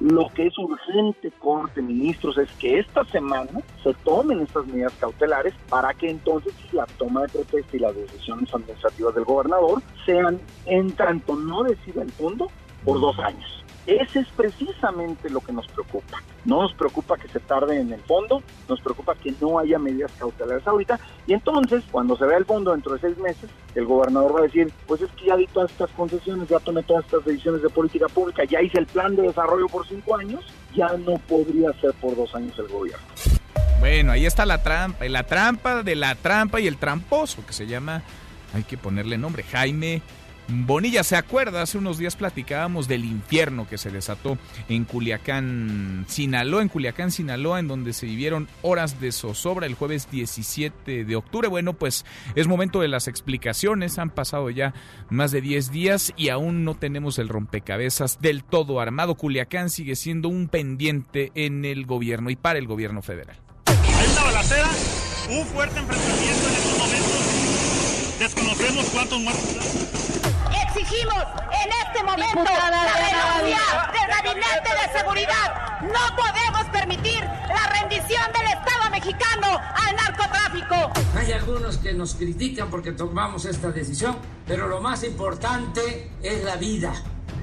[0.00, 5.54] Lo que es urgente, Corte, ministros, es que esta semana se tomen estas medidas cautelares
[5.68, 10.92] para que entonces la toma de protesta y las decisiones administrativas del gobernador sean, en
[10.92, 12.50] tanto no decida el fondo,
[12.84, 13.63] por dos años.
[13.86, 16.22] Ese es precisamente lo que nos preocupa.
[16.46, 20.10] No nos preocupa que se tarde en el fondo, nos preocupa que no haya medidas
[20.18, 20.98] cautelares ahorita.
[21.26, 24.44] Y entonces, cuando se vea el fondo dentro de seis meses, el gobernador va a
[24.44, 27.68] decir, pues es que ya di todas estas concesiones, ya tomé todas estas decisiones de
[27.68, 30.44] política pública, ya hice el plan de desarrollo por cinco años,
[30.74, 33.04] ya no podría ser por dos años el gobierno.
[33.80, 37.66] Bueno, ahí está la trampa, la trampa de la trampa y el tramposo, que se
[37.66, 38.02] llama,
[38.54, 40.00] hay que ponerle nombre, Jaime
[40.48, 41.62] Bonilla, ¿se acuerda?
[41.62, 44.36] Hace unos días platicábamos del infierno que se desató
[44.68, 50.10] en Culiacán, Sinaloa, en Culiacán, Sinaloa, en donde se vivieron horas de zozobra el jueves
[50.10, 51.48] 17 de octubre.
[51.48, 52.04] Bueno, pues
[52.34, 53.98] es momento de las explicaciones.
[53.98, 54.74] Han pasado ya
[55.08, 59.14] más de 10 días y aún no tenemos el rompecabezas del todo armado.
[59.14, 63.36] Culiacán sigue siendo un pendiente en el gobierno y para el gobierno federal.
[65.30, 68.18] Un fuerte enfrentamiento en estos momentos.
[68.18, 70.03] Desconocemos cuántos muertos
[70.74, 71.22] exigimos
[71.52, 73.60] en este momento la renuncia
[73.92, 75.80] del Gabinete de Seguridad.
[75.82, 80.92] No podemos permitir la rendición del Estado mexicano al narcotráfico.
[81.16, 84.16] Hay algunos que nos critican porque tomamos esta decisión,
[84.48, 86.92] pero lo más importante es la vida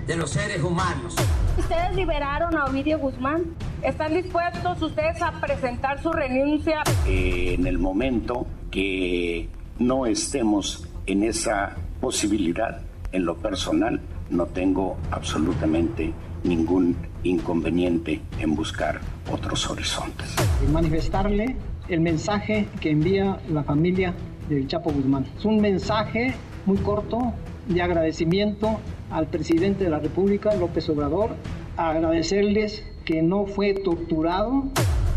[0.07, 1.15] de los seres humanos.
[1.57, 3.55] Ustedes liberaron a Ovidio Guzmán.
[3.81, 6.83] ¿Están dispuestos ustedes a presentar su renuncia?
[7.07, 9.47] Eh, en el momento que
[9.79, 12.81] no estemos en esa posibilidad,
[13.11, 16.13] en lo personal no tengo absolutamente
[16.43, 18.99] ningún inconveniente en buscar
[19.31, 20.35] otros horizontes.
[20.71, 21.55] Manifestarle
[21.87, 24.13] el mensaje que envía la familia
[24.49, 25.25] del Chapo Guzmán.
[25.37, 26.33] Es un mensaje
[26.65, 27.33] muy corto
[27.67, 28.79] de agradecimiento
[29.11, 31.31] al presidente de la República, López Obrador,
[31.77, 34.65] agradecerles que no fue torturado.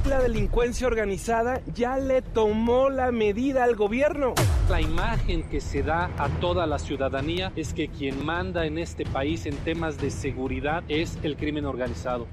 [0.09, 4.35] La delincuencia organizada ya le tomó la medida al gobierno.
[4.69, 9.07] La imagen que se da a toda la ciudadanía es que quien manda en este
[9.07, 12.27] país en temas de seguridad es el crimen organizado.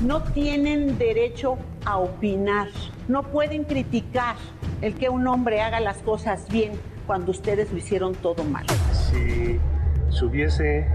[0.00, 2.68] No tienen derecho a opinar,
[3.08, 4.36] no pueden criticar
[4.80, 6.70] el que un hombre haga las cosas bien
[7.08, 8.64] cuando ustedes lo hicieron todo mal.
[8.92, 9.58] Si
[10.16, 10.86] se hubiese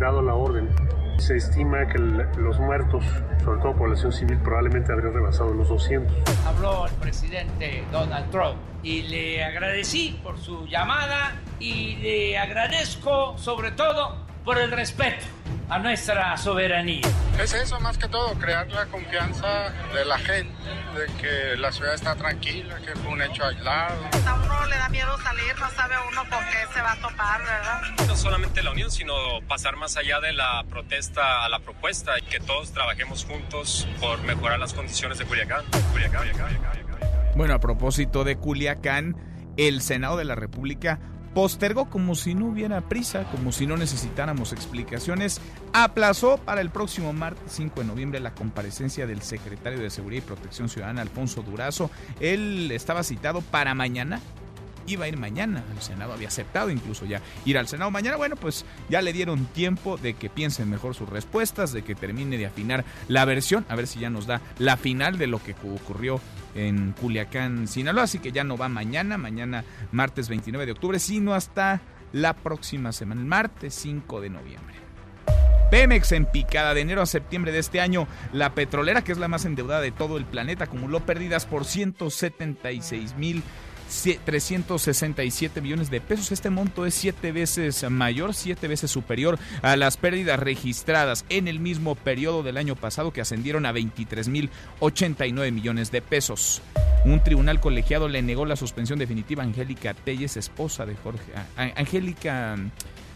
[0.00, 0.70] dado la orden
[1.18, 3.04] se estima que los muertos,
[3.44, 6.12] sobre todo población civil, probablemente habrían rebasado los 200.
[6.46, 13.72] Habló el presidente Donald Trump y le agradecí por su llamada y le agradezco sobre
[13.72, 15.26] todo por el respeto
[15.68, 17.06] a nuestra soberanía.
[17.38, 20.54] Es eso más que todo, crear la confianza de la gente,
[20.94, 23.94] de que la ciudad está tranquila, que fue un hecho aislado.
[24.26, 27.40] A uno le da miedo salir, no sabe uno con qué se va a topar,
[27.42, 28.06] ¿verdad?
[28.06, 29.14] No solamente la unión, sino
[29.46, 34.20] pasar más allá de la protesta a la propuesta y que todos trabajemos juntos por
[34.22, 35.64] mejorar las condiciones de Culiacán.
[35.92, 36.98] Culiacán, Culiacán, Culiacán.
[37.36, 39.16] Bueno, a propósito de Culiacán,
[39.56, 40.98] el Senado de la República
[41.34, 45.40] postergó como si no hubiera prisa, como si no necesitáramos explicaciones,
[45.72, 50.26] aplazó para el próximo martes 5 de noviembre la comparecencia del secretario de Seguridad y
[50.26, 51.90] Protección Ciudadana, Alfonso Durazo.
[52.20, 54.20] Él estaba citado para mañana,
[54.86, 58.16] iba a ir mañana al Senado, había aceptado incluso ya ir al Senado mañana.
[58.16, 62.38] Bueno, pues ya le dieron tiempo de que piensen mejor sus respuestas, de que termine
[62.38, 65.54] de afinar la versión, a ver si ya nos da la final de lo que
[65.74, 66.20] ocurrió
[66.54, 68.04] en Culiacán, Sinaloa.
[68.04, 71.80] Así que ya no va mañana, mañana martes 29 de octubre, sino hasta
[72.12, 74.74] la próxima semana, el martes 5 de noviembre.
[75.70, 79.28] Pemex en picada de enero a septiembre de este año, la petrolera, que es la
[79.28, 83.42] más endeudada de todo el planeta, acumuló pérdidas por 176 mil
[83.88, 86.32] 367 millones de pesos.
[86.32, 91.60] Este monto es siete veces mayor, siete veces superior a las pérdidas registradas en el
[91.60, 94.50] mismo periodo del año pasado que ascendieron a 23 mil
[94.80, 96.62] 89 millones de pesos.
[97.04, 101.32] Un tribunal colegiado le negó la suspensión definitiva a Angélica Telles, esposa de Jorge.
[101.56, 102.56] Angélica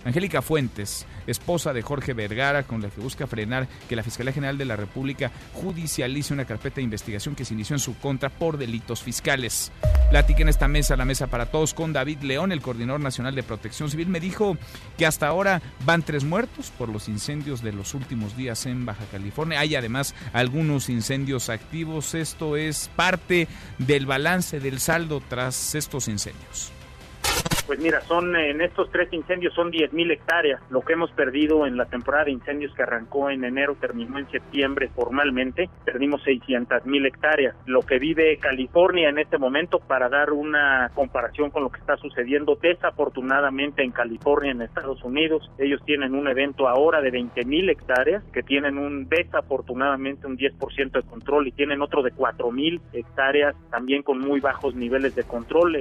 [0.04, 4.58] Angélica Fuentes, esposa de Jorge Vergara, con la que busca frenar que la Fiscalía General
[4.58, 8.58] de la República judicialice una carpeta de investigación que se inició en su contra por
[8.58, 9.70] delitos fiscales.
[10.10, 13.42] Platiqué en esta mesa, la mesa para todos, con David León, el coordinador nacional de
[13.42, 14.08] protección civil.
[14.08, 14.56] Me dijo
[14.98, 19.04] que hasta ahora van tres muertos por los incendios de los últimos días en Baja
[19.10, 19.60] California.
[19.60, 22.14] Hay además algunos incendios activos.
[22.14, 23.48] Esto es parte
[23.78, 26.72] del balance del saldo tras estos incendios.
[27.66, 30.60] Pues mira, son en estos tres incendios son 10.000 hectáreas.
[30.68, 34.28] Lo que hemos perdido en la temporada de incendios que arrancó en enero, terminó en
[34.30, 37.54] septiembre formalmente, perdimos 600.000 hectáreas.
[37.66, 41.96] Lo que vive California en este momento, para dar una comparación con lo que está
[41.96, 48.24] sucediendo desafortunadamente en California, en Estados Unidos, ellos tienen un evento ahora de 20.000 hectáreas
[48.32, 54.02] que tienen un desafortunadamente un 10% de control y tienen otro de 4.000 hectáreas también
[54.02, 55.76] con muy bajos niveles de control.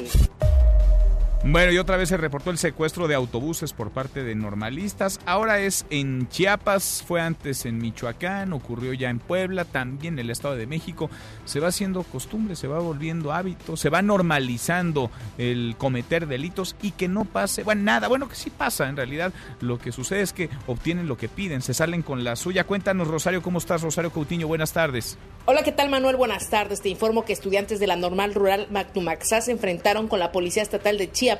[1.44, 5.20] Bueno, y otra vez se reportó el secuestro de autobuses por parte de normalistas.
[5.26, 10.30] Ahora es en Chiapas, fue antes en Michoacán, ocurrió ya en Puebla, también en el
[10.30, 11.10] Estado de México.
[11.46, 15.10] Se va haciendo costumbre, se va volviendo hábito, se va normalizando
[15.40, 19.34] el cometer delitos y que no pase, bueno, nada, bueno, que sí pasa en realidad.
[19.62, 22.66] Lo que sucede es que obtienen lo que piden, se salen con la suya.
[22.66, 24.48] Cuéntanos, Rosario, ¿cómo estás, Rosario Coutinho?
[24.48, 25.18] Buenas tardes.
[25.46, 26.18] Hola, ¿qué tal, Manuel?
[26.18, 26.82] Buenas tardes.
[26.82, 31.00] Te informo que estudiantes de la normal rural Mactumaxá se enfrentaron con la Policía Estatal
[31.00, 31.31] de Chiapas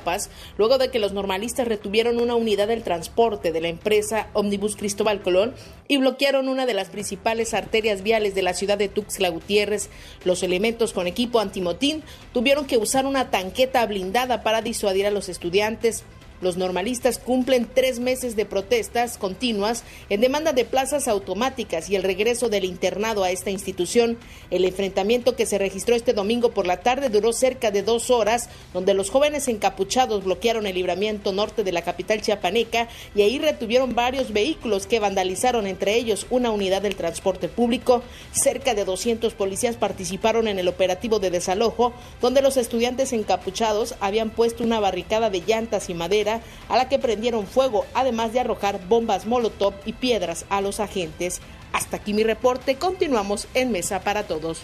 [0.56, 5.22] luego de que los normalistas retuvieron una unidad del transporte de la empresa Omnibus Cristóbal
[5.22, 5.54] Colón
[5.88, 9.90] y bloquearon una de las principales arterias viales de la ciudad de Tuxtla Gutiérrez.
[10.24, 12.02] Los elementos con equipo antimotín
[12.32, 16.04] tuvieron que usar una tanqueta blindada para disuadir a los estudiantes.
[16.42, 22.02] Los normalistas cumplen tres meses de protestas continuas en demanda de plazas automáticas y el
[22.02, 24.18] regreso del internado a esta institución.
[24.50, 28.48] El enfrentamiento que se registró este domingo por la tarde duró cerca de dos horas,
[28.74, 33.94] donde los jóvenes encapuchados bloquearon el libramiento norte de la capital chiapaneca y ahí retuvieron
[33.94, 38.02] varios vehículos que vandalizaron, entre ellos una unidad del transporte público.
[38.32, 44.30] Cerca de 200 policías participaron en el operativo de desalojo, donde los estudiantes encapuchados habían
[44.30, 46.31] puesto una barricada de llantas y madera
[46.68, 51.40] a la que prendieron fuego, además de arrojar bombas molotov y piedras a los agentes.
[51.72, 54.62] Hasta aquí mi reporte, continuamos en Mesa para Todos.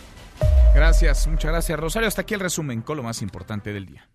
[0.74, 2.08] Gracias, muchas gracias Rosario.
[2.08, 4.08] Hasta aquí el resumen con lo más importante del día.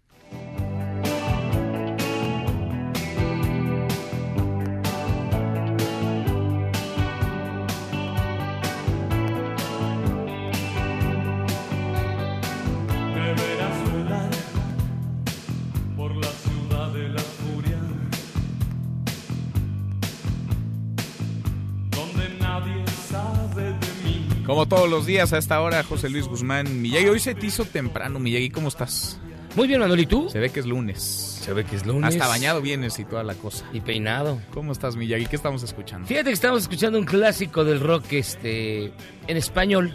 [24.64, 27.07] Como todos los días a esta hora, José Luis Guzmán Miyagi.
[27.07, 28.49] Hoy se te hizo temprano, Miyagi.
[28.49, 29.19] ¿Cómo estás?
[29.57, 29.99] Muy bien, Manuel.
[29.99, 30.30] ¿Y tú?
[30.30, 31.02] Se ve que es lunes.
[31.02, 32.14] Se ve que es lunes.
[32.14, 33.65] Hasta bañado vienes y toda la cosa.
[33.73, 34.40] Y peinado.
[34.53, 35.26] ¿Cómo estás, Miyagi?
[35.26, 36.07] ¿Qué estamos escuchando?
[36.07, 38.94] Fíjate que estamos escuchando un clásico del rock este,
[39.27, 39.91] en español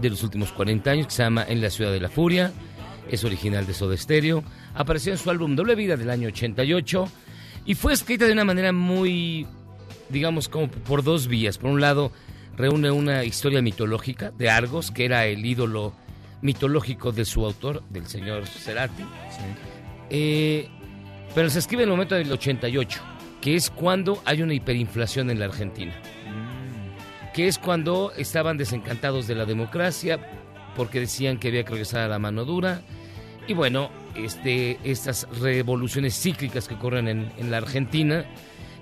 [0.00, 2.52] de los últimos 40 años que se llama En la ciudad de la furia.
[3.10, 4.42] Es original de Soda Stereo.
[4.72, 7.06] Apareció en su álbum Doble Vida del año 88
[7.66, 9.46] y fue escrita de una manera muy,
[10.08, 11.58] digamos, como por dos vías.
[11.58, 12.12] Por un lado,
[12.56, 15.92] reúne una historia mitológica de Argos, que era el ídolo
[16.42, 19.04] mitológico de su autor, del señor Cerati.
[20.10, 20.68] Eh,
[21.34, 23.00] pero se escribe en el momento del 88,
[23.40, 25.92] que es cuando hay una hiperinflación en la Argentina.
[25.92, 27.32] Mm.
[27.32, 30.18] Que es cuando estaban desencantados de la democracia,
[30.74, 32.82] porque decían que había que regresar a la mano dura.
[33.46, 38.24] Y bueno, este, estas revoluciones cíclicas que ocurren en, en la Argentina.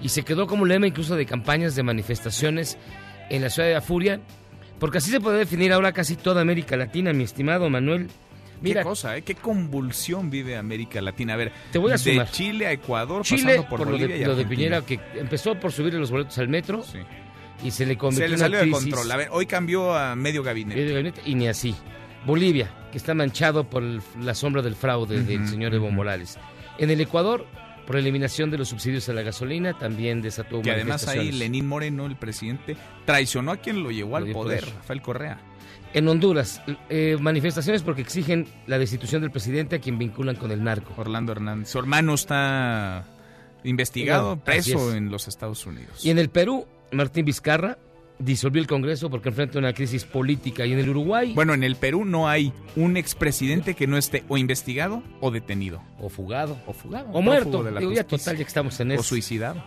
[0.01, 2.79] Y se quedó como lema incluso de campañas de manifestaciones
[3.31, 4.21] en la ciudad de la furia,
[4.79, 8.09] porque así se puede definir ahora casi toda América Latina, mi estimado Manuel.
[8.61, 9.23] Mira, qué cosa, ¿eh?
[9.23, 11.35] qué convulsión vive América Latina.
[11.35, 14.21] A ver, te voy a de Chile a Ecuador, Chile, pasando por, Bolivia lo de,
[14.21, 16.83] y lo de Piñera, que empezó por subir los boletos al metro
[17.63, 19.11] y se le convirtió se le salió de control.
[19.11, 20.81] A ver, hoy cambió a medio gabinete.
[20.81, 21.75] Medio gabinete y ni así.
[22.25, 26.39] Bolivia, que está manchado por la sombra del fraude del señor Evo Morales.
[26.79, 27.47] En el Ecuador,
[27.87, 32.07] por eliminación de los subsidios a la gasolina, también desató Que además ahí Lenín Moreno,
[32.07, 35.41] el presidente, traicionó a quien lo llevó al poder, Rafael Correa.
[35.93, 40.65] En Honduras, eh, manifestaciones porque exigen la destitución del presidente a quien vinculan con el
[40.65, 40.93] narco.
[40.97, 41.69] Orlando Hernández.
[41.69, 43.05] Su hermano está
[43.63, 46.05] investigado, preso en los Estados Unidos.
[46.05, 47.79] Y en el Perú, Martín Vizcarra
[48.19, 50.67] disolvió el Congreso porque enfrenta una crisis política.
[50.67, 51.33] Y en el Uruguay.
[51.35, 55.83] Bueno, en el Perú no hay un expresidente que no esté o investigado o detenido.
[56.01, 56.59] O fugado.
[56.67, 57.11] O fugado.
[57.13, 57.63] O muerto.
[57.63, 59.01] Digo, ya total, ya que estamos en eso.
[59.01, 59.63] O suicidado.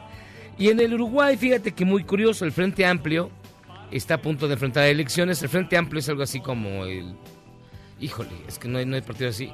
[0.57, 3.29] Y en el Uruguay, fíjate que muy curioso, el Frente Amplio
[3.91, 5.41] está a punto de enfrentar elecciones.
[5.43, 7.15] El Frente Amplio es algo así como el...
[7.99, 9.51] Híjole, es que no hay, no hay partido así.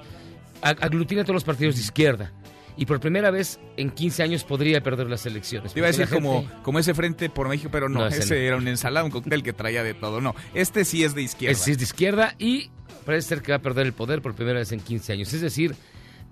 [0.61, 2.31] Aglutina a todos los partidos de izquierda.
[2.75, 5.75] Y por primera vez en 15 años podría perder las elecciones.
[5.75, 9.05] iba a decir como, como ese Frente por México, pero no, ese era un ensalada,
[9.05, 10.21] un cóctel que traía de todo.
[10.21, 11.51] No, este sí es de izquierda.
[11.51, 12.69] Este sí es de izquierda y
[13.05, 15.33] parece ser que va a perder el poder por primera vez en 15 años.
[15.33, 15.75] Es decir,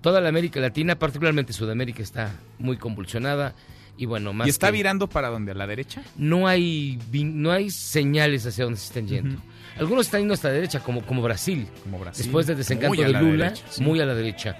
[0.00, 3.54] toda la América Latina, particularmente Sudamérica, está muy convulsionada
[3.96, 5.52] y bueno, más ¿Y está virando para dónde?
[5.52, 6.02] ¿A la derecha?
[6.16, 9.36] No hay, no hay señales hacia dónde se están yendo.
[9.76, 11.66] Algunos están yendo hasta la derecha, como, como Brasil.
[11.82, 12.24] Como Brasil.
[12.24, 14.56] Después del desencanto de Lula, muy a la derecha.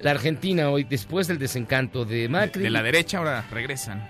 [0.00, 2.62] La Argentina hoy, después del desencanto de Macri.
[2.62, 4.08] De, la derecha ahora regresan.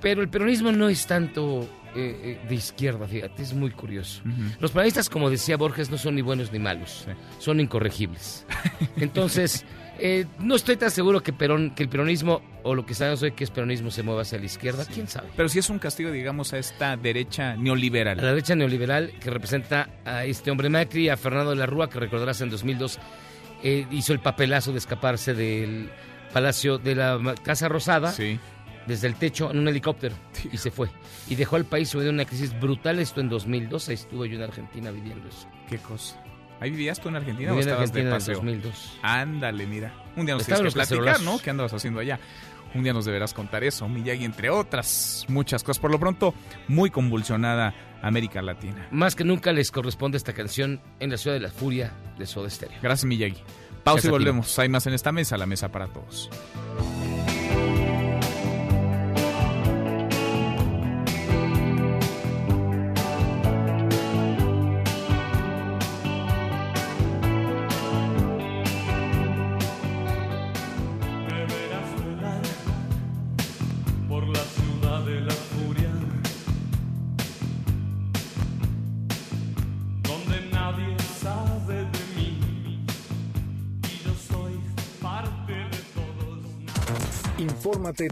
[0.00, 4.22] Pero el peronismo no es tanto eh, eh, de izquierda, fíjate, es muy curioso.
[4.60, 7.06] Los peronistas, como decía Borges, no son ni buenos ni malos,
[7.38, 8.46] son incorregibles.
[8.96, 9.64] Entonces,
[9.98, 13.32] eh, no estoy tan seguro que, Perón, que el peronismo, o lo que sabemos hoy
[13.32, 14.84] que es peronismo, se mueva hacia la izquierda.
[14.84, 15.28] ¿Quién sabe?
[15.36, 18.18] Pero si es un castigo, digamos, a esta derecha neoliberal.
[18.18, 21.88] A la derecha neoliberal que representa a este hombre Macri, a Fernando de la Rúa,
[21.90, 22.98] que recordarás en 2002
[23.62, 25.90] eh, hizo el papelazo de escaparse del
[26.32, 28.14] Palacio de la Casa Rosada.
[28.86, 30.14] Desde el techo en un helicóptero
[30.50, 30.88] y se fue.
[31.28, 32.98] Y dejó al país subido en una crisis brutal.
[33.00, 33.88] Esto en 2002.
[33.90, 35.46] Ahí estuvo yo en Argentina viviendo eso.
[35.68, 36.18] ¿Qué cosa?
[36.60, 38.40] ¿Ahí vivías tú en Argentina o estabas Argentina de paseo?
[38.40, 38.98] En 2002.
[39.02, 39.92] Ándale, mira.
[40.16, 41.38] Un día nos tienes que platicar, ¿no?
[41.38, 42.18] ¿Qué andabas haciendo allá?
[42.74, 45.80] Un día nos deberás contar eso, Miyagi, entre otras muchas cosas.
[45.80, 46.34] Por lo pronto,
[46.66, 48.88] muy convulsionada América Latina.
[48.90, 52.50] Más que nunca les corresponde esta canción en la ciudad de la furia de Soda
[52.50, 52.78] Stereo.
[52.82, 53.42] Gracias, Miyagi.
[53.84, 54.58] Pausa y volvemos.
[54.58, 56.28] Hay más en esta mesa, la mesa para todos.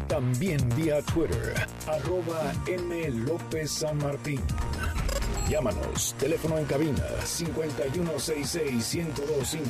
[0.08, 1.54] También vía Twitter,
[1.86, 3.08] arroba M.
[3.24, 4.40] López San Martín.
[5.48, 9.60] Llámanos, teléfono en cabina 5166-1025.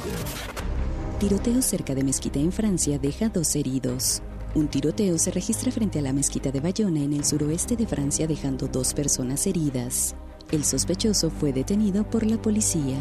[1.20, 4.22] Tiroteo cerca de mezquita en Francia deja dos heridos.
[4.54, 8.26] Un tiroteo se registra frente a la mezquita de Bayona en el suroeste de Francia
[8.26, 10.14] dejando dos personas heridas.
[10.50, 12.96] El sospechoso fue detenido por la policía.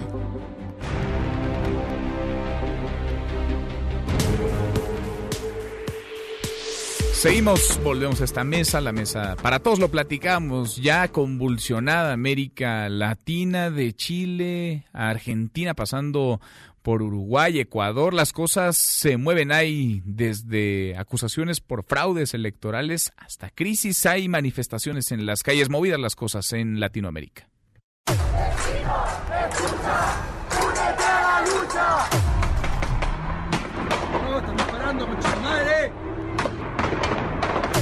[7.26, 13.72] Seguimos, volvemos a esta mesa, la mesa para todos lo platicamos, ya convulsionada América Latina,
[13.72, 16.40] de Chile a Argentina, pasando
[16.84, 24.06] por Uruguay, Ecuador, las cosas se mueven ahí desde acusaciones por fraudes electorales hasta crisis,
[24.06, 27.50] hay manifestaciones en las calles, movidas las cosas en Latinoamérica.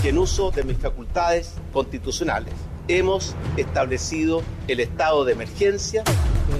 [0.03, 2.53] En uso de mis facultades constitucionales
[2.89, 6.03] hemos establecido el estado de emergencia.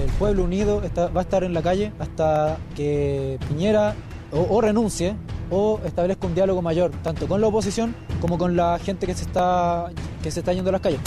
[0.02, 3.94] El pueblo unido va a estar en la calle hasta que Piñera
[4.32, 5.14] o, renuncie
[5.50, 9.24] o establezca un diálogo mayor, tanto con la oposición como con la gente que se
[9.24, 9.90] está,
[10.22, 11.00] que se está yendo a las calles.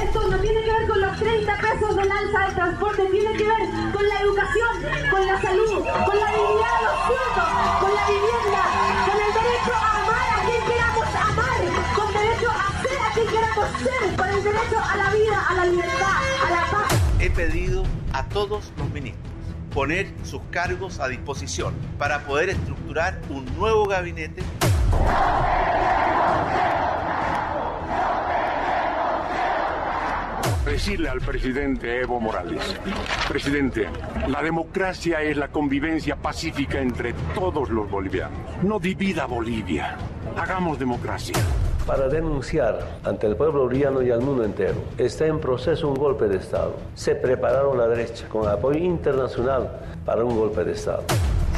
[0.00, 3.44] Esto no tiene que ver con los 30 pesos del alza de transporte, tiene que
[3.44, 8.06] ver con la educación, con la salud, con la dignidad de los sueldos, con la
[8.06, 9.09] vivienda,
[13.86, 16.16] el derecho a la vida, a la libertad,
[16.46, 17.00] a la paz.
[17.18, 19.30] He pedido a todos los ministros
[19.72, 24.42] poner sus cargos a disposición para poder estructurar un nuevo gabinete.
[30.66, 32.62] decirle al presidente Evo Morales,
[33.28, 33.88] presidente,
[34.28, 38.38] la democracia es la convivencia pacífica entre todos los bolivianos.
[38.62, 39.98] No divida Bolivia.
[40.36, 41.34] Hagamos democracia.
[41.90, 46.28] Para denunciar ante el pueblo boliviano y al mundo entero, está en proceso un golpe
[46.28, 46.76] de Estado.
[46.94, 49.68] Se prepararon la derecha con apoyo internacional
[50.06, 51.02] para un golpe de Estado.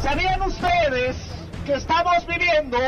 [0.00, 1.18] ¿Sabían ustedes
[1.66, 2.78] que estamos viviendo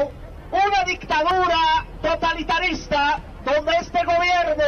[0.52, 4.64] una dictadura totalitarista donde este gobierno...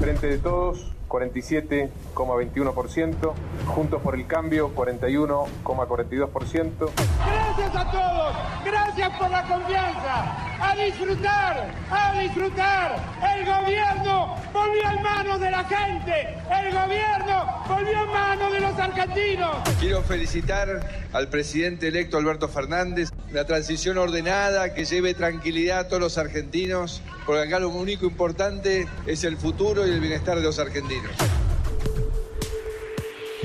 [0.00, 3.34] Frente de todos, 47,21%,
[3.66, 6.90] Juntos por el Cambio 41,42%.
[7.24, 8.34] Gracias a todos,
[8.64, 10.50] gracias por la confianza.
[10.60, 12.96] A disfrutar, a disfrutar.
[13.36, 18.78] El gobierno volvió en manos de la gente, el gobierno volvió en manos de los
[18.78, 19.56] argentinos.
[19.78, 20.80] Quiero felicitar
[21.12, 27.02] al presidente electo Alberto Fernández, una transición ordenada que lleve tranquilidad a todos los argentinos,
[27.24, 31.12] porque acá lo único importante es el futuro y el bienestar de los argentinos.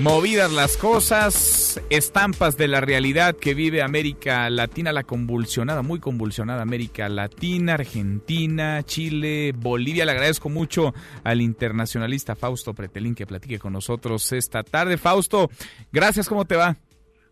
[0.02, 6.62] Movidas las cosas, estampas de la realidad que vive América Latina, la convulsionada, muy convulsionada
[6.62, 10.06] América Latina, Argentina, Chile, Bolivia.
[10.06, 10.94] Le agradezco mucho
[11.26, 14.98] al internacionalista Fausto Pretelín que platique con nosotros esta tarde.
[14.98, 15.50] Fausto,
[15.92, 16.78] gracias, ¿cómo te va?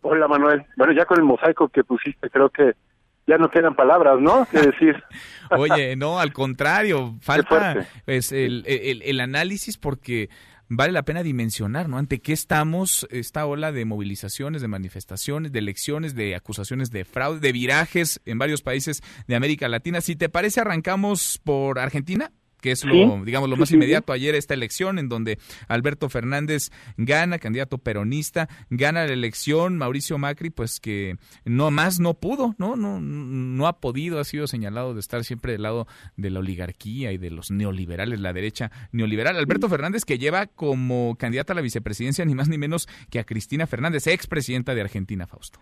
[0.02, 0.66] Hola Manuel.
[0.76, 2.74] Bueno, ya con el mosaico que pusiste, creo que
[3.28, 4.46] ya no quedan palabras, ¿no?
[4.50, 5.04] ¿Qué decir?
[5.50, 10.30] Oye, no, al contrario, falta pues, el, el, el análisis porque
[10.68, 11.98] vale la pena dimensionar, ¿no?
[11.98, 17.40] Ante qué estamos esta ola de movilizaciones, de manifestaciones, de elecciones, de acusaciones de fraude,
[17.40, 20.00] de virajes en varios países de América Latina.
[20.00, 24.12] Si te parece, arrancamos por Argentina que es lo, digamos, lo más inmediato.
[24.12, 30.50] Ayer esta elección en donde Alberto Fernández gana, candidato peronista, gana la elección, Mauricio Macri,
[30.50, 32.76] pues que no más no pudo, ¿no?
[32.76, 35.86] No, no ha podido, ha sido señalado de estar siempre del lado
[36.16, 39.36] de la oligarquía y de los neoliberales, la derecha neoliberal.
[39.36, 43.24] Alberto Fernández que lleva como candidata a la vicepresidencia ni más ni menos que a
[43.24, 45.58] Cristina Fernández, expresidenta de Argentina, Fausto.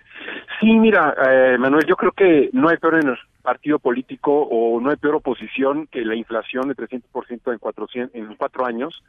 [0.60, 3.16] Sí, mira, eh, Manuel, yo creo que no hay peor en el
[3.46, 8.34] partido político o no hay peor oposición que la inflación de 300% en, 400, en
[8.34, 9.04] cuatro años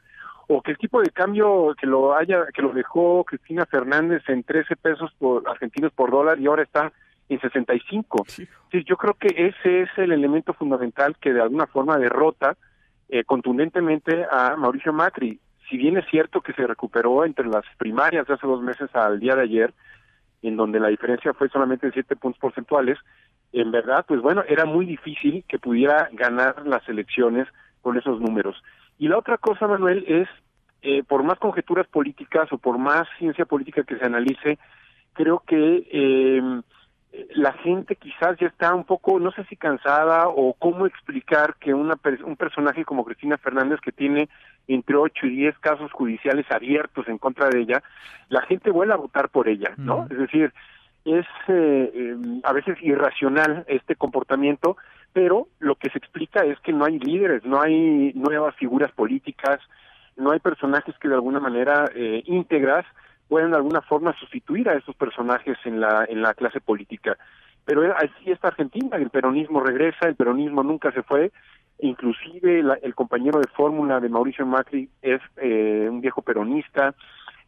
[0.47, 4.43] o que el tipo de cambio que lo haya que lo dejó Cristina Fernández en
[4.43, 6.93] 13 pesos por argentinos por dólar y ahora está
[7.29, 8.25] en 65.
[8.27, 8.47] Sí.
[8.71, 12.55] sí yo creo que ese es el elemento fundamental que de alguna forma derrota
[13.09, 15.39] eh, contundentemente a Mauricio Macri.
[15.67, 19.19] Si bien es cierto que se recuperó entre las primarias de hace dos meses al
[19.19, 19.73] día de ayer,
[20.41, 22.97] en donde la diferencia fue solamente de siete puntos porcentuales,
[23.53, 27.47] en verdad, pues bueno, era muy difícil que pudiera ganar las elecciones
[27.81, 28.61] con esos números.
[28.99, 30.27] Y la otra cosa, Manuel, es,
[30.81, 34.59] eh, por más conjeturas políticas o por más ciencia política que se analice,
[35.13, 36.61] creo que eh,
[37.35, 41.73] la gente quizás ya está un poco, no sé si cansada o cómo explicar que
[41.73, 44.29] una, un personaje como Cristina Fernández que tiene
[44.67, 47.83] entre 8 y 10 casos judiciales abiertos en contra de ella,
[48.29, 50.07] la gente vuelve a votar por ella, ¿no?
[50.09, 50.53] Es decir,
[51.05, 54.75] es eh, em, a veces irracional este comportamiento,
[55.13, 59.59] pero lo que se explica es que no hay líderes, no hay nuevas figuras políticas,
[60.17, 62.85] no hay personajes que de alguna manera eh, íntegras
[63.27, 67.17] pueden de alguna forma sustituir a esos personajes en la en la clase política.
[67.65, 71.33] Pero así está Argentina, el peronismo regresa, el peronismo nunca se fue,
[71.79, 76.95] inclusive el compañero de fórmula de Mauricio Macri es eh, un viejo peronista.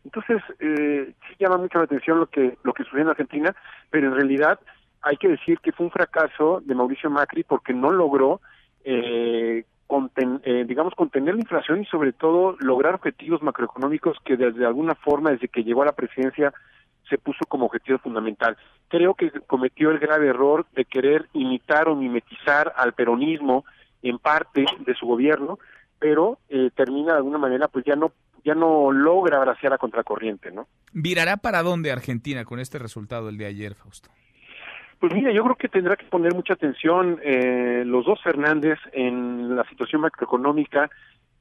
[0.03, 3.55] Entonces, eh, sí llama mucho la atención lo que, lo que sucede en Argentina,
[3.89, 4.59] pero en realidad
[5.01, 8.41] hay que decir que fue un fracaso de Mauricio Macri porque no logró
[8.83, 9.63] eh,
[10.43, 15.31] eh, digamos, contener la inflación y sobre todo lograr objetivos macroeconómicos que desde alguna forma,
[15.31, 16.53] desde que llegó a la presidencia,
[17.09, 18.55] se puso como objetivo fundamental.
[18.87, 23.65] Creo que cometió el grave error de querer imitar o mimetizar al peronismo
[24.03, 25.57] en parte de su gobierno,
[25.97, 28.11] pero eh, termina de alguna manera, pues ya no
[28.45, 30.67] ya no logra abraciar a contracorriente, ¿no?
[30.93, 34.09] ¿Virará para dónde Argentina con este resultado el de ayer, Fausto?
[34.99, 39.55] Pues mira, yo creo que tendrá que poner mucha atención eh, los dos Fernández en
[39.55, 40.89] la situación macroeconómica.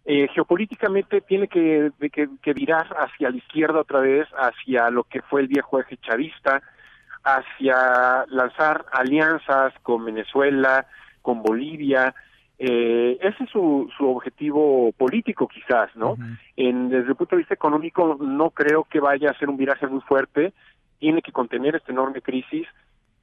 [0.05, 5.23] Eh, geopolíticamente tiene que, que, que, virar hacia la izquierda otra vez, hacia lo que
[5.23, 6.63] fue el viejo eje chavista,
[7.25, 10.87] hacia lanzar alianzas con Venezuela,
[11.21, 12.15] con Bolivia.
[12.61, 16.17] Eh, ese es su, su objetivo político quizás, ¿no?
[16.57, 19.87] en, desde el punto de vista económico no creo que vaya a ser un viraje
[19.87, 20.53] muy fuerte,
[20.99, 22.67] tiene que contener esta enorme crisis,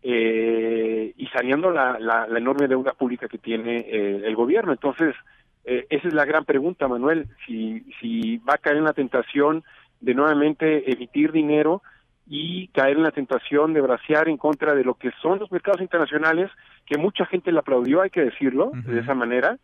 [0.08, 4.72] eh, y saneando la, la, enorme deuda pública que tiene eh, el gobierno.
[4.72, 5.16] Entonces,
[5.64, 9.64] eh, esa es la gran pregunta, Manuel, si, si va a caer en la tentación
[10.02, 11.82] de nuevamente emitir dinero
[12.28, 15.82] y caer en la tentación de bracear en contra de lo que son los mercados
[15.82, 16.52] internacionales,
[16.86, 19.58] que mucha gente le aplaudió, hay que decirlo, de esa manera,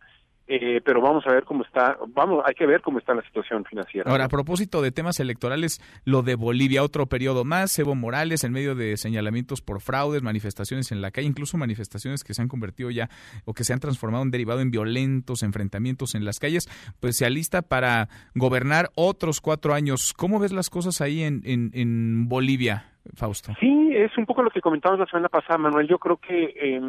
[0.46, 3.64] eh, pero vamos a ver cómo está, vamos, hay que ver cómo está la situación
[3.64, 4.10] financiera.
[4.10, 8.52] Ahora, a propósito de temas electorales, lo de Bolivia, otro periodo más, Evo Morales, en
[8.52, 12.90] medio de señalamientos por fraudes, manifestaciones en la calle, incluso manifestaciones que se han convertido
[12.90, 13.08] ya
[13.44, 16.68] o que se han transformado en derivado en violentos enfrentamientos en las calles,
[17.00, 20.12] pues se alista para gobernar otros cuatro años.
[20.12, 23.52] ¿Cómo ves las cosas ahí en, en, en Bolivia, Fausto?
[23.60, 25.88] Sí, es un poco lo que comentamos la semana pasada, Manuel.
[25.88, 26.52] Yo creo que...
[26.56, 26.80] Eh,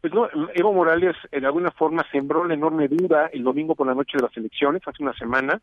[0.00, 3.94] pues no, Evo Morales de alguna forma sembró la enorme duda el domingo por la
[3.94, 5.60] noche de las elecciones, hace una semana,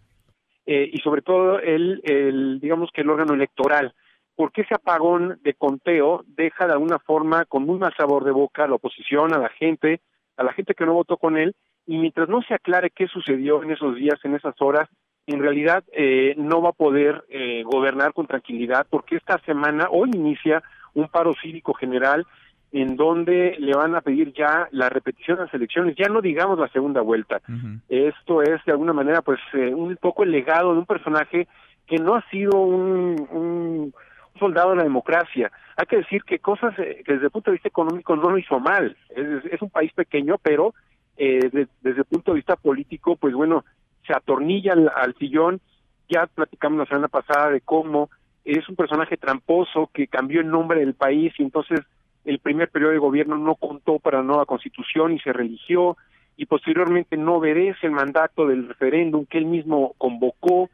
[0.65, 3.93] eh, y sobre todo el, el, digamos que el órgano electoral.
[4.35, 8.63] Porque ese apagón de conteo deja de alguna forma con muy mal sabor de boca
[8.63, 10.01] a la oposición, a la gente,
[10.37, 11.55] a la gente que no votó con él,
[11.85, 14.89] y mientras no se aclare qué sucedió en esos días, en esas horas,
[15.27, 20.09] en realidad eh, no va a poder eh, gobernar con tranquilidad, porque esta semana, hoy
[20.13, 22.25] inicia un paro cívico general
[22.73, 26.57] en donde le van a pedir ya la repetición de las elecciones, ya no digamos
[26.57, 27.39] la segunda vuelta.
[27.87, 31.47] Esto es de alguna manera pues eh, un poco el legado de un personaje
[31.85, 33.93] que no ha sido un, un,
[34.39, 35.51] soldado de la democracia.
[35.77, 38.39] Hay que decir que cosas eh, que desde el punto de vista económico no lo
[38.39, 38.97] hizo mal.
[39.15, 40.73] Es, es un país pequeño, pero
[41.15, 43.63] eh, de, desde el punto de vista político, pues bueno,
[44.07, 45.61] se atornilla al, al sillón.
[46.09, 48.09] Ya platicamos la semana pasada de cómo
[48.43, 51.81] es un personaje tramposo que cambió el nombre del país y entonces
[52.25, 55.97] el primer periodo de gobierno no contó para la nueva constitución y se religió
[56.35, 60.69] y posteriormente no obedece el mandato del referéndum que él mismo convocó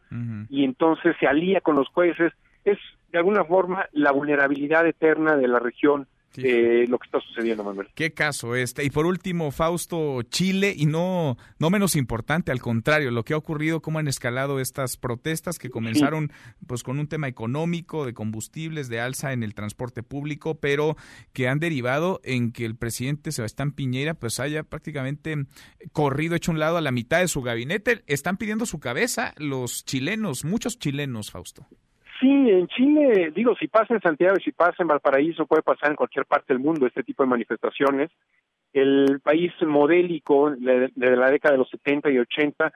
[0.49, 2.33] y entonces se alía con los jueces.
[2.63, 2.77] Es
[3.11, 6.07] de alguna forma la vulnerabilidad eterna de la región
[6.37, 7.89] eh, lo que está sucediendo, Manuel.
[7.95, 8.83] Qué caso este.
[8.83, 13.37] Y por último, Fausto, Chile, y no, no menos importante, al contrario, lo que ha
[13.37, 16.31] ocurrido, cómo han escalado estas protestas que comenzaron
[16.67, 20.95] pues con un tema económico, de combustibles, de alza en el transporte público, pero
[21.33, 25.35] que han derivado en que el presidente Sebastián Piñera pues haya prácticamente
[25.91, 28.03] corrido, hecho un lado a la mitad de su gabinete.
[28.07, 31.67] Están pidiendo su cabeza los chilenos, muchos chilenos, Fausto.
[32.19, 35.91] Sí, en Chile, digo, si pasa en Santiago y si pasa en Valparaíso, puede pasar
[35.91, 38.11] en cualquier parte del mundo este tipo de manifestaciones.
[38.73, 42.73] El país modélico de, la década de los 70 y 80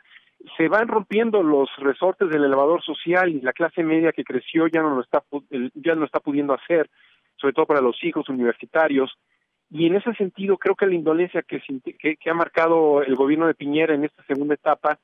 [0.58, 4.82] se van rompiendo los resortes del elevador social y la clase media que creció ya
[4.82, 5.24] no lo está
[5.76, 6.90] ya no está pudiendo hacer,
[7.36, 9.14] sobre todo para los hijos universitarios.
[9.70, 11.62] Y en ese sentido creo que la indolencia que,
[12.00, 15.00] que, que ha marcado el gobierno de Piñera en esta segunda etapa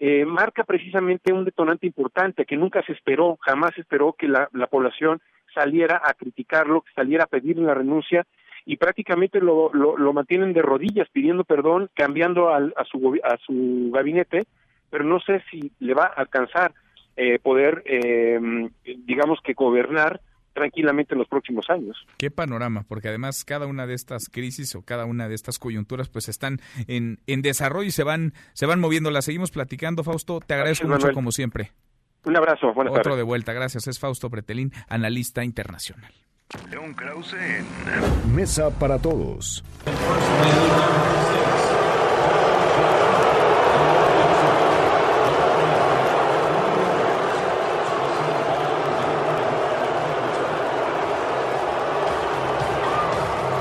[0.00, 4.66] eh, marca precisamente un detonante importante que nunca se esperó, jamás esperó que la, la
[4.66, 5.20] población
[5.54, 8.26] saliera a criticarlo, que saliera a pedirle la renuncia
[8.66, 13.36] y prácticamente lo, lo, lo mantienen de rodillas pidiendo perdón, cambiando al, a, su, a
[13.38, 14.44] su gabinete,
[14.90, 16.72] pero no sé si le va a alcanzar
[17.16, 18.40] eh, poder, eh,
[18.84, 20.20] digamos que gobernar
[20.54, 21.96] tranquilamente en los próximos años.
[22.16, 26.08] Qué panorama, porque además cada una de estas crisis o cada una de estas coyunturas
[26.08, 29.10] pues están en, en desarrollo y se van se van moviendo.
[29.10, 30.40] La seguimos platicando, Fausto.
[30.40, 31.14] Te agradezco Gracias, mucho Manuel.
[31.14, 31.72] como siempre.
[32.24, 33.18] Un abrazo, buenas Otro tardes.
[33.18, 33.86] de vuelta, gracias.
[33.86, 36.12] Es Fausto Pretelín, analista internacional.
[36.70, 39.64] León Krause en Mesa para Todos.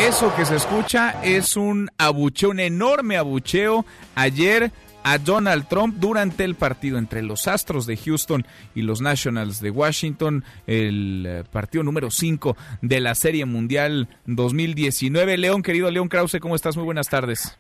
[0.08, 3.86] Eso que se escucha es un abucheo, un enorme abucheo
[4.16, 4.70] ayer
[5.02, 9.70] a Donald Trump durante el partido entre los Astros de Houston y los Nationals de
[9.70, 15.38] Washington, el eh, partido número 5 de la Serie Mundial 2019.
[15.38, 16.76] León, querido León Krause, ¿cómo estás?
[16.76, 17.58] Muy buenas tardes.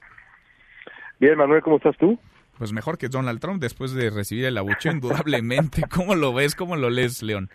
[1.20, 2.20] Bien, Manuel, ¿cómo estás tú?
[2.58, 5.84] Pues mejor que Donald Trump después de recibir el abucheo, indudablemente.
[5.90, 6.56] ¿Cómo lo ves?
[6.56, 7.50] ¿Cómo lo lees, León?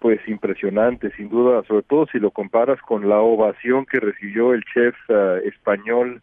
[0.00, 4.62] Pues impresionante, sin duda, sobre todo si lo comparas con la ovación que recibió el
[4.64, 6.22] chef uh, español,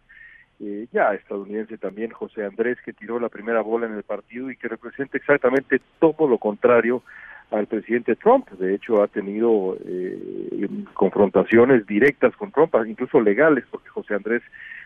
[0.60, 4.58] eh, ya estadounidense también, José Andrés, que tiró la primera bola en el partido y
[4.58, 7.04] que representa exactamente todo lo contrario
[7.52, 8.50] al presidente Trump.
[8.52, 14.44] De hecho, ha tenido eh, confrontaciones directas con Trump, incluso legales, porque José Andrés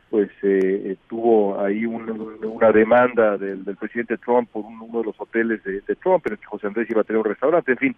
[0.09, 5.05] pues eh, tuvo ahí un, una demanda del, del, presidente Trump por un, uno de
[5.05, 7.71] los hoteles de, de, Trump que José Andrés iba a tener un restaurante.
[7.71, 7.95] En fin,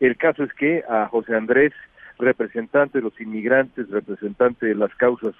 [0.00, 1.72] el caso es que a José Andrés,
[2.18, 5.34] representante de los inmigrantes, representante de las causas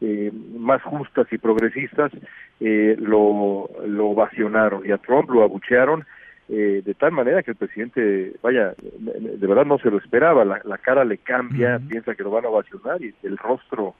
[0.00, 2.12] eh, más justas y progresistas,
[2.60, 6.04] eh, lo, lo ovacionaron y a Trump lo abuchearon
[6.48, 10.60] eh, de tal manera que el presidente, vaya, de verdad no se lo esperaba, la,
[10.64, 11.88] la cara le cambia, uh -huh.
[11.88, 13.94] piensa que lo van a ovacionar y el rostro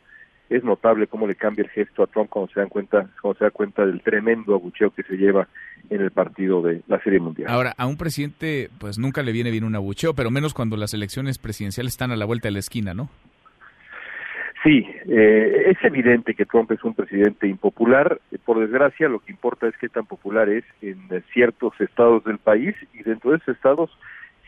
[0.51, 3.45] es notable cómo le cambia el gesto a Trump cuando se dan cuenta, cuando se
[3.45, 5.49] da cuenta del tremendo abucheo que se lleva
[5.89, 7.49] en el partido de la Serie Mundial.
[7.49, 10.93] Ahora, a un presidente pues nunca le viene bien un abucheo, pero menos cuando las
[10.93, 13.09] elecciones presidenciales están a la vuelta de la esquina, ¿no?
[14.63, 18.21] Sí, eh, es evidente que Trump es un presidente impopular.
[18.45, 21.01] Por desgracia, lo que importa es qué tan popular es en
[21.33, 23.91] ciertos estados del país y dentro de esos estados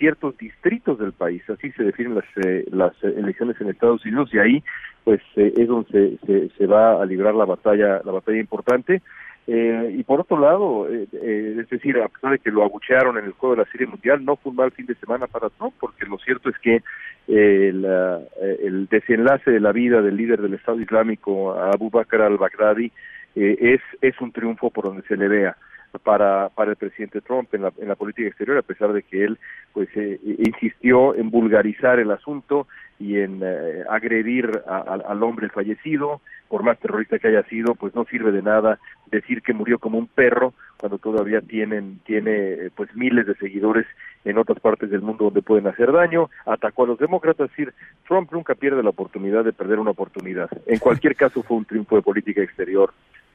[0.02, 1.48] ciertos distritos del país.
[1.48, 4.64] Así se definen las, eh, las elecciones en Estados Unidos y ahí,
[5.04, 9.00] pues, eh, es donde se, se, va a librar la batalla, la batalla importante.
[9.46, 13.16] Eh, y por otro lado, eh, eh, es decir, a pesar de que lo abuchearon
[13.16, 15.48] en el juego de la Serie Mundial, no fue un mal fin de semana para
[15.50, 16.82] Trump, porque lo cierto es que
[17.28, 22.90] el desenlace de la vida del líder del Estado Islámico, Abu Bakr al-Baghdadi,
[23.36, 25.56] es, es un triunfo por donde se le vea
[25.98, 29.24] para, para el presidente Trump en la, en la política exterior, a pesar de que
[29.24, 29.38] él
[29.72, 32.66] pues insistió en vulgarizar el asunto
[32.98, 33.42] y en
[33.88, 38.78] agredir al hombre fallecido, por más terrorista que haya sido, pues no sirve de nada
[39.10, 43.86] decir que murió como un perro cuando todavía tienen tiene pues miles de seguidores
[44.24, 47.74] en otras partes del mundo donde pueden hacer daño, atacó a los demócratas, es decir,
[48.06, 50.50] Trump nunca pierde la oportunidad de perder una oportunidad.
[50.66, 52.92] En cualquier caso fue un triunfo de política exterior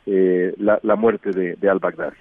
[0.09, 2.15] eh, la, la, muerte de, al-Baghdadi.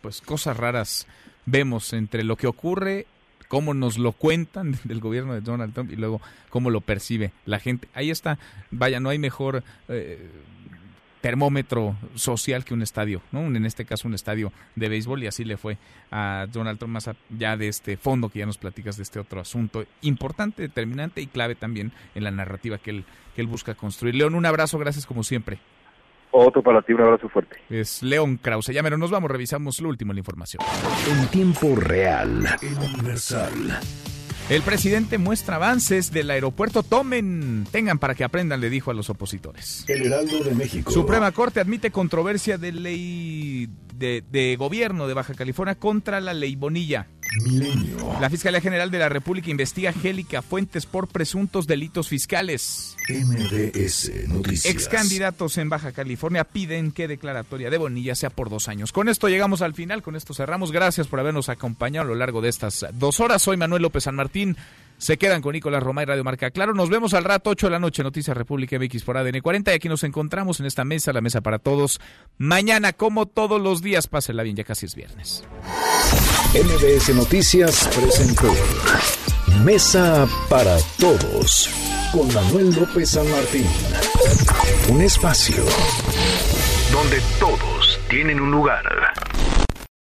[0.00, 1.06] Pues cosas raras
[1.46, 3.06] vemos entre lo que ocurre
[3.46, 7.60] cómo nos lo cuentan del gobierno de Donald Trump y luego cómo lo percibe la
[7.60, 7.86] gente.
[7.94, 8.38] Ahí está,
[8.72, 10.28] vaya, no hay mejor eh,
[11.20, 13.42] termómetro social que un estadio, ¿no?
[13.42, 15.78] En este caso un estadio de béisbol y así le fue
[16.10, 19.40] a Donald Trump más allá de este fondo que ya nos platicas de este otro
[19.40, 23.04] asunto importante, determinante y clave también en la narrativa que él,
[23.36, 24.16] que él busca construir.
[24.16, 25.58] León, un abrazo, gracias como siempre.
[26.32, 27.56] Otro para ti, un abrazo fuerte.
[27.68, 28.72] Es León Krause.
[28.72, 30.62] Ya pero nos vamos, revisamos lo último en la información.
[31.10, 33.80] En tiempo real, universal.
[34.50, 36.82] El presidente muestra avances del aeropuerto.
[36.82, 39.84] Tomen, tengan para que aprendan, le dijo a los opositores.
[39.86, 40.90] El Heraldo de México.
[40.90, 46.56] Suprema Corte admite controversia de ley de, de gobierno de Baja California contra la ley
[46.56, 47.06] Bonilla.
[47.44, 48.16] Milenio.
[48.20, 52.96] La Fiscalía General de la República investiga a Angélica Fuentes por presuntos delitos fiscales.
[53.08, 54.66] MDS Noticias.
[54.66, 58.92] Ex candidatos en Baja California piden que declaratoria de Bonilla sea por dos años.
[58.92, 60.72] Con esto llegamos al final, con esto cerramos.
[60.72, 63.42] Gracias por habernos acompañado a lo largo de estas dos horas.
[63.42, 64.56] Soy Manuel López San Martín.
[64.98, 66.74] Se quedan con Nicolás Romay, Radio Marca Claro.
[66.74, 69.72] Nos vemos al rato, 8 de la noche, Noticias República MX por ADN 40.
[69.72, 72.00] Y aquí nos encontramos en esta mesa, la mesa para todos.
[72.36, 75.42] Mañana, como todos los días, pásenla bien, ya casi es viernes.
[76.52, 78.52] MBS Noticias presentó
[79.62, 81.70] Mesa para Todos
[82.10, 83.64] con Manuel López San Martín.
[84.88, 85.62] Un espacio
[86.90, 88.82] donde todos tienen un lugar.